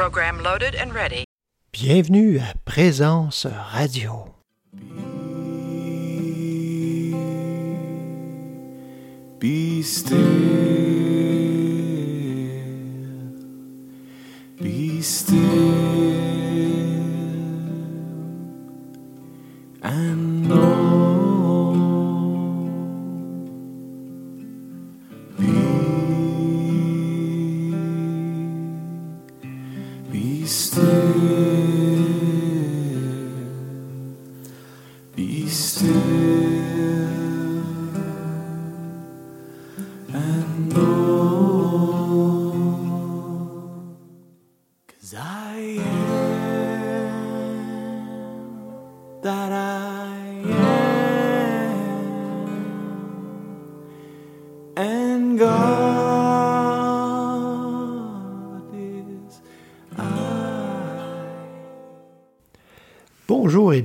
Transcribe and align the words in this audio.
Program 0.00 0.42
loaded 0.42 0.74
and 0.74 0.94
ready. 0.94 1.24
Bienvenue 1.74 2.38
à 2.38 2.54
Présence 2.64 3.46
Radio. 3.46 4.34
Be 9.38 9.82
still, 9.82 10.16
be 14.58 15.02
still, 15.02 15.49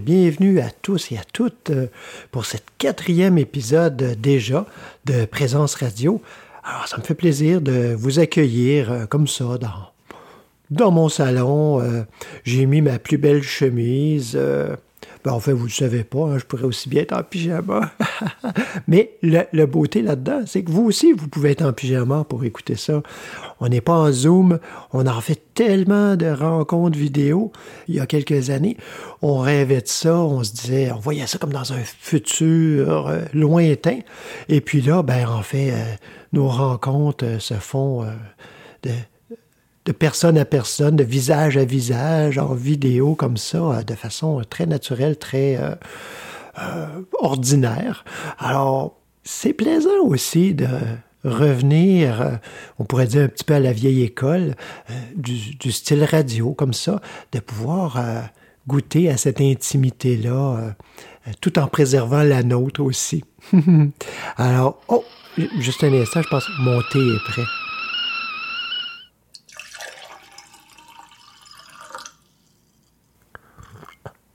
bienvenue 0.05 0.59
à 0.59 0.69
tous 0.69 1.11
et 1.11 1.17
à 1.17 1.23
toutes 1.33 1.71
euh, 1.71 1.87
pour 2.29 2.45
cet 2.45 2.63
quatrième 2.77 3.39
épisode 3.39 4.15
déjà 4.21 4.67
de 5.05 5.25
Présence 5.25 5.73
Radio. 5.73 6.21
Alors, 6.63 6.87
ça 6.87 6.99
me 6.99 7.01
fait 7.01 7.15
plaisir 7.15 7.59
de 7.59 7.95
vous 7.97 8.19
accueillir 8.19 8.91
euh, 8.91 9.05
comme 9.07 9.27
ça 9.27 9.57
dans, 9.57 9.89
dans 10.69 10.91
mon 10.91 11.09
salon. 11.09 11.81
Euh, 11.81 12.03
J'ai 12.43 12.67
mis 12.67 12.81
ma 12.81 12.99
plus 12.99 13.17
belle 13.17 13.41
chemise. 13.41 14.37
Ben, 15.25 15.31
en 15.31 15.39
fait, 15.39 15.53
vous 15.53 15.63
ne 15.63 15.69
le 15.69 15.71
savez 15.71 16.03
pas, 16.03 16.25
hein, 16.25 16.37
je 16.37 16.45
pourrais 16.45 16.65
aussi 16.65 16.87
bien 16.87 17.01
être 17.01 17.13
en 17.13 17.23
pyjama. 17.23 17.91
Mais 18.87 19.17
la 19.23 19.65
beauté 19.65 20.03
là-dedans, 20.03 20.41
c'est 20.45 20.63
que 20.63 20.69
vous 20.69 20.83
aussi, 20.83 21.13
vous 21.13 21.27
pouvez 21.27 21.49
être 21.49 21.63
en 21.63 21.73
pyjama 21.73 22.23
pour 22.29 22.43
écouter 22.43 22.75
ça. 22.75 23.01
On 23.59 23.67
n'est 23.67 23.81
pas 23.81 23.93
en 23.93 24.11
Zoom, 24.11 24.59
on 24.93 25.07
en 25.07 25.21
fait 25.21 25.41
tellement 25.55 26.15
de 26.15 26.27
rencontres 26.27 26.99
vidéo. 26.99 27.51
Il 27.87 27.95
y 27.95 27.99
a 27.99 28.05
quelques 28.05 28.51
années, 28.51 28.77
on 29.23 29.39
rêvait 29.39 29.81
de 29.81 29.87
ça, 29.87 30.15
on 30.15 30.43
se 30.43 30.53
disait, 30.53 30.91
on 30.91 30.99
voyait 30.99 31.25
ça 31.25 31.39
comme 31.39 31.53
dans 31.53 31.73
un 31.73 31.83
futur 31.83 33.07
euh, 33.07 33.21
lointain. 33.33 34.01
Et 34.47 34.61
puis 34.61 34.81
là, 34.81 35.01
ben, 35.01 35.27
en 35.27 35.41
fait, 35.41 35.71
euh, 35.71 35.95
nos 36.33 36.49
rencontres 36.49 37.25
euh, 37.25 37.39
se 37.39 37.55
font 37.55 38.05
de, 38.83 38.91
de 39.86 39.91
personne 39.91 40.38
à 40.38 40.45
personne, 40.45 40.95
de 40.95 41.03
visage 41.03 41.58
à 41.58 41.64
visage, 41.64 42.38
en 42.38 42.53
vidéo 42.53 43.16
comme 43.16 43.38
ça, 43.38 43.58
euh, 43.58 43.83
de 43.83 43.94
façon 43.94 44.41
très 44.50 44.66
naturelle, 44.66 45.17
très 45.17 45.58
euh, 45.58 45.75
euh, 46.59 46.88
ordinaire. 47.19 48.03
Alors, 48.39 49.00
c'est 49.23 49.53
plaisant 49.53 50.03
aussi 50.03 50.53
de 50.53 50.67
revenir, 51.23 52.39
on 52.78 52.83
pourrait 52.83 53.08
dire 53.08 53.23
un 53.23 53.28
petit 53.28 53.44
peu 53.44 53.56
à 53.56 53.59
la 53.59 53.73
vieille 53.73 54.03
école, 54.03 54.53
du, 55.16 55.72
style 55.72 56.03
radio 56.03 56.53
comme 56.53 56.73
ça, 56.73 57.02
de 57.31 57.39
pouvoir 57.39 58.00
goûter 58.67 59.09
à 59.09 59.17
cette 59.17 59.41
intimité-là, 59.41 60.75
tout 61.41 61.58
en 61.58 61.66
préservant 61.66 62.22
la 62.22 62.44
nôtre 62.44 62.81
aussi. 62.81 63.23
Alors, 64.38 64.79
oh, 64.88 65.03
juste 65.57 65.84
un 65.84 65.94
instant, 65.94 66.22
je 66.22 66.29
pense 66.29 66.45
que 66.45 66.62
mon 66.62 66.79
thé 66.91 67.00
est 67.00 67.31
prêt. 67.31 67.64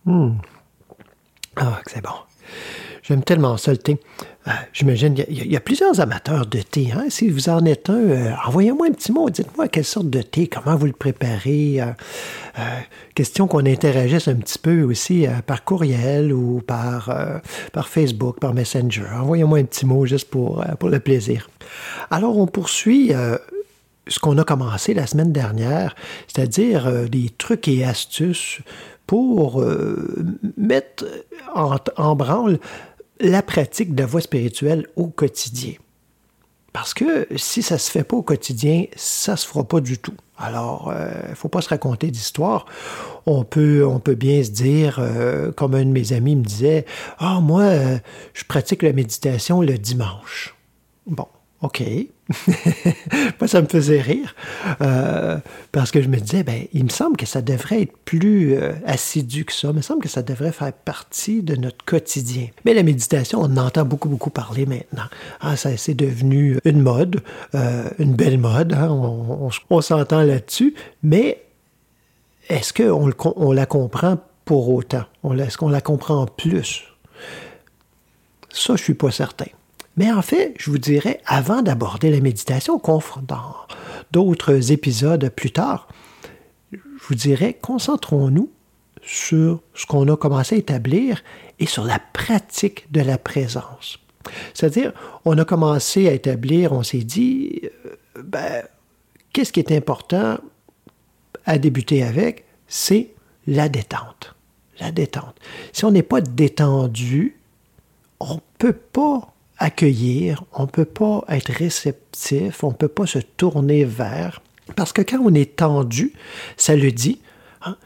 Ah, 0.07 1.81
que 1.85 1.91
c'est 1.91 2.03
bon. 2.03 2.11
J'aime 3.03 3.25
tellement 3.25 3.57
ça, 3.57 3.73
le 3.73 3.79
thé. 3.79 3.99
Euh, 4.47 4.51
J'imagine, 4.73 5.17
il 5.29 5.51
y, 5.51 5.57
a- 5.57 5.61
plusieurs 5.61 6.01
amateurs 6.01 6.47
de 6.47 6.61
thé. 6.61 6.93
Hein? 6.95 7.07
Si 7.09 7.29
vous 7.29 7.49
en 7.49 7.65
êtes 7.65 7.91
un, 7.91 7.95
euh, 7.95 8.33
envoyez-moi 8.47 8.87
un 8.89 8.93
petit 8.93 9.11
mot. 9.11 9.29
Dites-moi 9.31 9.69
quelle 9.69 9.85
sorte 9.85 10.11
de 10.11 10.23
thé, 10.23 10.47
comment 10.49 10.77
vous 10.77 10.87
le 10.87 10.93
préparez. 10.93 11.81
euh, 11.81 11.93
question 13.15 13.47
qu'on 13.49 13.67
interagisse 13.67 14.29
un 14.29 14.37
petit 14.37 14.59
peu 14.59 14.83
aussi 14.83 15.27
par 15.47 15.65
courriel 15.65 16.33
ou 16.33 16.61
par, 16.65 17.11
Facebook, 17.87 18.39
par 18.39 18.55
Messenger. 18.55 19.07
Envoyez-moi 19.21 19.59
un 19.59 19.65
petit 19.65 19.87
mot 19.87 20.07
juste 20.07 20.31
pour, 20.31 20.65
le 20.83 21.01
plaisir. 21.01 21.49
Alors, 22.11 22.37
on 22.39 22.47
poursuit 22.47 23.13
ce 24.07 24.19
qu'on 24.19 24.39
a 24.39 24.45
commencé 24.45 24.95
la 24.95 25.07
semaine 25.07 25.33
dernière, 25.33 25.95
c'est-à-dire 26.29 27.09
des 27.09 27.31
trucs 27.31 27.69
et 27.69 27.85
astuces 27.85 28.61
pour 29.11 29.61
euh, 29.61 30.25
mettre 30.57 31.05
en, 31.53 32.15
branle 32.15 32.61
la 33.19 33.43
pratique 33.43 33.93
de 33.93 34.03
la 34.03 34.07
voie 34.07 34.21
spirituelle 34.21 34.87
au 34.95 35.09
quotidien. 35.09 35.73
Parce 36.73 36.95
que 36.95 37.27
si 37.35 37.61
ça 37.61 37.77
se 37.77 37.91
fait 37.91 38.05
pas 38.05 38.19
au 38.19 38.23
quotidien, 38.23 38.85
ça 38.95 39.37
se 39.37 39.49
fera 39.49 39.65
pas 39.65 39.81
du 39.81 39.99
tout. 39.99 40.15
Alors, 40.39 40.95
il 41.25 41.31
ne 41.31 41.35
faut 41.35 41.49
pas 41.49 41.61
se 41.61 41.71
raconter 41.71 42.13
d'histoire. 42.13 42.67
On 43.27 43.43
peut, 43.43 43.85
on 43.85 43.99
peut 43.99 44.15
bien 44.15 44.45
se 44.45 44.51
dire, 44.51 45.01
euh, 45.01 45.51
comme 45.51 45.75
un 45.75 45.85
de 45.85 45.91
mes 45.91 46.13
amis 46.13 46.37
me 46.37 46.45
disait, 46.45 46.87
ah 47.19 47.41
moi, 47.41 47.63
euh, 47.63 47.99
je 48.33 48.45
pratique 48.45 48.85
la 48.85 48.93
méditation 48.93 49.61
le 49.61 49.77
dimanche. 49.77 50.55
Bon, 51.09 51.27
OK. 51.63 51.83
Moi, 53.39 53.49
ça 53.49 53.61
me 53.61 53.67
faisait 53.67 54.01
rire 54.01 54.35
euh, 54.81 55.39
parce 55.73 55.91
que 55.91 56.01
je 56.01 56.09
me 56.09 56.17
disais, 56.17 56.43
ben, 56.43 56.65
il 56.73 56.85
me 56.85 56.89
semble 56.89 57.17
que 57.19 57.27
ça 57.27 57.43
devrait 57.43 57.83
être 57.83 57.97
plus 58.05 58.55
euh, 58.55 58.73
assidu 58.87 59.45
que 59.45 59.53
ça. 59.53 59.69
Il 59.69 59.75
me 59.75 59.83
semble 59.83 60.03
que 60.03 60.09
ça 60.09 60.23
devrait 60.23 60.53
faire 60.53 60.73
partie 60.73 61.43
de 61.43 61.57
notre 61.57 61.85
quotidien. 61.85 62.47
Mais 62.65 62.73
la 62.73 62.83
méditation, 62.83 63.41
on 63.41 63.57
en 63.59 63.67
entend 63.67 63.85
beaucoup, 63.85 64.09
beaucoup 64.09 64.31
parler 64.31 64.65
maintenant. 64.65 65.05
Ah, 65.41 65.57
ça, 65.57 65.77
c'est 65.77 65.95
devenu 65.95 66.59
une 66.65 66.81
mode, 66.81 67.23
euh, 67.55 67.91
une 67.99 68.15
belle 68.15 68.39
mode. 68.39 68.73
hein, 68.73 68.89
on 68.89 69.81
s'entend 69.83 70.23
là-dessus. 70.23 70.75
Mais 71.03 71.43
est-ce 72.49 72.73
qu'on 72.73 73.53
la 73.53 73.67
comprend 73.67 74.19
pour 74.47 74.71
autant? 74.71 75.05
Est-ce 75.39 75.59
qu'on 75.59 75.69
la 75.69 75.83
comprend 75.83 76.27
plus? 76.27 76.85
Ça, 78.49 78.77
je 78.77 78.83
suis 78.83 78.95
pas 78.95 79.11
certain. 79.11 79.47
Mais 79.97 80.11
en 80.11 80.23
fait, 80.23 80.55
je 80.59 80.71
vous 80.71 80.79
dirais, 80.79 81.21
avant 81.27 81.63
d'aborder 81.63 82.11
la 82.11 82.21
méditation, 82.21 82.81
dans 83.27 83.55
d'autres 84.13 84.73
épisodes 84.73 85.29
plus 85.31 85.51
tard, 85.51 85.89
je 86.73 86.79
vous 87.09 87.15
dirais, 87.15 87.59
concentrons-nous 87.61 88.51
sur 89.03 89.63
ce 89.75 89.87
qu'on 89.87 90.09
a 90.09 90.17
commencé 90.17 90.57
à 90.57 90.59
établir 90.59 91.23
et 91.59 91.67
sur 91.67 91.85
la 91.85 91.99
pratique 91.99 92.91
de 92.93 93.01
la 93.01 93.19
présence. 93.19 93.99
C'est-à-dire, 94.55 94.93
on 95.25 95.37
a 95.39 95.45
commencé 95.45 96.09
à 96.09 96.13
établir, 96.13 96.73
on 96.73 96.83
s'est 96.83 96.99
dit, 96.99 97.61
euh, 97.65 98.23
ben, 98.23 98.63
qu'est-ce 99.33 99.53
qui 99.53 99.61
est 99.61 99.73
important 99.73 100.39
à 101.47 101.59
débuter 101.59 102.03
avec, 102.03 102.45
c'est 102.69 103.11
la 103.47 103.69
détente. 103.69 104.35
La 104.79 104.93
détente. 104.93 105.37
Si 105.73 105.85
on 105.85 105.91
n'est 105.91 106.03
pas 106.03 106.21
détendu, 106.21 107.37
on 108.19 108.35
ne 108.35 108.41
peut 108.59 108.73
pas 108.73 109.30
accueillir, 109.61 110.43
on 110.53 110.63
ne 110.63 110.69
peut 110.69 110.85
pas 110.85 111.25
être 111.29 111.53
réceptif, 111.53 112.65
on 112.65 112.69
ne 112.71 112.75
peut 112.75 112.89
pas 112.89 113.07
se 113.07 113.19
tourner 113.21 113.85
vers. 113.85 114.43
Parce 114.77 114.93
que 114.93 115.03
quand 115.03 115.19
on 115.23 115.35
est 115.35 115.57
tendu, 115.57 116.13
ça 116.57 116.75
le 116.77 116.91
dit, 116.93 117.21
hein, 117.63 117.77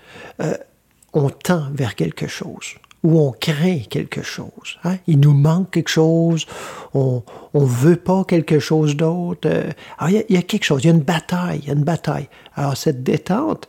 euh, 0.41 0.55
on 1.13 1.29
tend 1.31 1.65
vers 1.73 1.95
quelque 1.95 2.27
chose 2.27 2.75
ou 3.03 3.21
on 3.21 3.33
craint 3.33 3.81
quelque 3.91 4.23
chose. 4.23 4.79
hein. 4.85 4.97
Il 5.07 5.21
nous 5.21 5.35
manque 5.35 5.71
quelque 5.73 5.91
chose, 5.91 6.47
on 6.95 7.23
ne 7.53 7.65
veut 7.65 7.97
pas 7.97 8.25
quelque 8.25 8.59
chose 8.59 8.97
d'autre. 8.97 9.47
euh. 9.47 9.71
y, 10.09 10.17
a- 10.19 10.25
il 10.29 10.35
y 10.35 10.39
a 10.39 10.43
quelque 10.43 10.65
chose, 10.65 10.83
il 10.85 10.87
y 10.87 10.91
a 10.91 10.95
une 10.95 11.03
bataille, 11.03 11.61
il 11.63 11.67
y 11.69 11.71
a 11.71 11.75
une 11.75 11.85
bataille. 11.85 12.29
Alors, 12.55 12.77
cette 12.79 13.03
détente, 13.03 13.69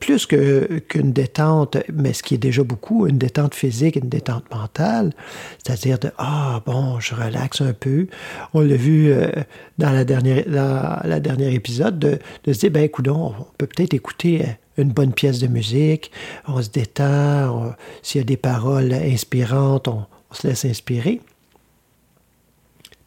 plus 0.00 0.26
que- 0.26 0.78
qu'une 0.88 1.12
détente, 1.12 1.76
mais 1.92 2.12
ce 2.12 2.22
qui 2.22 2.34
est 2.34 2.38
déjà 2.38 2.62
beaucoup, 2.62 3.06
une 3.06 3.18
détente 3.18 3.54
physique, 3.54 3.96
une 3.96 4.08
détente 4.08 4.44
mentale, 4.54 5.12
c'est-à-dire 5.64 5.98
de 5.98 6.10
Ah, 6.18 6.62
bon, 6.66 7.00
je 7.00 7.14
relaxe 7.14 7.60
un 7.60 7.72
peu. 7.72 8.06
On 8.54 8.60
l'a 8.60 8.76
vu 8.76 9.10
euh, 9.12 9.30
dans 9.78 9.90
la 9.90 10.04
dernière, 10.04 10.44
dans 10.48 11.00
la 11.04 11.20
dernière 11.20 11.52
épisode, 11.52 11.98
de, 11.98 12.18
de 12.44 12.52
se 12.52 12.60
dire 12.60 12.70
Ben, 12.70 12.84
écoute, 12.84 13.08
on 13.08 13.34
peut 13.58 13.66
peut-être 13.66 13.94
écouter. 13.94 14.42
euh, 14.42 14.52
une 14.78 14.88
bonne 14.90 15.12
pièce 15.12 15.38
de 15.38 15.48
musique, 15.48 16.10
on 16.48 16.62
se 16.62 16.70
détend, 16.70 17.74
s'il 18.00 18.22
y 18.22 18.22
a 18.22 18.24
des 18.24 18.38
paroles 18.38 18.94
inspirantes, 18.94 19.86
on, 19.86 20.06
on 20.30 20.34
se 20.34 20.46
laisse 20.48 20.64
inspirer. 20.64 21.20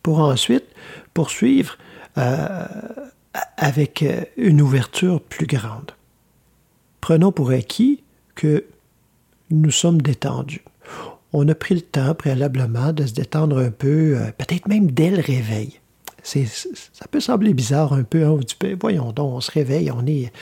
Pour 0.04 0.20
ensuite 0.20 0.66
poursuivre 1.16 1.80
euh, 2.20 2.66
avec 3.58 4.04
euh, 4.04 4.22
une 4.38 4.62
ouverture 4.62 5.20
plus 5.20 5.48
grande. 5.48 5.92
Prenons 7.06 7.32
pour 7.32 7.52
acquis 7.52 8.02
que 8.34 8.66
nous 9.52 9.70
sommes 9.70 10.02
détendus. 10.02 10.64
On 11.34 11.48
a 11.48 11.54
pris 11.54 11.76
le 11.76 11.82
temps 11.82 12.16
préalablement 12.16 12.94
de 12.94 13.06
se 13.06 13.14
détendre 13.14 13.60
un 13.60 13.70
peu, 13.70 14.18
euh, 14.18 14.32
peut-être 14.36 14.68
même 14.68 14.90
dès 14.90 15.12
le 15.12 15.22
réveil. 15.22 15.80
Ça 16.24 17.08
peut 17.12 17.20
sembler 17.20 17.54
bizarre 17.54 17.94
un 17.94 18.02
peu. 18.02 18.26
Hein, 18.26 18.32
on 18.32 18.40
ben, 18.60 18.76
voyons 18.82 19.12
donc, 19.12 19.36
on 19.36 19.40
se 19.40 19.52
réveille, 19.52 19.92
on 19.92 20.04
est, 20.08 20.34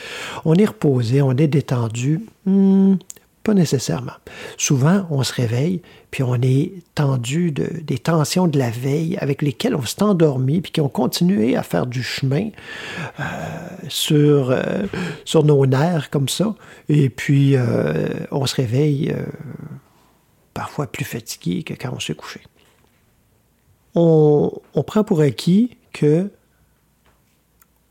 on 0.46 0.56
est 0.56 0.64
reposé, 0.64 1.22
on 1.22 1.34
est 1.34 1.50
détendu. 1.50 2.22
Hmm, 2.46 2.96
pas 3.44 3.54
nécessairement. 3.54 4.14
Souvent, 4.58 5.06
on 5.10 5.22
se 5.24 5.34
réveille, 5.34 5.82
puis 6.12 6.24
on 6.24 6.36
est 6.36 6.72
tendu 6.96 7.52
de, 7.52 7.68
des 7.82 7.98
tensions 7.98 8.48
de 8.48 8.58
la 8.58 8.70
veille 8.70 9.18
avec 9.18 9.42
lesquelles 9.42 9.76
on 9.76 9.86
s'est 9.86 10.02
endormi, 10.02 10.62
puis 10.62 10.72
qui 10.72 10.82
ont 10.82 10.90
continué 10.90 11.58
à 11.58 11.64
faire 11.64 11.86
du 11.86 12.02
chemin 12.02 12.50
euh, 13.20 13.24
sur, 13.90 14.50
euh, 14.50 14.86
sur 15.26 15.44
nos 15.44 15.66
nerfs 15.66 16.10
comme 16.10 16.30
ça. 16.30 16.56
Et 16.88 17.10
puis, 17.10 17.56
euh, 17.56 18.08
on 18.32 18.46
se 18.46 18.56
réveille 18.56 19.14
parfois 20.54 20.88
plus 20.88 21.06
fatigué 21.06 21.64
que 21.64 21.74
quand 21.74 21.92
on 21.94 22.00
s'est 22.00 22.16
couché. 22.16 22.42
On, 23.96 24.52
on, 24.74 24.84
prend 24.84 25.04
pour 25.04 25.22
acquis 25.22 25.78
que 25.92 26.32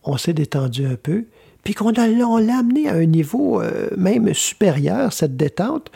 on 0.02 0.16
s'est 0.16 0.32
détendu 0.32 0.87
un 0.87 0.96
peu, 0.96 1.26
puis 1.64 1.75
qu'on 1.75 1.91
l'a 1.91 2.59
amené 2.59 2.88
à 2.88 2.94
un 2.94 3.06
niveau 3.06 3.61
euh, 3.61 3.88
même 3.97 4.32
supérieur, 4.35 5.12
cette 5.12 5.37
détente, 5.37 5.91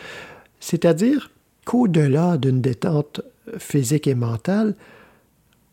c'est-à-dire 0.60 1.30
qu'au-delà 1.64 2.36
d'une 2.36 2.60
détente 2.60 3.20
physique 3.58 4.06
et 4.06 4.14
mentale, 4.14 4.74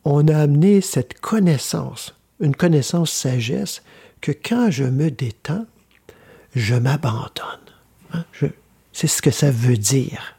on 0.06 0.28
a 0.28 0.38
amené 0.38 0.81
cette 0.81 1.19
connaissance, 1.19 2.16
une 2.40 2.56
connaissance 2.56 3.12
sagesse, 3.12 3.84
que 4.22 4.31
quand 4.31 4.72
je 4.72 4.84
me 4.84 5.12
détends, 5.12 5.66
je 6.56 6.75
m'abandonne. 6.75 7.30
Hein? 8.13 8.24
C'est 8.92 9.07
ce 9.07 9.22
que 9.22 9.31
ça 9.31 9.51
veut 9.51 9.78
dire. 9.78 10.36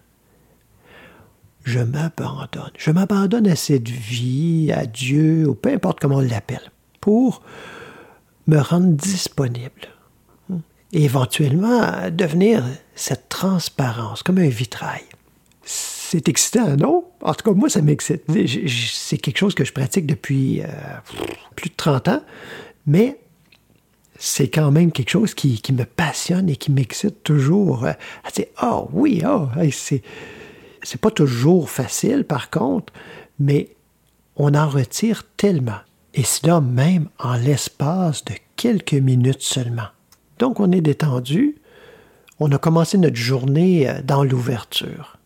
Je 1.65 1.81
m'abandonne. 1.81 2.71
Je 2.77 2.91
m'abandonne 2.91 3.49
à 3.49 3.56
cette 3.56 3.89
vie, 3.89 4.71
à 4.73 4.87
Dieu, 4.87 5.49
ou 5.49 5.55
peu 5.55 5.71
importe 5.71 5.99
comment 6.01 6.17
on 6.17 6.21
l'appelle, 6.21 6.71
pour 7.01 7.43
me 8.46 8.58
rendre 8.58 8.93
disponible 8.93 9.88
et 10.93 11.05
éventuellement 11.05 12.11
devenir 12.11 12.64
cette 12.94 13.29
transparence, 13.29 14.23
comme 14.23 14.38
un 14.38 14.49
vitrail. 14.49 15.02
C'est 15.64 16.29
excitant, 16.29 16.76
non? 16.76 17.05
En 17.23 17.35
tout 17.35 17.50
cas, 17.50 17.56
moi, 17.56 17.69
ça 17.69 17.82
m'excite. 17.82 18.23
C'est 18.46 19.19
quelque 19.19 19.38
chose 19.38 19.55
que 19.55 19.64
je 19.64 19.73
pratique 19.73 20.06
depuis 20.06 20.62
euh, 20.62 20.67
plus 21.56 21.70
de 21.70 21.75
30 21.75 22.08
ans, 22.08 22.23
mais 22.87 23.19
c'est 24.19 24.49
quand 24.49 24.70
même 24.70 24.93
quelque 24.93 25.11
chose 25.11 25.35
qui, 25.35 25.61
me 25.73 25.85
passionne 25.85 26.49
et 26.49 26.56
qui 26.56 26.70
m'excite 26.70 27.25
toujours. 27.25 27.85
À 27.87 28.31
dire, 28.32 28.46
oh 28.62 28.88
oui, 28.93 29.23
oh, 29.26 29.49
c'est 29.73 31.00
pas 31.00 31.11
toujours 31.11 31.69
facile, 31.70 32.25
par 32.25 32.50
contre, 32.50 32.93
mais 33.41 33.70
on 34.37 34.55
en 34.55 34.69
retire 34.69 35.25
tellement 35.37 35.81
et 36.14 36.22
cela 36.22 36.61
même 36.61 37.08
en 37.19 37.34
l'espace 37.34 38.25
de 38.25 38.34
quelques 38.56 38.94
minutes 38.94 39.43
seulement. 39.43 39.88
Donc 40.38 40.61
on 40.61 40.70
est 40.72 40.81
détendu, 40.81 41.56
on 42.40 42.50
a 42.52 42.58
commencé 42.58 42.99
notre 42.99 43.16
journée 43.16 43.88
euh, 43.88 44.00
dans 44.02 44.25
l'ouverture. 44.25 45.19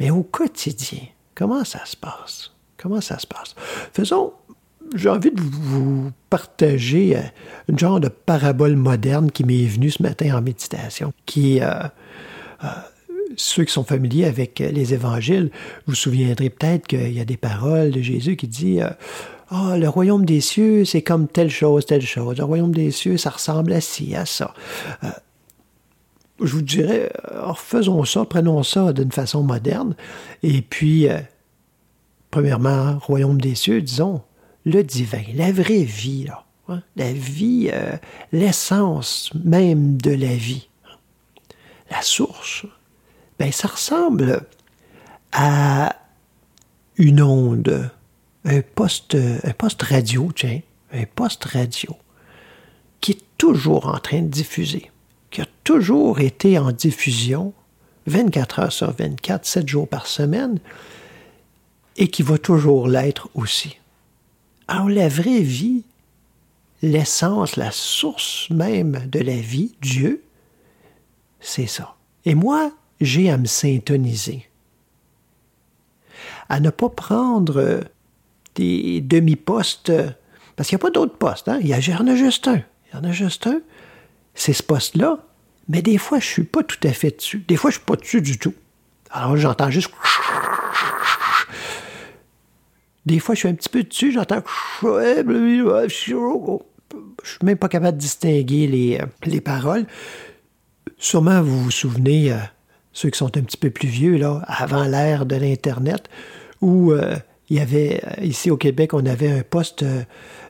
Mais 0.00 0.10
au 0.10 0.22
quotidien, 0.22 1.00
comment 1.34 1.64
ça 1.64 1.84
se 1.84 1.96
passe? 1.96 2.52
Comment 2.76 3.00
ça 3.00 3.18
se 3.18 3.26
passe? 3.26 3.54
Faisons, 3.92 4.32
j'ai 4.94 5.08
envie 5.08 5.30
de 5.30 5.40
vous 5.40 6.10
partager 6.30 7.16
euh, 7.16 7.20
une 7.68 7.78
genre 7.78 8.00
de 8.00 8.08
parabole 8.08 8.76
moderne 8.76 9.30
qui 9.30 9.44
m'est 9.44 9.66
venue 9.66 9.90
ce 9.90 10.02
matin 10.02 10.36
en 10.36 10.42
méditation, 10.42 11.12
qui, 11.24 11.60
euh, 11.60 11.82
ceux 13.36 13.64
qui 13.64 13.72
sont 13.72 13.84
familiers 13.84 14.26
avec 14.26 14.60
les 14.60 14.94
évangiles, 14.94 15.50
vous 15.86 15.92
vous 15.92 15.94
souviendrez 15.94 16.50
peut-être 16.50 16.86
qu'il 16.86 17.12
y 17.12 17.20
a 17.20 17.24
des 17.24 17.36
paroles 17.36 17.90
de 17.90 18.00
Jésus 18.00 18.36
qui 18.36 18.48
dit 18.48 18.80
ah, 19.48 19.76
le 19.78 19.88
royaume 19.88 20.24
des 20.24 20.40
cieux, 20.40 20.84
c'est 20.84 21.02
comme 21.02 21.28
telle 21.28 21.50
chose, 21.50 21.86
telle 21.86 22.04
chose. 22.04 22.36
Le 22.38 22.44
royaume 22.44 22.74
des 22.74 22.90
cieux, 22.90 23.16
ça 23.16 23.30
ressemble 23.30 23.72
à 23.72 23.80
ci, 23.80 24.16
à 24.16 24.26
ça. 24.26 24.52
Euh, 25.04 25.10
je 26.40 26.52
vous 26.52 26.62
dirais, 26.62 27.12
euh, 27.32 27.54
faisons 27.54 28.04
ça, 28.04 28.24
prenons 28.24 28.64
ça 28.64 28.92
d'une 28.92 29.12
façon 29.12 29.44
moderne. 29.44 29.94
Et 30.42 30.62
puis, 30.62 31.08
euh, 31.08 31.20
premièrement, 32.32 32.98
royaume 32.98 33.40
des 33.40 33.54
cieux, 33.54 33.80
disons, 33.82 34.22
le 34.64 34.82
divin, 34.82 35.22
la 35.34 35.52
vraie 35.52 35.84
vie, 35.84 36.24
là, 36.24 36.44
hein, 36.68 36.82
la 36.96 37.12
vie, 37.12 37.70
l'essence 38.32 39.30
même 39.44 39.96
de 39.96 40.10
la 40.10 40.34
vie, 40.34 40.68
la 41.88 42.02
source, 42.02 42.66
ben, 43.38 43.52
ça 43.52 43.68
ressemble 43.68 44.40
à 45.30 45.94
une 46.96 47.22
onde 47.22 47.90
un 48.46 48.62
poste, 48.62 49.16
radio, 49.82 50.30
tiens, 50.34 50.60
un 50.92 51.04
poste 51.04 51.44
radio, 51.44 51.96
qui 53.00 53.12
est 53.12 53.24
toujours 53.38 53.88
en 53.88 53.98
train 53.98 54.22
de 54.22 54.28
diffuser, 54.28 54.90
qui 55.30 55.42
a 55.42 55.46
toujours 55.64 56.20
été 56.20 56.58
en 56.58 56.70
diffusion 56.70 57.52
24 58.06 58.58
heures 58.60 58.72
sur 58.72 58.92
24, 58.92 59.44
7 59.44 59.68
jours 59.68 59.88
par 59.88 60.06
semaine, 60.06 60.60
et 61.96 62.08
qui 62.08 62.22
va 62.22 62.38
toujours 62.38 62.86
l'être 62.88 63.28
aussi. 63.34 63.78
Alors 64.68 64.88
la 64.88 65.08
vraie 65.08 65.40
vie, 65.40 65.82
l'essence, 66.82 67.56
la 67.56 67.72
source 67.72 68.48
même 68.50 69.06
de 69.10 69.20
la 69.20 69.36
vie, 69.36 69.74
Dieu, 69.80 70.22
c'est 71.40 71.66
ça. 71.66 71.96
Et 72.24 72.34
moi, 72.34 72.70
j'ai 73.00 73.28
à 73.28 73.38
me 73.38 73.46
syntoniser, 73.46 74.48
à 76.48 76.60
ne 76.60 76.70
pas 76.70 76.88
prendre 76.88 77.82
des 78.56 79.00
demi-postes, 79.00 79.92
parce 80.56 80.68
qu'il 80.68 80.76
n'y 80.76 80.80
a 80.80 80.84
pas 80.84 80.90
d'autres 80.90 81.16
postes. 81.16 81.48
Hein? 81.48 81.58
Il, 81.60 81.68
y 81.68 81.94
en 81.94 82.06
a 82.06 82.16
juste 82.16 82.48
un. 82.48 82.56
Il 82.56 82.94
y 82.94 82.96
en 82.96 83.04
a 83.04 83.12
juste 83.12 83.46
un. 83.46 83.60
C'est 84.34 84.52
ce 84.52 84.62
poste-là. 84.62 85.18
Mais 85.68 85.82
des 85.82 85.98
fois, 85.98 86.18
je 86.18 86.26
ne 86.26 86.30
suis 86.30 86.44
pas 86.44 86.62
tout 86.62 86.78
à 86.84 86.92
fait 86.92 87.16
dessus. 87.16 87.44
Des 87.46 87.56
fois, 87.56 87.70
je 87.70 87.76
ne 87.76 87.80
suis 87.80 87.86
pas 87.86 87.96
dessus 87.96 88.22
du 88.22 88.38
tout. 88.38 88.54
Alors, 89.10 89.36
j'entends 89.36 89.70
juste. 89.70 89.90
Des 93.04 93.18
fois, 93.20 93.34
je 93.34 93.40
suis 93.40 93.48
un 93.48 93.54
petit 93.54 93.68
peu 93.68 93.82
dessus, 93.82 94.12
j'entends. 94.12 94.42
Je 94.82 95.88
suis 97.24 97.38
même 97.42 97.56
pas 97.56 97.68
capable 97.68 97.96
de 97.96 98.02
distinguer 98.02 98.66
les, 98.66 99.00
les 99.24 99.40
paroles. 99.40 99.86
Sûrement, 100.98 101.42
vous 101.42 101.64
vous 101.64 101.70
souvenez, 101.70 102.32
euh, 102.32 102.38
ceux 102.92 103.10
qui 103.10 103.18
sont 103.18 103.36
un 103.36 103.42
petit 103.42 103.58
peu 103.58 103.70
plus 103.70 103.88
vieux, 103.88 104.16
là, 104.16 104.42
avant 104.46 104.84
l'ère 104.84 105.26
de 105.26 105.36
l'Internet, 105.36 106.08
où 106.60 106.92
euh, 106.92 107.16
il 107.48 107.56
y 107.56 107.60
avait, 107.60 108.00
euh, 108.04 108.24
ici 108.24 108.50
au 108.50 108.56
Québec, 108.56 108.92
on 108.94 109.06
avait 109.06 109.30
un 109.30 109.42
poste 109.42 109.82
euh, 109.82 110.02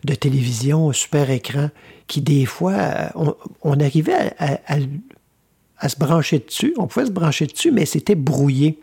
de 0.04 0.14
télévision 0.14 0.92
super 0.92 1.30
écran 1.30 1.70
qui, 2.06 2.22
des 2.22 2.46
fois, 2.46 2.72
euh, 2.72 3.32
on, 3.62 3.78
arrivait 3.80 4.32
à, 4.38 5.88
se 5.88 5.96
brancher 5.98 6.38
dessus. 6.38 6.74
On 6.78 6.86
pouvait 6.86 7.06
se 7.06 7.10
brancher 7.10 7.46
dessus, 7.46 7.70
mais 7.70 7.84
c'était 7.84 8.14
brouillé. 8.14 8.80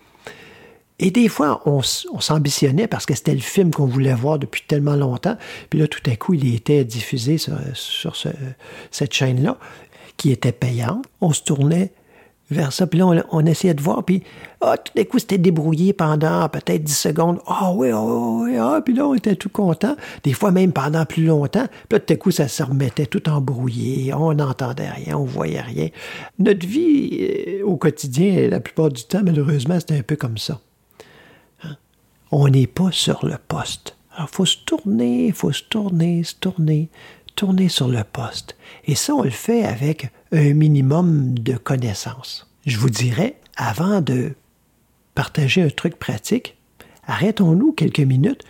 Et 1.00 1.10
des 1.10 1.28
fois, 1.28 1.62
on, 1.66 1.82
s'ambitionnait 1.82 2.88
parce 2.88 3.06
que 3.06 3.16
c'était 3.16 3.34
le 3.34 3.40
film 3.40 3.72
qu'on 3.72 3.88
voulait 3.88 4.14
voir 4.14 4.38
depuis 4.38 4.64
tellement 4.68 4.96
longtemps. 4.96 5.38
Puis 5.70 5.80
là, 5.80 5.88
tout 5.88 6.08
à 6.10 6.16
coup, 6.16 6.36
il 6.36 6.54
était 6.54 6.86
diffusé 6.86 7.40
sur, 7.40 7.58
cette 8.92 9.14
chaîne-là, 9.14 9.58
qui 10.18 10.32
était 10.32 10.52
payante. 10.52 11.06
On 11.20 11.34
se 11.34 11.42
tournait 11.42 11.92
vers 12.54 12.72
ça. 12.72 12.88
Puis 12.88 13.00
là, 13.00 13.26
on, 13.32 13.46
essayait 13.46 13.74
de 13.74 13.82
voir, 13.82 14.04
puis 14.04 14.24
ah, 14.62 14.78
tout 14.78 14.94
d'un 14.96 15.04
coup, 15.04 15.20
c'était 15.20 15.38
débrouillé 15.38 15.94
pendant 15.94 16.48
peut-être 16.50 16.84
10 16.84 16.98
secondes. 16.98 17.40
Ah 17.48 17.74
oui, 17.74 17.90
ah 17.92 18.02
oui, 18.02 18.58
ah, 18.58 18.82
puis 18.84 18.94
là, 18.94 19.08
on 19.08 19.14
était 19.14 19.36
tout 19.36 19.50
content. 19.50 19.96
Des 20.24 20.34
fois, 20.34 20.52
même 20.52 20.72
pendant 20.72 21.06
plus 21.06 21.26
longtemps. 21.26 21.66
Puis 21.90 21.98
là, 21.98 22.00
tout 22.00 22.14
à 22.14 22.16
coup, 22.16 22.32
ça 22.32 22.48
se 22.48 22.64
remettait 22.64 23.06
tout 23.06 23.28
embrouillé. 23.30 24.14
On 24.14 24.34
n'entendait 24.34 24.90
rien, 24.90 25.18
on 25.18 25.26
voyait 25.26 25.62
rien. 25.62 25.90
Notre 26.40 26.66
vie 26.66 27.20
euh, 27.22 27.66
au 27.66 27.76
quotidien, 27.76 28.48
la 28.48 28.60
plupart 28.60 28.90
du 28.90 29.04
temps, 29.04 29.22
malheureusement, 29.24 29.80
c'était 29.80 29.98
un 29.98 30.04
peu 30.04 30.16
comme 30.16 30.38
ça. 30.38 30.60
Hein? 31.64 31.76
On 32.32 32.48
n'est 32.48 32.68
pas 32.68 32.92
sur 32.92 33.26
le 33.26 33.36
poste. 33.48 33.98
Alors, 34.16 34.30
il 34.32 34.36
faut 34.36 34.46
se 34.46 34.58
tourner, 34.64 35.28
il 35.28 35.34
faut 35.34 35.52
se 35.52 35.64
tourner, 35.64 36.24
se 36.24 36.36
tourner, 36.36 36.90
tourner 37.36 37.70
sur 37.70 37.88
le 37.88 38.04
poste. 38.04 38.56
Et 38.86 38.96
ça, 38.96 39.14
on 39.14 39.24
le 39.24 39.30
fait 39.30 39.64
avec 39.64 40.12
un 40.32 40.54
minimum 40.54 41.38
de 41.38 41.56
connaissances. 41.56 42.50
Je 42.66 42.78
vous 42.78 42.90
dirais, 42.90 43.40
avant 43.56 44.02
de 44.02 44.34
partager 45.16 45.62
un 45.62 45.70
truc 45.70 45.98
pratique, 45.98 46.58
arrêtons-nous 47.08 47.74
quelques 47.74 48.00
minutes 48.00 48.44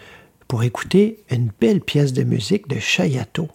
pour 0.48 0.64
écouter 0.64 1.24
une 1.30 1.50
belle 1.60 1.82
pièce 1.82 2.14
de 2.14 2.24
musique 2.24 2.68
de 2.68 2.80
Chayato 2.80 3.50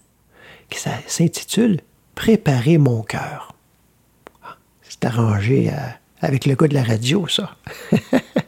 qui 0.71 0.79
s'intitule 1.07 1.81
Préparer 2.15 2.79
mon 2.79 3.03
cœur. 3.03 3.55
Ah, 4.43 4.57
c'est 4.83 5.05
arrangé 5.05 5.71
euh, 5.71 5.77
avec 6.21 6.47
le 6.47 6.57
gars 6.57 6.67
de 6.67 6.75
la 6.75 6.83
radio, 6.83 7.29
ça. 7.29 7.57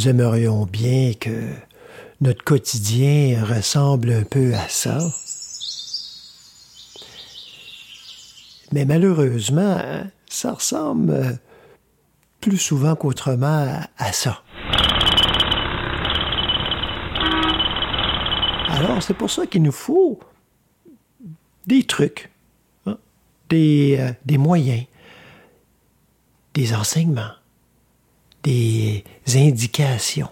Nous 0.00 0.08
aimerions 0.08 0.64
bien 0.64 1.12
que 1.12 1.52
notre 2.22 2.42
quotidien 2.42 3.44
ressemble 3.44 4.10
un 4.10 4.22
peu 4.22 4.54
à 4.54 4.66
ça. 4.66 4.98
Mais 8.72 8.86
malheureusement, 8.86 9.78
ça 10.26 10.52
ressemble 10.52 11.38
plus 12.40 12.56
souvent 12.56 12.96
qu'autrement 12.96 13.82
à, 13.98 14.12
ça. 14.14 14.42
Alors, 18.70 19.02
c'est 19.02 19.12
pour 19.12 19.30
ça 19.30 19.46
qu'il 19.46 19.62
nous 19.62 19.70
faut 19.70 20.18
des 21.66 21.82
trucs, 21.82 22.30
hein, 22.86 22.96
euh, 23.52 24.12
des 24.24 24.38
moyens, 24.38 24.86
des 26.54 26.74
enseignements, 26.74 27.32
des 28.42 29.04
indications. 29.34 30.28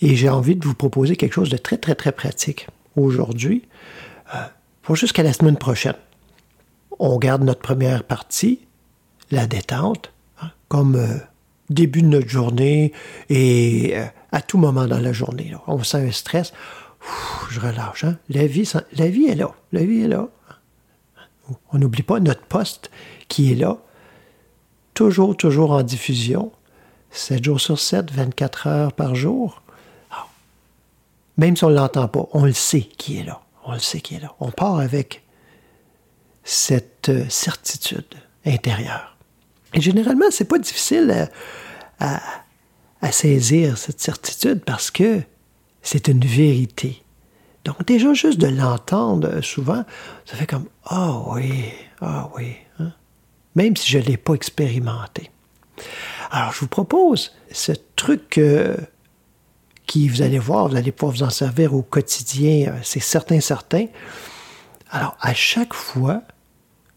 Et 0.00 0.16
j'ai 0.16 0.28
envie 0.28 0.56
de 0.56 0.64
vous 0.64 0.74
proposer 0.74 1.16
quelque 1.16 1.32
chose 1.32 1.50
de 1.50 1.56
très, 1.56 1.76
très, 1.78 1.94
très 1.94 2.12
pratique 2.12 2.66
aujourd'hui, 2.96 3.62
euh, 4.34 4.38
pour 4.82 4.96
jusqu'à 4.96 5.22
la 5.22 5.32
semaine 5.32 5.56
prochaine. 5.56 5.94
On 6.98 7.18
garde 7.18 7.42
notre 7.42 7.60
première 7.60 8.04
partie, 8.04 8.60
la 9.30 9.46
détente, 9.46 10.12
hein, 10.42 10.50
comme 10.68 10.96
euh, 10.96 11.16
début 11.70 12.02
de 12.02 12.08
notre 12.08 12.28
journée 12.28 12.92
et 13.28 13.92
euh, 13.96 14.04
à 14.32 14.42
tout 14.42 14.58
moment 14.58 14.86
dans 14.86 15.00
la 15.00 15.12
journée. 15.12 15.54
On 15.66 15.82
sent 15.82 16.06
un 16.06 16.12
stress, 16.12 16.52
je 17.50 17.60
relâche. 17.60 18.04
hein. 18.04 18.18
La, 18.28 18.46
vie, 18.46 18.70
la 18.92 19.08
vie 19.08 19.26
est 19.26 19.34
là. 19.34 19.52
La 19.72 19.84
vie 19.84 20.02
est 20.02 20.08
là. 20.08 20.28
On 21.72 21.78
n'oublie 21.78 22.02
pas 22.02 22.20
notre 22.20 22.42
poste 22.42 22.90
qui 23.28 23.52
est 23.52 23.56
là, 23.56 23.78
toujours, 24.94 25.36
toujours 25.36 25.72
en 25.72 25.82
diffusion, 25.82 26.52
7 27.14 27.44
jours 27.44 27.60
sur 27.60 27.78
7, 27.78 28.10
24 28.12 28.66
heures 28.66 28.92
par 28.92 29.14
jour. 29.14 29.62
Ah. 30.10 30.26
Même 31.36 31.56
si 31.56 31.64
on 31.64 31.70
ne 31.70 31.74
l'entend 31.76 32.08
pas, 32.08 32.26
on 32.32 32.44
le 32.44 32.52
sait 32.52 32.82
qui 32.82 33.18
est 33.18 33.24
là. 33.24 33.40
On 33.64 33.72
le 33.72 33.78
sait 33.78 34.00
qui 34.00 34.14
est 34.16 34.20
là. 34.20 34.34
On 34.40 34.50
part 34.50 34.78
avec 34.78 35.22
cette 36.42 37.08
euh, 37.08 37.24
certitude 37.28 38.04
intérieure. 38.44 39.16
Et 39.72 39.80
généralement, 39.80 40.26
c'est 40.30 40.44
pas 40.44 40.58
difficile 40.58 41.28
à, 42.00 42.16
à- 42.16 42.20
à 43.00 43.12
saisir 43.12 43.76
cette 43.78 44.00
certitude 44.00 44.62
parce 44.64 44.90
que 44.90 45.20
c'est 45.82 46.08
une 46.08 46.24
vérité. 46.24 47.02
Donc 47.64 47.84
déjà, 47.86 48.12
juste 48.14 48.38
de 48.40 48.46
l'entendre 48.48 49.28
euh, 49.28 49.42
souvent, 49.42 49.84
ça 50.26 50.36
fait 50.36 50.46
comme 50.46 50.66
Ah 50.86 51.18
oui, 51.28 51.64
ah 52.00 52.28
oui. 52.36 52.56
hein. 52.80 52.92
même 53.54 53.76
si 53.76 53.90
je 53.90 53.98
ne 53.98 54.04
l'ai 54.04 54.16
pas 54.16 54.34
expérimenté. 54.34 55.30
Alors, 56.30 56.52
je 56.52 56.60
vous 56.60 56.68
propose 56.68 57.32
ce 57.50 57.72
truc 57.96 58.38
euh, 58.38 58.76
qui, 59.86 60.08
vous 60.08 60.22
allez 60.22 60.38
voir, 60.38 60.68
vous 60.68 60.76
allez 60.76 60.92
pouvoir 60.92 61.16
vous 61.16 61.22
en 61.22 61.30
servir 61.30 61.74
au 61.74 61.82
quotidien, 61.82 62.68
euh, 62.68 62.78
c'est 62.82 63.00
certain, 63.00 63.40
certain. 63.40 63.86
Alors, 64.90 65.16
à 65.20 65.34
chaque 65.34 65.74
fois 65.74 66.22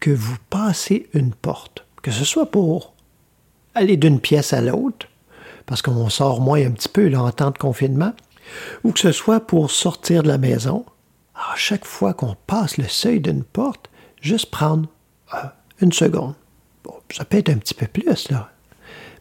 que 0.00 0.10
vous 0.10 0.36
passez 0.50 1.08
une 1.14 1.32
porte, 1.32 1.84
que 2.02 2.10
ce 2.10 2.24
soit 2.24 2.50
pour 2.50 2.94
aller 3.74 3.96
d'une 3.96 4.20
pièce 4.20 4.52
à 4.52 4.60
l'autre, 4.60 5.06
parce 5.66 5.82
qu'on 5.82 6.08
sort 6.08 6.40
moins 6.40 6.64
un 6.64 6.70
petit 6.70 6.88
peu 6.88 7.08
là, 7.08 7.22
en 7.22 7.30
temps 7.30 7.50
de 7.50 7.58
confinement, 7.58 8.12
ou 8.84 8.92
que 8.92 9.00
ce 9.00 9.12
soit 9.12 9.40
pour 9.40 9.70
sortir 9.70 10.22
de 10.22 10.28
la 10.28 10.38
maison, 10.38 10.84
à 11.34 11.54
chaque 11.56 11.84
fois 11.84 12.14
qu'on 12.14 12.36
passe 12.46 12.78
le 12.78 12.88
seuil 12.88 13.20
d'une 13.20 13.44
porte, 13.44 13.90
juste 14.20 14.50
prendre 14.50 14.88
euh, 15.34 15.38
une 15.80 15.92
seconde. 15.92 16.34
Bon, 16.84 16.94
ça 17.10 17.24
peut 17.24 17.36
être 17.36 17.50
un 17.50 17.58
petit 17.58 17.74
peu 17.74 17.86
plus, 17.86 18.30
là. 18.30 18.50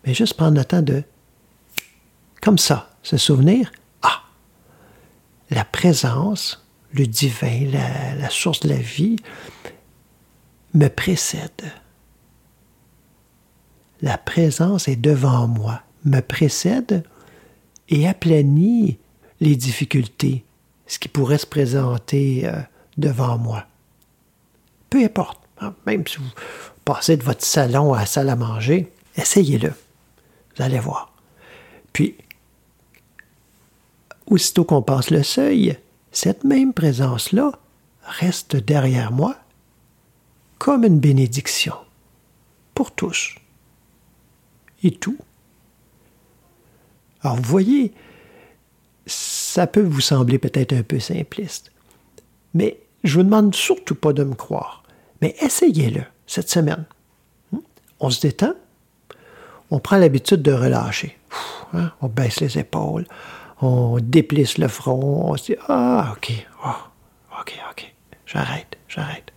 Mais 0.07 0.13
juste 0.13 0.35
prendre 0.35 0.57
le 0.57 0.63
temps 0.63 0.81
de, 0.81 1.03
comme 2.41 2.57
ça, 2.57 2.89
se 3.03 3.17
souvenir, 3.17 3.73
ah, 4.03 4.23
la 5.49 5.65
présence, 5.65 6.65
le 6.93 7.05
divin, 7.05 7.67
la, 7.69 8.15
la 8.15 8.29
source 8.29 8.61
de 8.61 8.69
la 8.69 8.77
vie, 8.77 9.17
me 10.73 10.87
précède. 10.87 11.73
La 14.01 14.17
présence 14.17 14.87
est 14.87 14.95
devant 14.95 15.45
moi, 15.45 15.81
me 16.05 16.21
précède 16.21 17.03
et 17.89 18.07
aplanit 18.07 18.99
les 19.41 19.57
difficultés, 19.57 20.45
ce 20.85 20.99
qui 20.99 21.09
pourrait 21.09 21.37
se 21.37 21.45
présenter 21.45 22.47
euh, 22.47 22.61
devant 22.95 23.37
moi. 23.37 23.65
Peu 24.89 25.03
importe, 25.03 25.41
hein, 25.59 25.75
même 25.85 26.07
si 26.07 26.15
vous 26.19 26.31
passez 26.85 27.17
de 27.17 27.23
votre 27.23 27.43
salon 27.43 27.93
à 27.93 27.99
la 27.99 28.05
salle 28.05 28.29
à 28.29 28.37
manger, 28.37 28.89
essayez-le. 29.17 29.73
Vous 30.57 30.63
allez 30.63 30.79
voir. 30.79 31.13
Puis, 31.93 32.15
aussitôt 34.25 34.63
qu'on 34.63 34.81
passe 34.81 35.09
le 35.11 35.23
seuil, 35.23 35.77
cette 36.11 36.43
même 36.43 36.73
présence-là 36.73 37.51
reste 38.03 38.55
derrière 38.55 39.11
moi 39.11 39.35
comme 40.57 40.83
une 40.83 40.99
bénédiction 40.99 41.75
pour 42.73 42.91
tous 42.91 43.35
et 44.83 44.91
tout. 44.91 45.17
Alors, 47.21 47.37
vous 47.37 47.43
voyez, 47.43 47.93
ça 49.05 49.67
peut 49.67 49.81
vous 49.81 50.01
sembler 50.01 50.39
peut-être 50.39 50.73
un 50.73 50.83
peu 50.83 50.99
simpliste, 50.99 51.71
mais 52.53 52.79
je 53.03 53.17
vous 53.17 53.23
demande 53.23 53.55
surtout 53.55 53.95
pas 53.95 54.13
de 54.13 54.23
me 54.23 54.35
croire. 54.35 54.83
Mais 55.21 55.35
essayez-le 55.41 56.03
cette 56.25 56.49
semaine. 56.49 56.85
Hmm? 57.51 57.59
On 57.99 58.09
se 58.09 58.21
détend, 58.21 58.53
on 59.71 59.79
prend 59.79 59.97
l'habitude 59.97 60.41
de 60.41 60.51
relâcher. 60.51 61.17
Hein? 61.73 61.91
On 62.01 62.07
baisse 62.07 62.39
les 62.39 62.57
épaules, 62.57 63.05
on 63.61 63.99
déplisse 64.01 64.57
le 64.57 64.67
front, 64.67 65.31
on 65.31 65.37
se 65.37 65.51
dit 65.51 65.57
Ah, 65.67 66.13
OK, 66.15 66.31
ah, 66.63 66.87
OK, 67.39 67.53
OK, 67.71 67.93
j'arrête, 68.25 68.77
j'arrête. 68.87 69.31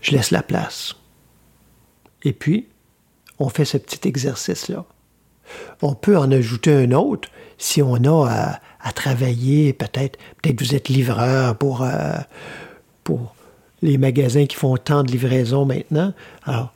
Je 0.00 0.12
laisse 0.12 0.30
la 0.30 0.42
place. 0.42 0.94
Et 2.22 2.32
puis, 2.32 2.68
on 3.38 3.48
fait 3.48 3.64
ce 3.64 3.76
petit 3.76 4.06
exercice-là. 4.06 4.84
On 5.82 5.94
peut 5.94 6.16
en 6.16 6.30
ajouter 6.30 6.72
un 6.72 6.92
autre 6.92 7.28
si 7.58 7.82
on 7.82 7.96
a 8.04 8.60
à, 8.80 8.92
travailler, 8.92 9.72
peut-être, 9.72 10.18
peut-être 10.40 10.60
vous 10.60 10.74
êtes 10.74 10.88
livreur 10.88 11.56
pour, 11.56 11.82
euh, 11.82 12.18
pour 13.04 13.34
les 13.82 13.98
magasins 13.98 14.46
qui 14.46 14.56
font 14.56 14.76
tant 14.76 15.02
de 15.02 15.10
livraisons 15.10 15.66
maintenant. 15.66 16.14
Alors, 16.44 16.72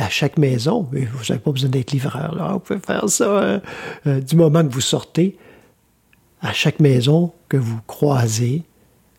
à 0.00 0.08
chaque 0.08 0.38
maison, 0.38 0.88
vous 0.90 0.98
n'avez 1.28 1.40
pas 1.40 1.52
besoin 1.52 1.68
d'être 1.68 1.92
livreur. 1.92 2.34
Là. 2.34 2.52
Vous 2.52 2.60
pouvez 2.60 2.80
faire 2.80 3.08
ça 3.08 3.24
euh, 3.24 3.60
euh, 4.06 4.20
du 4.20 4.36
moment 4.36 4.62
que 4.66 4.72
vous 4.72 4.80
sortez. 4.80 5.36
À 6.40 6.52
chaque 6.52 6.80
maison 6.80 7.32
que 7.48 7.56
vous 7.56 7.80
croisez, 7.86 8.62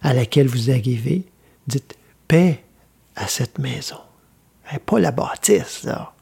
à 0.01 0.13
laquelle 0.13 0.47
vous 0.47 0.71
arrivez, 0.71 1.23
dites 1.67 1.95
paix 2.27 2.63
à 3.15 3.27
cette 3.27 3.59
maison. 3.59 3.99
Hein, 4.71 4.77
pas 4.85 4.99
la 4.99 5.11
bâtisse, 5.11 5.83
là. 5.83 6.13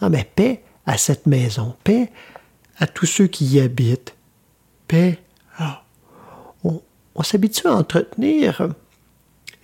Ah, 0.00 0.08
mais 0.08 0.24
paix 0.24 0.62
à 0.86 0.96
cette 0.96 1.26
maison. 1.26 1.74
Paix 1.84 2.10
à 2.78 2.86
tous 2.86 3.06
ceux 3.06 3.26
qui 3.26 3.44
y 3.46 3.60
habitent. 3.60 4.14
Paix. 4.88 5.18
On, 6.64 6.80
on 7.14 7.22
s'habitue 7.22 7.66
à 7.66 7.74
entretenir 7.74 8.68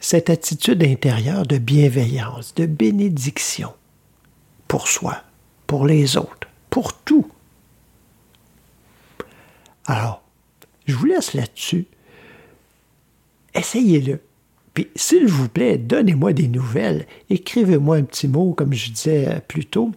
cette 0.01 0.31
attitude 0.31 0.83
intérieure 0.83 1.47
de 1.47 1.59
bienveillance, 1.59 2.55
de 2.55 2.67
bénédiction 2.67 3.73
pour 4.73 4.89
soi, 4.89 5.19
pour 5.67 5.87
les 5.87 6.17
autres, 6.17 6.49
pour 6.71 6.95
tout. 6.95 7.27
Alors, 9.85 10.23
je 10.87 10.95
vous 10.95 11.05
laisse 11.05 11.35
là-dessus. 11.35 11.85
Essayez-le. 13.55 14.21
Puis, 14.73 14.89
s'il 14.97 15.27
vous 15.27 15.51
plaît, 15.51 15.77
donnez-moi 15.77 16.33
des 16.33 16.49
nouvelles. 16.49 17.07
Écrivez-moi 17.29 17.97
un 17.97 18.05
petit 18.05 18.29
mot, 18.29 18.55
comme 18.55 18.73
je 18.73 18.93
disais 18.93 19.43
plus 19.47 19.67
tôt, 19.67 19.93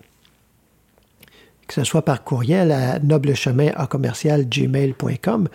que 1.67 1.73
ce 1.73 1.85
soit 1.85 2.03
par 2.03 2.25
courriel 2.25 2.73
à 2.73 2.99
noblechemin 2.99 3.71
à 3.77 3.87
commercial 3.87 4.43
gmail.com 4.45 5.47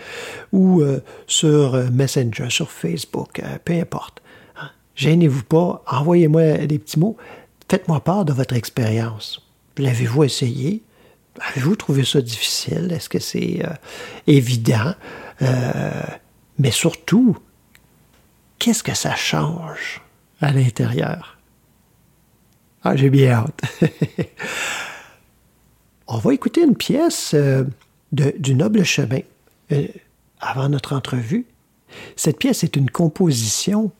ou 0.52 0.80
euh, 0.80 1.00
sur 1.26 1.74
euh, 1.74 1.90
Messenger, 1.92 2.48
sur 2.48 2.70
Facebook, 2.70 3.38
euh, 3.40 3.58
peu 3.62 3.74
importe. 3.74 4.22
Hein? 4.56 4.70
Gênez-vous 4.96 5.44
pas, 5.44 5.84
envoyez-moi 5.86 6.66
des 6.66 6.78
petits 6.78 6.98
mots. 6.98 7.18
Faites-moi 7.70 8.00
part 8.00 8.24
de 8.24 8.32
votre 8.32 8.56
expérience. 8.56 9.46
L'avez-vous 9.78 10.24
essayé? 10.24 10.82
Avez-vous 11.38 11.76
trouvé 11.76 12.04
ça 12.04 12.20
difficile? 12.20 12.90
Est-ce 12.90 13.08
que 13.08 13.20
c'est 13.20 13.64
euh, 13.64 13.72
évident? 14.26 14.92
Euh, 15.40 16.02
mais 16.58 16.72
surtout, 16.72 17.38
qu'est-ce 18.58 18.82
que 18.82 18.96
ça 18.96 19.14
change 19.14 20.02
à 20.40 20.50
l'intérieur? 20.50 21.38
Ah, 22.82 22.96
j'ai 22.96 23.08
bien 23.08 23.34
hâte. 23.34 23.62
On 26.08 26.18
va 26.18 26.34
écouter 26.34 26.64
une 26.64 26.74
pièce 26.74 27.34
euh, 27.34 27.62
de, 28.10 28.34
du 28.36 28.56
Noble 28.56 28.82
Chemin 28.82 29.20
avant 30.40 30.68
notre 30.68 30.96
entrevue. 30.96 31.46
Cette 32.16 32.38
pièce 32.38 32.64
est 32.64 32.74
une 32.74 32.90
composition 32.90 33.92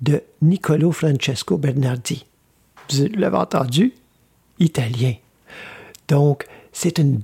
de 0.00 0.24
Niccolo 0.42 0.90
Francesco 0.90 1.56
Bernardi 1.56 2.26
vous 2.92 3.08
l'avez 3.16 3.36
entendu, 3.36 3.94
italien. 4.58 5.14
Donc, 6.08 6.46
c'est 6.72 6.98
une 6.98 7.22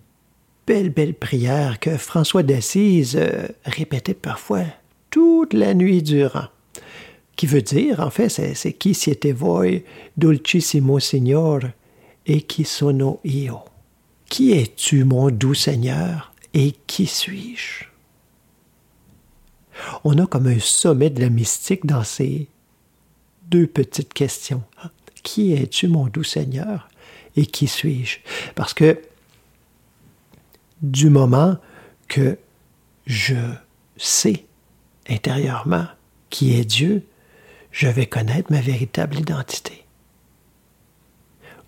belle, 0.66 0.90
belle 0.90 1.14
prière 1.14 1.78
que 1.80 1.96
François 1.96 2.42
d'Assise 2.42 3.16
euh, 3.16 3.48
répétait 3.64 4.14
parfois 4.14 4.64
toute 5.10 5.52
la 5.52 5.74
nuit 5.74 6.02
durant. 6.02 6.48
Qui 7.36 7.46
veut 7.46 7.62
dire, 7.62 8.00
en 8.00 8.10
fait, 8.10 8.28
c'est 8.28 8.72
qui 8.72 8.94
siete 8.94 9.26
voi, 9.26 9.82
dulcissimo 10.16 10.98
Signor, 10.98 11.60
et 12.26 12.42
qui 12.42 12.64
sono 12.64 13.20
io. 13.24 13.60
Qui 14.28 14.52
es-tu, 14.52 15.04
mon 15.04 15.30
doux 15.30 15.54
Seigneur, 15.54 16.32
et 16.54 16.74
qui 16.86 17.06
suis-je? 17.06 17.84
On 20.04 20.18
a 20.18 20.26
comme 20.26 20.46
un 20.46 20.58
sommet 20.58 21.10
de 21.10 21.20
la 21.20 21.28
mystique 21.28 21.86
dans 21.86 22.02
ces 22.02 22.48
deux 23.50 23.66
petites 23.66 24.12
questions. 24.12 24.62
Qui 25.26 25.54
es-tu, 25.54 25.88
mon 25.88 26.06
doux 26.06 26.22
Seigneur, 26.22 26.88
et 27.34 27.46
qui 27.46 27.66
suis-je? 27.66 28.18
Parce 28.54 28.72
que 28.72 29.02
du 30.82 31.10
moment 31.10 31.56
que 32.06 32.38
je 33.06 33.34
sais 33.96 34.46
intérieurement 35.10 35.86
qui 36.30 36.54
est 36.54 36.64
Dieu, 36.64 37.04
je 37.72 37.88
vais 37.88 38.06
connaître 38.06 38.52
ma 38.52 38.60
véritable 38.60 39.18
identité. 39.18 39.84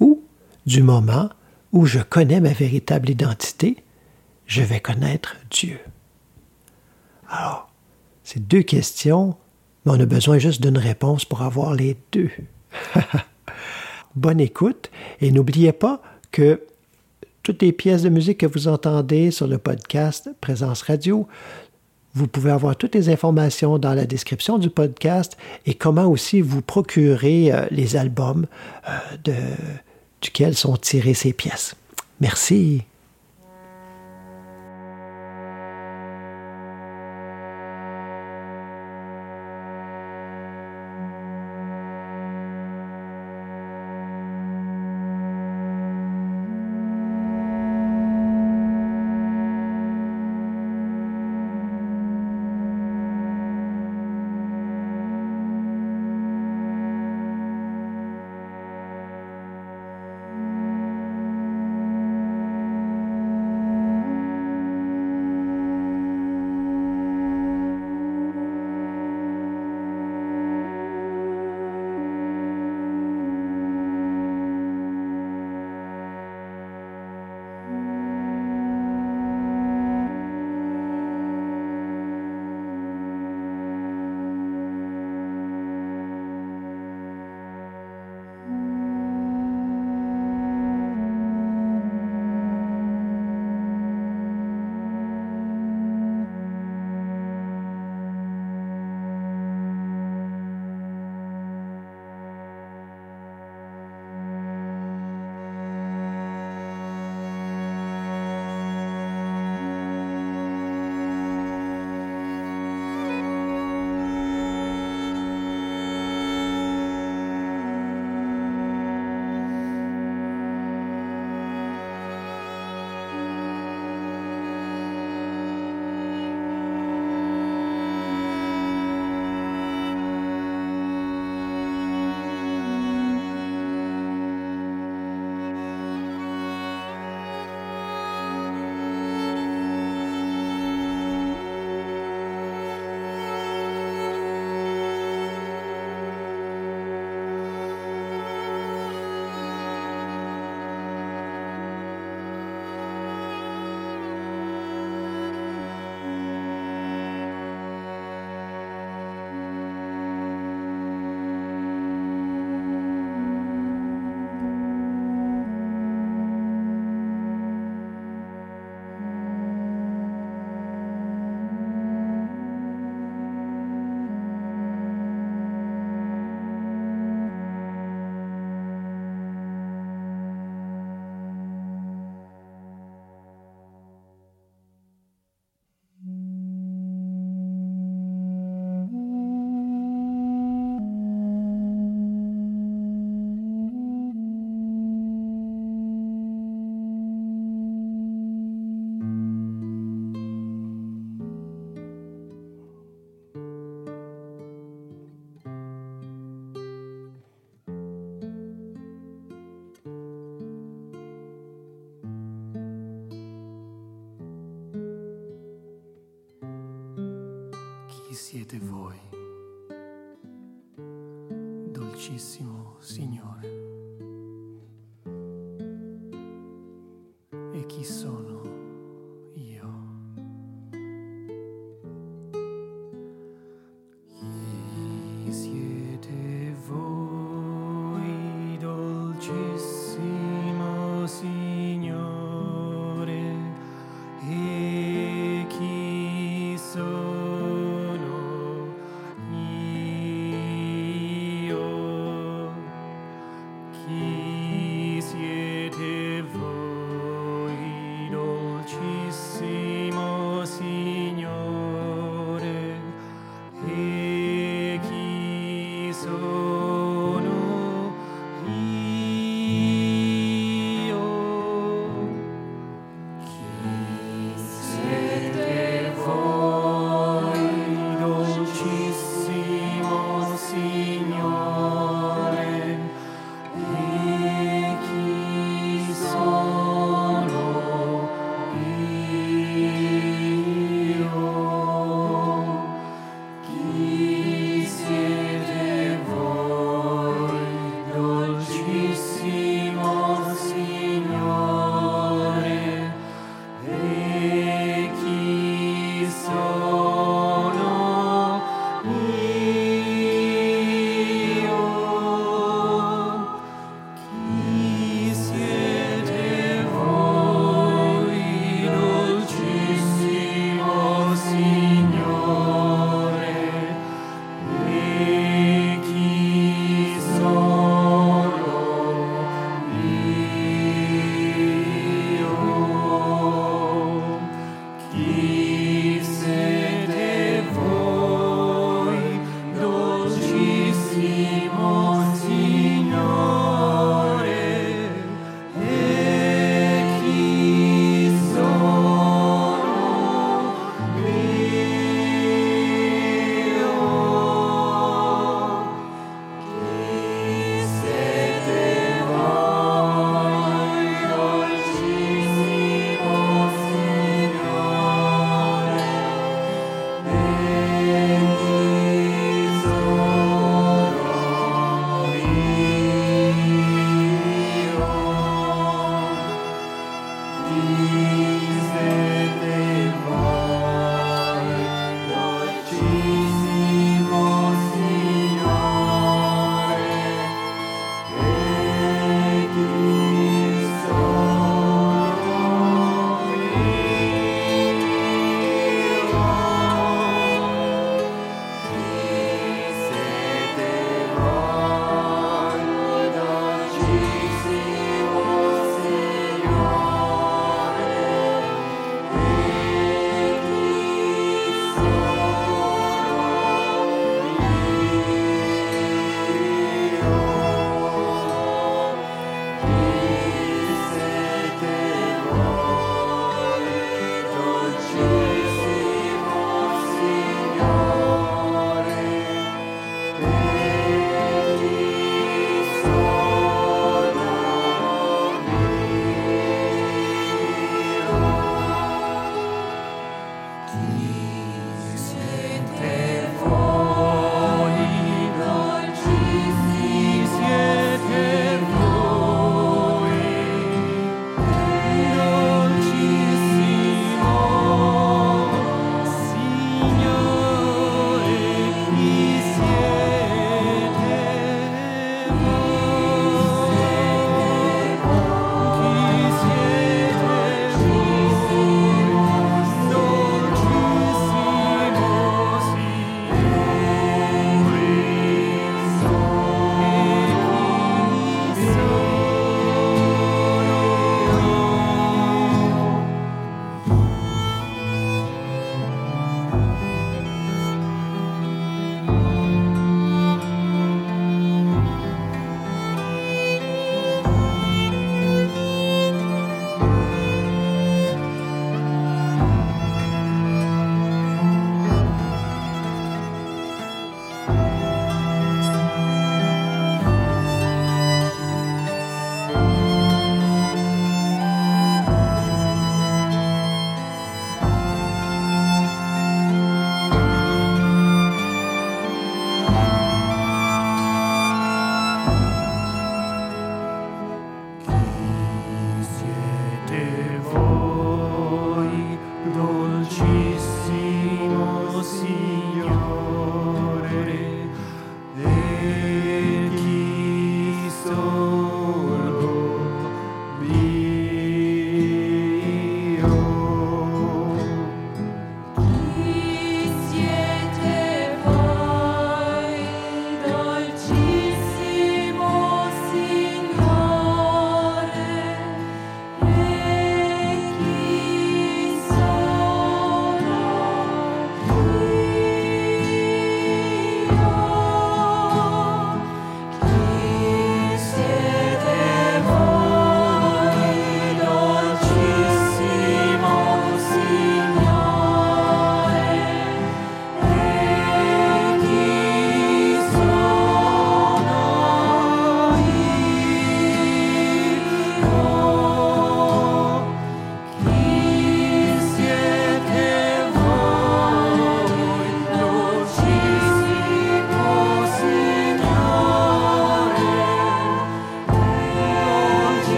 Ou 0.00 0.24
du 0.66 0.82
moment 0.82 1.30
où 1.70 1.86
je 1.86 2.00
connais 2.00 2.40
ma 2.40 2.52
véritable 2.52 3.08
identité, 3.08 3.84
je 4.46 4.62
vais 4.62 4.80
connaître 4.80 5.36
Dieu. 5.48 5.78
Alors, 7.28 7.70
ces 8.24 8.40
deux 8.40 8.62
questions, 8.62 9.36
on 9.86 10.00
a 10.00 10.06
besoin 10.06 10.38
juste 10.38 10.60
d'une 10.60 10.76
réponse 10.76 11.24
pour 11.24 11.42
avoir 11.42 11.72
les 11.72 11.96
deux. 12.10 12.32
bonne 14.16 14.40
écoute 14.40 14.90
et 15.20 15.30
n'oubliez 15.30 15.72
pas 15.72 16.02
que 16.30 16.60
toutes 17.42 17.62
les 17.62 17.72
pièces 17.72 18.02
de 18.02 18.08
musique 18.08 18.38
que 18.38 18.46
vous 18.46 18.68
entendez 18.68 19.30
sur 19.30 19.46
le 19.46 19.58
podcast 19.58 20.30
Présence 20.40 20.82
Radio, 20.82 21.28
vous 22.14 22.28
pouvez 22.28 22.52
avoir 22.52 22.76
toutes 22.76 22.94
les 22.94 23.08
informations 23.08 23.78
dans 23.78 23.92
la 23.92 24.06
description 24.06 24.58
du 24.58 24.70
podcast 24.70 25.36
et 25.66 25.74
comment 25.74 26.06
aussi 26.06 26.40
vous 26.40 26.62
procurer 26.62 27.52
euh, 27.52 27.66
les 27.70 27.96
albums 27.96 28.46
euh, 28.88 28.90
de, 29.24 29.34
duquel 30.20 30.54
sont 30.54 30.76
tirées 30.76 31.14
ces 31.14 31.32
pièces. 31.32 31.74
Merci. 32.20 32.84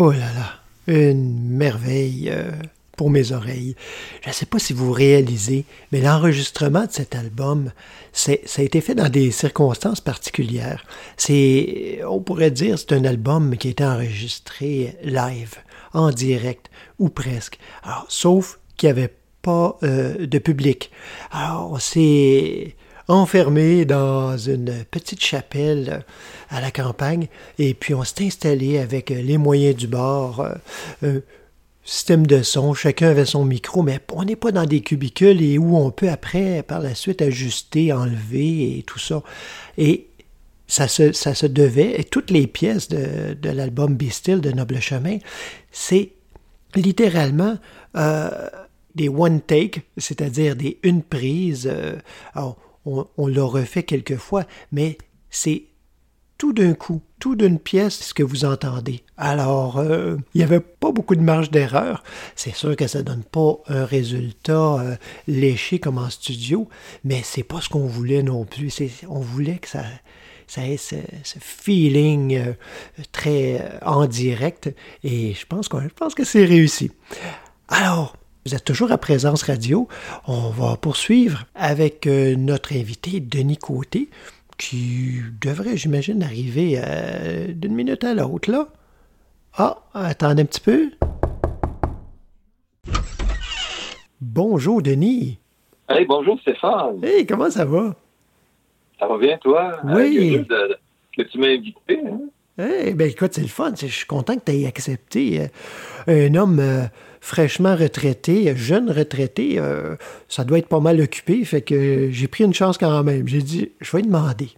Oh 0.00 0.12
là 0.12 0.32
là, 0.32 0.60
une 0.86 1.56
merveille 1.56 2.30
euh, 2.32 2.52
pour 2.96 3.10
mes 3.10 3.32
oreilles. 3.32 3.74
Je 4.22 4.28
ne 4.28 4.32
sais 4.32 4.46
pas 4.46 4.60
si 4.60 4.72
vous 4.72 4.92
réalisez, 4.92 5.64
mais 5.90 6.00
l'enregistrement 6.00 6.86
de 6.86 6.92
cet 6.92 7.16
album, 7.16 7.72
c'est, 8.12 8.42
ça 8.46 8.62
a 8.62 8.64
été 8.64 8.80
fait 8.80 8.94
dans 8.94 9.08
des 9.08 9.32
circonstances 9.32 10.00
particulières. 10.00 10.84
C'est, 11.16 11.98
on 12.08 12.20
pourrait 12.20 12.52
dire, 12.52 12.78
c'est 12.78 12.92
un 12.92 13.04
album 13.04 13.56
qui 13.56 13.66
a 13.66 13.70
été 13.72 13.84
enregistré 13.84 14.96
live, 15.02 15.56
en 15.92 16.12
direct, 16.12 16.70
ou 17.00 17.08
presque. 17.08 17.58
Sauf 18.06 18.60
qu'il 18.76 18.86
n'y 18.86 18.90
avait 18.92 19.14
pas 19.42 19.78
euh, 19.82 20.28
de 20.28 20.38
public. 20.38 20.92
Alors, 21.32 21.72
on 21.72 21.78
s'est 21.80 22.76
enfermé 23.08 23.86
dans 23.86 24.36
une 24.36 24.84
petite 24.90 25.24
chapelle 25.24 25.88
euh, 25.88 26.56
à 26.56 26.60
la 26.60 26.70
campagne 26.70 27.28
et 27.58 27.74
puis 27.74 27.94
on 27.94 28.04
s'est 28.04 28.26
installé 28.26 28.78
avec 28.78 29.10
euh, 29.10 29.20
les 29.20 29.38
moyens 29.38 29.76
du 29.76 29.86
bord, 29.86 30.46
euh, 31.02 31.20
système 31.84 32.26
de 32.26 32.42
son, 32.42 32.74
chacun 32.74 33.08
avait 33.08 33.24
son 33.24 33.46
micro, 33.46 33.82
mais 33.82 33.98
on 34.12 34.24
n'est 34.24 34.36
pas 34.36 34.52
dans 34.52 34.66
des 34.66 34.82
cubicules 34.82 35.40
et 35.42 35.56
où 35.56 35.76
on 35.76 35.90
peut 35.90 36.10
après, 36.10 36.62
par 36.62 36.80
la 36.80 36.94
suite, 36.94 37.22
ajuster, 37.22 37.94
enlever 37.94 38.78
et 38.78 38.82
tout 38.82 38.98
ça. 38.98 39.22
Et 39.78 40.06
ça 40.66 40.86
se, 40.86 41.12
ça 41.12 41.34
se 41.34 41.46
devait, 41.46 41.98
et 41.98 42.04
toutes 42.04 42.30
les 42.30 42.46
pièces 42.46 42.88
de, 42.88 43.32
de 43.32 43.50
l'album 43.50 43.96
Be 43.96 44.10
Still 44.10 44.42
de 44.42 44.52
Noble 44.52 44.80
Chemin, 44.80 45.16
c'est 45.72 46.10
littéralement 46.74 47.56
euh, 47.96 48.28
des 48.94 49.08
one 49.08 49.40
take, 49.40 49.80
c'est-à-dire 49.96 50.56
des 50.56 50.78
une 50.82 51.02
prise. 51.02 51.72
alors, 52.34 52.58
on, 53.16 53.26
l'a 53.26 53.44
refait 53.44 53.82
quelques 53.82 54.16
fois, 54.16 54.44
mais 54.72 54.98
c'est 55.30 55.64
tout 56.38 56.52
d'un 56.52 56.72
coup, 56.74 57.02
tout 57.18 57.34
d'une 57.34 57.58
pièce, 57.58 57.98
ce 57.98 58.14
que 58.14 58.22
vous 58.22 58.44
entendez. 58.44 59.02
Alors, 59.16 59.78
euh, 59.78 60.16
il 60.34 60.38
n'y 60.38 60.44
avait 60.44 60.60
pas 60.60 60.92
beaucoup 60.92 61.16
de 61.16 61.20
marge 61.20 61.50
d'erreur. 61.50 62.04
C'est 62.36 62.54
sûr 62.54 62.76
que 62.76 62.86
ça 62.86 63.02
donne 63.02 63.24
pas 63.24 63.58
un 63.66 63.84
résultat 63.84 64.74
euh, 64.78 64.96
léché 65.26 65.80
comme 65.80 65.98
en 65.98 66.10
studio, 66.10 66.68
mais 67.02 67.22
c'est 67.24 67.42
pas 67.42 67.60
ce 67.60 67.68
qu'on 67.68 67.86
voulait 67.86 68.22
non 68.22 68.44
plus. 68.44 68.72
On 69.08 69.18
voulait 69.18 69.58
que 69.58 69.68
ça, 69.68 69.82
ça 70.46 70.64
ait 70.64 70.76
ce, 70.76 70.94
feeling 71.40 72.36
euh, 72.36 72.52
très 73.10 73.80
en 73.84 74.06
direct, 74.06 74.72
et 75.02 75.34
je 75.34 75.44
pense 75.44 75.68
que 75.68 76.24
c'est 76.24 76.44
réussi. 76.44 76.92
Alors, 77.68 78.16
vous 78.48 78.54
êtes 78.54 78.64
toujours 78.64 78.90
à 78.92 78.96
Présence 78.96 79.42
Radio. 79.42 79.88
On 80.26 80.48
va 80.48 80.76
poursuivre 80.78 81.44
avec 81.54 82.06
euh, 82.06 82.34
notre 82.34 82.72
invité, 82.74 83.20
Denis 83.20 83.58
Côté, 83.58 84.08
qui 84.56 85.16
devrait, 85.38 85.76
j'imagine, 85.76 86.22
arriver 86.22 86.80
euh, 86.82 87.48
d'une 87.52 87.74
minute 87.74 88.02
à 88.04 88.14
l'autre, 88.14 88.50
là. 88.50 88.68
Ah, 89.58 89.76
attendez 89.92 90.42
un 90.42 90.46
petit 90.46 90.60
peu. 90.62 90.90
Bonjour, 94.22 94.80
Denis. 94.80 95.38
Hey, 95.90 96.06
bonjour 96.06 96.40
Stéphane. 96.40 97.04
Hey, 97.04 97.26
comment 97.26 97.50
ça 97.50 97.66
va? 97.66 97.94
Ça 98.98 99.06
va 99.06 99.18
bien, 99.18 99.36
toi? 99.42 99.78
Oui. 99.84 100.36
Euh, 100.36 100.38
de- 100.38 100.44
de- 100.44 100.78
que 101.18 101.22
tu 101.28 101.36
m'as 101.38 101.48
invité. 101.48 102.00
Hein? 102.06 102.20
Eh 102.60 102.94
ben 102.94 103.08
écoute, 103.10 103.34
c'est 103.34 103.42
le 103.42 103.46
fun. 103.48 103.72
Je 103.78 103.86
suis 103.86 104.06
content 104.06 104.36
que 104.36 104.44
tu 104.44 104.52
aies 104.52 104.66
accepté. 104.66 105.48
euh, 106.08 106.28
un 106.30 106.34
homme 106.34 106.58
euh, 106.60 106.84
fraîchement 107.20 107.74
retraité, 107.76 108.54
jeune 108.56 108.90
retraité, 108.90 109.58
euh, 109.58 109.96
ça 110.28 110.44
doit 110.44 110.58
être 110.58 110.68
pas 110.68 110.80
mal 110.80 111.00
occupé. 111.00 111.44
Fait 111.44 111.62
que 111.62 112.10
j'ai 112.10 112.28
pris 112.28 112.44
une 112.44 112.54
chance 112.54 112.78
quand 112.78 113.02
même. 113.04 113.26
J'ai 113.28 113.42
dit, 113.42 113.72
je 113.80 113.96
vais 113.96 114.02
demander. 114.02 114.48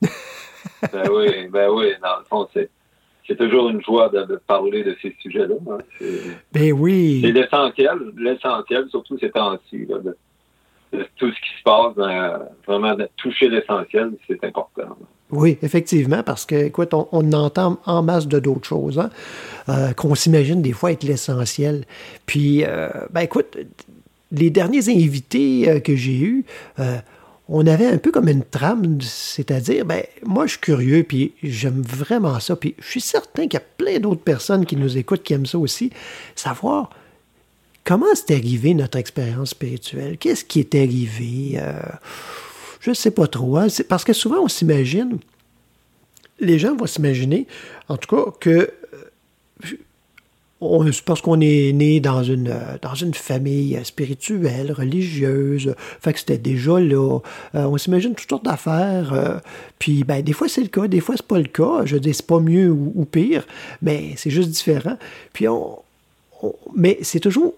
ben 0.92 1.08
oui, 1.10 1.46
ben 1.48 1.68
oui. 1.70 1.92
Dans 2.02 2.18
le 2.18 2.24
fond, 2.28 2.48
c'est, 2.54 2.70
c'est 3.26 3.36
toujours 3.36 3.68
une 3.70 3.82
joie 3.82 4.08
de, 4.08 4.22
de 4.24 4.36
parler 4.46 4.82
de 4.84 4.96
ces 5.02 5.14
sujets-là. 5.20 5.54
hein. 5.70 5.78
C'est, 5.98 6.06
Ben 6.52 6.62
c'est 6.64 6.72
oui. 6.72 7.20
l'essentiel, 7.32 7.98
l'essentiel, 8.16 8.86
surtout 8.90 9.18
ces 9.18 9.30
temps-ci. 9.30 9.86
de, 9.86 10.16
de 10.92 11.06
tout 11.16 11.30
ce 11.30 11.40
qui 11.40 11.58
se 11.58 11.62
passe, 11.64 11.94
vraiment 12.66 12.94
de 12.94 13.08
toucher 13.16 13.48
l'essentiel, 13.48 14.12
c'est 14.26 14.42
important. 14.44 14.96
Oui, 15.30 15.58
effectivement, 15.62 16.22
parce 16.22 16.46
que, 16.46 16.54
écoute, 16.54 16.94
on, 16.94 17.32
entend 17.32 17.78
en 17.84 18.02
masse 18.02 18.26
de 18.26 18.38
d'autres 18.38 18.66
choses, 18.66 18.98
hein, 18.98 19.10
euh, 19.68 19.92
qu'on 19.92 20.14
s'imagine 20.14 20.62
des 20.62 20.72
fois 20.72 20.92
être 20.92 21.04
l'essentiel. 21.04 21.84
Puis, 22.24 22.64
euh, 22.64 22.88
ben 23.10 23.20
écoute, 23.20 23.58
les 24.32 24.48
derniers 24.48 24.88
invités 24.88 25.68
euh, 25.68 25.80
que 25.80 25.94
j'ai 25.96 26.18
eus, 26.18 26.44
on 27.50 27.66
avait 27.66 27.86
un 27.86 27.98
peu 27.98 28.10
comme 28.10 28.28
une 28.28 28.44
trame, 28.44 29.00
c'est-à-dire, 29.02 29.84
ben, 29.84 30.02
moi, 30.24 30.46
je 30.46 30.52
suis 30.52 30.60
curieux, 30.60 31.02
puis 31.02 31.32
j'aime 31.42 31.82
vraiment 31.82 32.40
ça, 32.40 32.56
puis 32.56 32.74
je 32.78 32.86
suis 32.88 33.00
certain 33.00 33.42
qu'il 33.42 33.54
y 33.54 33.56
a 33.56 33.66
plein 33.76 33.98
d'autres 33.98 34.22
personnes 34.22 34.64
qui 34.64 34.76
nous 34.76 34.96
écoutent 34.96 35.22
qui 35.22 35.34
aiment 35.34 35.46
ça 35.46 35.58
aussi, 35.58 35.90
savoir 36.36 36.90
comment 37.84 38.06
c'est 38.14 38.34
arrivé 38.34 38.74
notre 38.74 38.98
expérience 38.98 39.50
spirituelle, 39.50 40.18
qu'est-ce 40.18 40.44
qui 40.44 40.60
est 40.60 40.74
arrivé, 40.74 41.58
je 42.88 42.92
ne 42.92 43.02
sais 43.02 43.10
pas 43.10 43.26
trop, 43.26 43.56
hein, 43.58 43.66
parce 43.88 44.02
que 44.04 44.12
souvent 44.14 44.38
on 44.42 44.48
s'imagine, 44.48 45.18
les 46.40 46.58
gens 46.58 46.74
vont 46.74 46.86
s'imaginer, 46.86 47.46
en 47.88 47.96
tout 47.98 48.16
cas, 48.16 48.30
que 48.40 48.48
euh, 48.48 48.70
on- 50.60 50.86
parce 51.04 51.20
qu'on 51.20 51.40
est 51.40 51.72
né 51.72 52.00
dans 52.00 52.22
une, 52.22 52.48
euh, 52.48 52.78
dans 52.80 52.94
une 52.94 53.12
famille 53.14 53.78
spirituelle, 53.84 54.72
religieuse, 54.72 55.74
fait 56.00 56.12
que 56.14 56.18
c'était 56.18 56.38
déjà 56.38 56.80
là. 56.80 57.18
Euh, 57.54 57.64
on 57.66 57.76
s'imagine 57.76 58.14
toutes 58.14 58.30
sortes 58.30 58.44
d'affaires. 58.46 59.40
puis, 59.78 60.02
ben, 60.02 60.22
des 60.22 60.32
fois, 60.32 60.48
c'est 60.48 60.62
le 60.62 60.68
cas, 60.68 60.88
des 60.88 61.00
fois, 61.00 61.14
c'est 61.16 61.26
pas 61.26 61.38
le 61.38 61.44
cas. 61.44 61.82
Je 61.84 61.96
dis, 61.98 62.14
c'est 62.14 62.26
pas 62.26 62.40
mieux 62.40 62.70
ou, 62.70 63.04
pire, 63.04 63.46
mais 63.82 64.14
c'est 64.16 64.30
juste 64.30 64.50
différent. 64.50 64.96
Puis, 65.34 65.46
on- 65.46 65.78
mais 66.74 66.98
c'est 67.02 67.20
toujours 67.20 67.54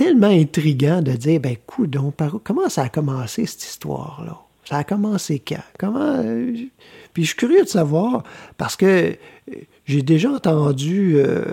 tellement 0.00 0.28
intriguant 0.28 1.02
de 1.02 1.12
dire, 1.12 1.40
ben, 1.40 1.56
coudon, 1.66 2.10
comment 2.42 2.70
ça 2.70 2.84
a 2.84 2.88
commencé, 2.88 3.44
cette 3.44 3.64
histoire-là? 3.64 4.38
Ça 4.64 4.78
a 4.78 4.84
commencé 4.84 5.42
quand? 5.46 5.62
Comment... 5.78 6.22
euh, 6.24 6.54
puis 7.12 7.24
je 7.24 7.28
suis 7.28 7.36
curieux 7.36 7.64
de 7.64 7.68
savoir, 7.68 8.22
parce 8.56 8.76
que 8.76 8.86
euh, 8.86 9.54
j'ai 9.84 10.00
déjà 10.00 10.30
entendu 10.30 11.16
euh, 11.16 11.44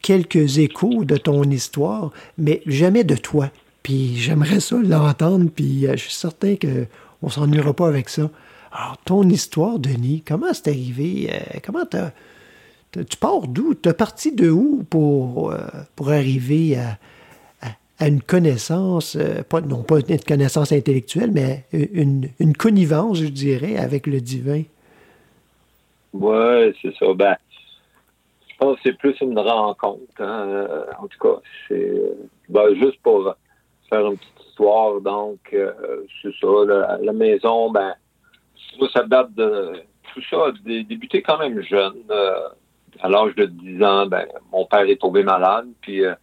quelques 0.00 0.56
échos 0.56 1.04
de 1.04 1.18
ton 1.18 1.42
histoire, 1.42 2.10
mais 2.38 2.62
jamais 2.64 3.04
de 3.04 3.16
toi. 3.16 3.50
Puis 3.82 4.16
j'aimerais 4.16 4.60
ça 4.60 4.78
l'entendre, 4.82 5.50
puis 5.54 5.84
je 5.90 5.96
suis 5.96 6.14
certain 6.14 6.56
qu'on 6.56 7.26
ne 7.26 7.30
s'ennuiera 7.30 7.74
pas 7.74 7.88
avec 7.88 8.08
ça. 8.08 8.30
Alors, 8.72 8.96
ton 9.04 9.28
histoire, 9.28 9.78
Denis, 9.78 10.22
comment 10.26 10.54
c'est 10.54 10.68
arrivé? 10.68 11.30
Comment 11.62 11.84
Tu 11.84 13.16
pars 13.20 13.46
d'où? 13.46 13.74
Tu 13.74 13.90
es 13.90 13.92
parti 13.92 14.32
de 14.32 14.48
où 14.48 14.86
pour, 14.88 15.54
pour 15.94 16.08
arriver 16.08 16.78
à, 16.78 16.96
à- 18.02 18.08
une 18.08 18.20
connaissance, 18.22 19.16
euh, 19.16 19.42
pas, 19.42 19.60
non 19.60 19.82
pas 19.82 19.98
une 20.00 20.18
connaissance 20.20 20.72
intellectuelle, 20.72 21.30
mais 21.32 21.64
une, 21.72 22.28
une 22.40 22.56
connivence, 22.56 23.18
je 23.18 23.26
dirais, 23.26 23.76
avec 23.76 24.06
le 24.06 24.20
divin? 24.20 24.62
Ouais, 26.12 26.74
c'est 26.82 26.94
ça. 26.96 27.06
Ben, 27.14 27.36
je 28.48 28.54
pense 28.58 28.76
que 28.76 28.80
c'est 28.84 28.98
plus 28.98 29.16
une 29.20 29.38
rencontre. 29.38 30.20
hein. 30.20 30.46
Euh, 30.48 30.84
En 31.00 31.06
tout 31.08 31.18
cas, 31.18 31.40
c'est 31.68 31.74
euh, 31.74 32.14
ben, 32.48 32.74
juste 32.74 33.00
pour 33.02 33.34
faire 33.88 34.06
une 34.06 34.16
petite 34.18 34.48
histoire. 34.48 35.00
Donc, 35.00 35.38
euh, 35.52 35.72
c'est 36.20 36.34
ça. 36.40 36.48
La, 36.66 36.98
la 37.02 37.12
maison, 37.12 37.70
ben, 37.70 37.94
ça 38.92 39.04
date 39.04 39.34
de 39.34 39.72
tout 40.14 40.20
ça 40.28 40.36
a 40.48 40.52
dé- 40.64 40.84
débuté 40.84 41.22
quand 41.22 41.38
même 41.38 41.60
jeune. 41.62 41.94
À 43.00 43.08
l'âge 43.08 43.34
de 43.36 43.46
10 43.46 43.82
ans, 43.82 44.06
ben, 44.06 44.26
mon 44.52 44.66
père 44.66 44.82
est 44.82 45.00
tombé 45.00 45.22
malade. 45.22 45.66
Puis, 45.80 46.04
euh, 46.04 46.14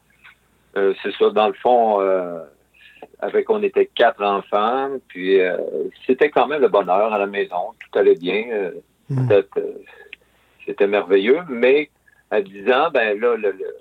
euh, 0.78 0.94
c'est 1.02 1.14
ça. 1.16 1.30
Dans 1.32 1.48
le 1.48 1.54
fond, 1.54 2.02
euh, 2.02 2.40
avec 3.20 3.50
on 3.50 3.62
était 3.64 3.86
quatre 3.88 4.24
enfants. 4.24 4.90
Puis, 5.08 5.40
euh, 5.40 5.58
c'était 6.06 6.30
quand 6.30 6.48
même 6.48 6.62
le 6.62 6.68
bonheur 6.68 7.14
à 7.14 7.18
la 7.18 7.28
maison. 7.28 7.74
Tout 7.80 8.00
allait 8.00 8.16
bien. 8.16 8.46
Peut-être 9.28 9.58
euh, 9.58 9.82
c'était 10.66 10.88
merveilleux, 10.88 11.40
mais 11.50 11.90
à 12.30 12.42
10 12.42 12.72
ans, 12.72 12.90
ben 12.94 13.20
là, 13.20 13.36
le, 13.36 13.52
le- 13.52 13.76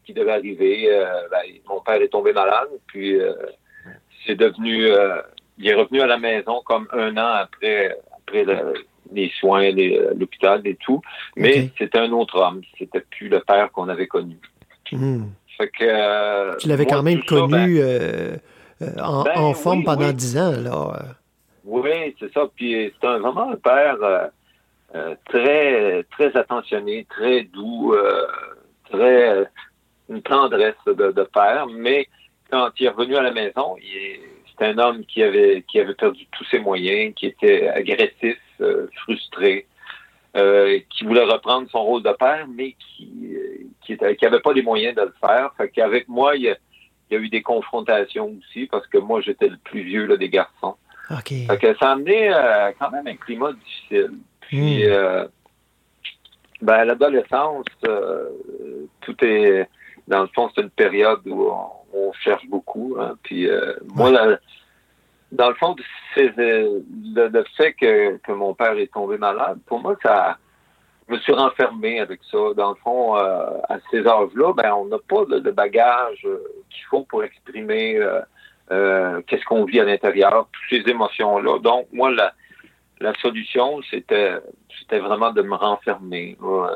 ce 0.00 0.06
qui 0.06 0.12
devait 0.14 0.32
arriver, 0.32 0.86
euh, 0.90 1.06
ben, 1.30 1.42
mon 1.68 1.80
père 1.80 2.02
est 2.02 2.08
tombé 2.08 2.32
malade, 2.32 2.68
puis 2.88 3.14
euh, 3.20 3.32
c'est 4.26 4.34
devenu, 4.34 4.86
euh, 4.86 5.20
il 5.58 5.68
est 5.68 5.74
revenu 5.74 6.00
à 6.00 6.06
la 6.06 6.18
maison 6.18 6.60
comme 6.64 6.88
un 6.92 7.16
an 7.16 7.34
après, 7.34 7.96
après 8.18 8.42
le- 8.44 8.74
les 9.12 9.30
soins, 9.38 9.70
l'hôpital 9.70 10.60
et 10.64 10.74
tout, 10.74 11.00
mais 11.36 11.52
c'était 11.78 11.98
un 11.98 12.10
autre 12.10 12.40
homme, 12.40 12.62
c'était 12.76 13.00
plus 13.08 13.28
le 13.28 13.38
père 13.40 13.70
qu'on 13.70 13.88
avait 13.88 14.08
connu. 14.08 14.38
Hmm. 14.90 15.26
Fait 15.56 15.68
que, 15.68 15.84
euh, 15.84 16.56
Tu 16.56 16.68
l'avais 16.68 16.86
quand 16.86 17.02
même 17.02 17.22
ça, 17.26 17.34
ben, 17.34 17.48
connu 17.48 17.78
euh, 17.80 18.36
en, 19.00 19.22
Ben 19.22 19.38
en 19.38 19.54
forme 19.54 19.78
oui, 19.78 19.84
pendant 19.84 20.06
oui. 20.08 20.14
dix 20.14 20.36
ans, 20.38 20.52
là. 20.52 20.98
Oui, 21.64 22.14
c'est 22.20 22.32
ça. 22.32 22.46
Puis 22.54 22.92
c'est 23.00 23.06
un, 23.06 23.18
vraiment 23.18 23.50
un 23.50 23.56
père 23.56 23.96
euh, 24.94 25.14
très 25.24 26.04
très 26.10 26.36
attentionné, 26.36 27.06
très 27.08 27.42
doux, 27.44 27.94
euh, 27.94 28.26
très 28.90 29.48
une 30.08 30.22
tendresse 30.22 30.74
de, 30.86 31.10
de 31.10 31.22
père. 31.24 31.66
Mais 31.68 32.06
quand 32.50 32.70
il 32.78 32.86
est 32.86 32.90
revenu 32.90 33.16
à 33.16 33.22
la 33.22 33.32
maison, 33.32 33.76
c'est 34.58 34.66
un 34.66 34.78
homme 34.78 35.04
qui 35.06 35.22
avait 35.22 35.64
qui 35.68 35.80
avait 35.80 35.94
perdu 35.94 36.26
tous 36.32 36.44
ses 36.44 36.58
moyens, 36.60 37.14
qui 37.14 37.26
était 37.26 37.68
agressif, 37.68 38.38
frustré. 39.02 39.66
qui 40.34 41.04
voulait 41.04 41.24
reprendre 41.24 41.68
son 41.70 41.82
rôle 41.82 42.02
de 42.02 42.12
père, 42.12 42.46
mais 42.46 42.76
qui 42.78 43.36
qui 43.86 43.96
qui 44.18 44.26
avait 44.26 44.40
pas 44.40 44.52
les 44.52 44.62
moyens 44.62 44.94
de 44.96 45.02
le 45.02 45.14
faire. 45.24 45.52
Fait 45.56 45.68
qu'avec 45.70 46.08
moi, 46.08 46.36
il 46.36 46.42
y, 46.42 46.50
a, 46.50 46.56
il 47.10 47.14
y 47.14 47.16
a 47.16 47.20
eu 47.22 47.28
des 47.28 47.42
confrontations 47.42 48.34
aussi 48.38 48.66
parce 48.66 48.86
que 48.88 48.98
moi, 48.98 49.20
j'étais 49.20 49.48
le 49.48 49.56
plus 49.58 49.82
vieux 49.82 50.06
là, 50.06 50.16
des 50.16 50.28
garçons. 50.28 50.76
Fait 51.46 51.58
que 51.58 51.74
ça 51.78 51.90
a 51.90 51.92
amené 51.92 52.32
euh, 52.34 52.72
quand 52.78 52.90
même 52.90 53.06
un 53.06 53.16
climat 53.16 53.52
difficile. 53.52 54.12
Puis, 54.40 54.84
Mm. 54.84 54.90
euh, 54.90 55.26
ben, 56.62 56.72
à 56.74 56.84
l'adolescence, 56.84 57.66
euh, 57.86 58.28
tout 59.02 59.16
est, 59.24 59.68
dans 60.08 60.22
le 60.22 60.28
fond, 60.34 60.50
c'est 60.54 60.62
une 60.62 60.70
période 60.70 61.20
où 61.26 61.48
on, 61.50 61.70
on 61.92 62.12
cherche 62.12 62.46
beaucoup. 62.48 62.96
Hein. 62.98 63.16
Puis, 63.22 63.48
euh, 63.48 63.74
moi, 63.94 64.10
la- 64.10 64.38
dans 65.32 65.48
le 65.48 65.54
fond, 65.56 65.74
c'est 66.14 66.32
euh, 66.38 66.80
le, 67.14 67.28
le 67.28 67.44
fait 67.56 67.72
que, 67.74 68.16
que 68.18 68.32
mon 68.32 68.54
père 68.54 68.76
est 68.78 68.92
tombé 68.92 69.18
malade, 69.18 69.58
pour 69.66 69.80
moi, 69.80 69.96
ça, 70.02 70.38
je 71.08 71.14
me 71.14 71.18
suis 71.20 71.32
renfermé 71.32 72.00
avec 72.00 72.20
ça. 72.30 72.38
Dans 72.56 72.70
le 72.70 72.76
fond, 72.76 73.16
euh, 73.16 73.46
à 73.68 73.76
ces 73.90 74.06
âges-là, 74.06 74.52
ben, 74.54 74.72
on 74.74 74.86
n'a 74.86 74.98
pas 75.08 75.24
le, 75.28 75.38
le 75.38 75.52
bagage 75.52 76.22
euh, 76.24 76.38
qu'il 76.70 76.84
faut 76.90 77.02
pour 77.04 77.22
exprimer 77.22 77.96
euh, 77.96 78.20
euh, 78.72 79.20
qu'est-ce 79.26 79.44
qu'on 79.44 79.64
vit 79.64 79.80
à 79.80 79.84
l'intérieur, 79.84 80.48
toutes 80.52 80.82
ces 80.84 80.90
émotions-là. 80.90 81.58
Donc, 81.60 81.86
moi, 81.92 82.10
la, 82.10 82.32
la 83.00 83.14
solution, 83.20 83.80
c'était 83.90 84.34
c'était 84.80 84.98
vraiment 84.98 85.32
de 85.32 85.42
me 85.42 85.54
renfermer 85.54 86.36
euh, 86.42 86.66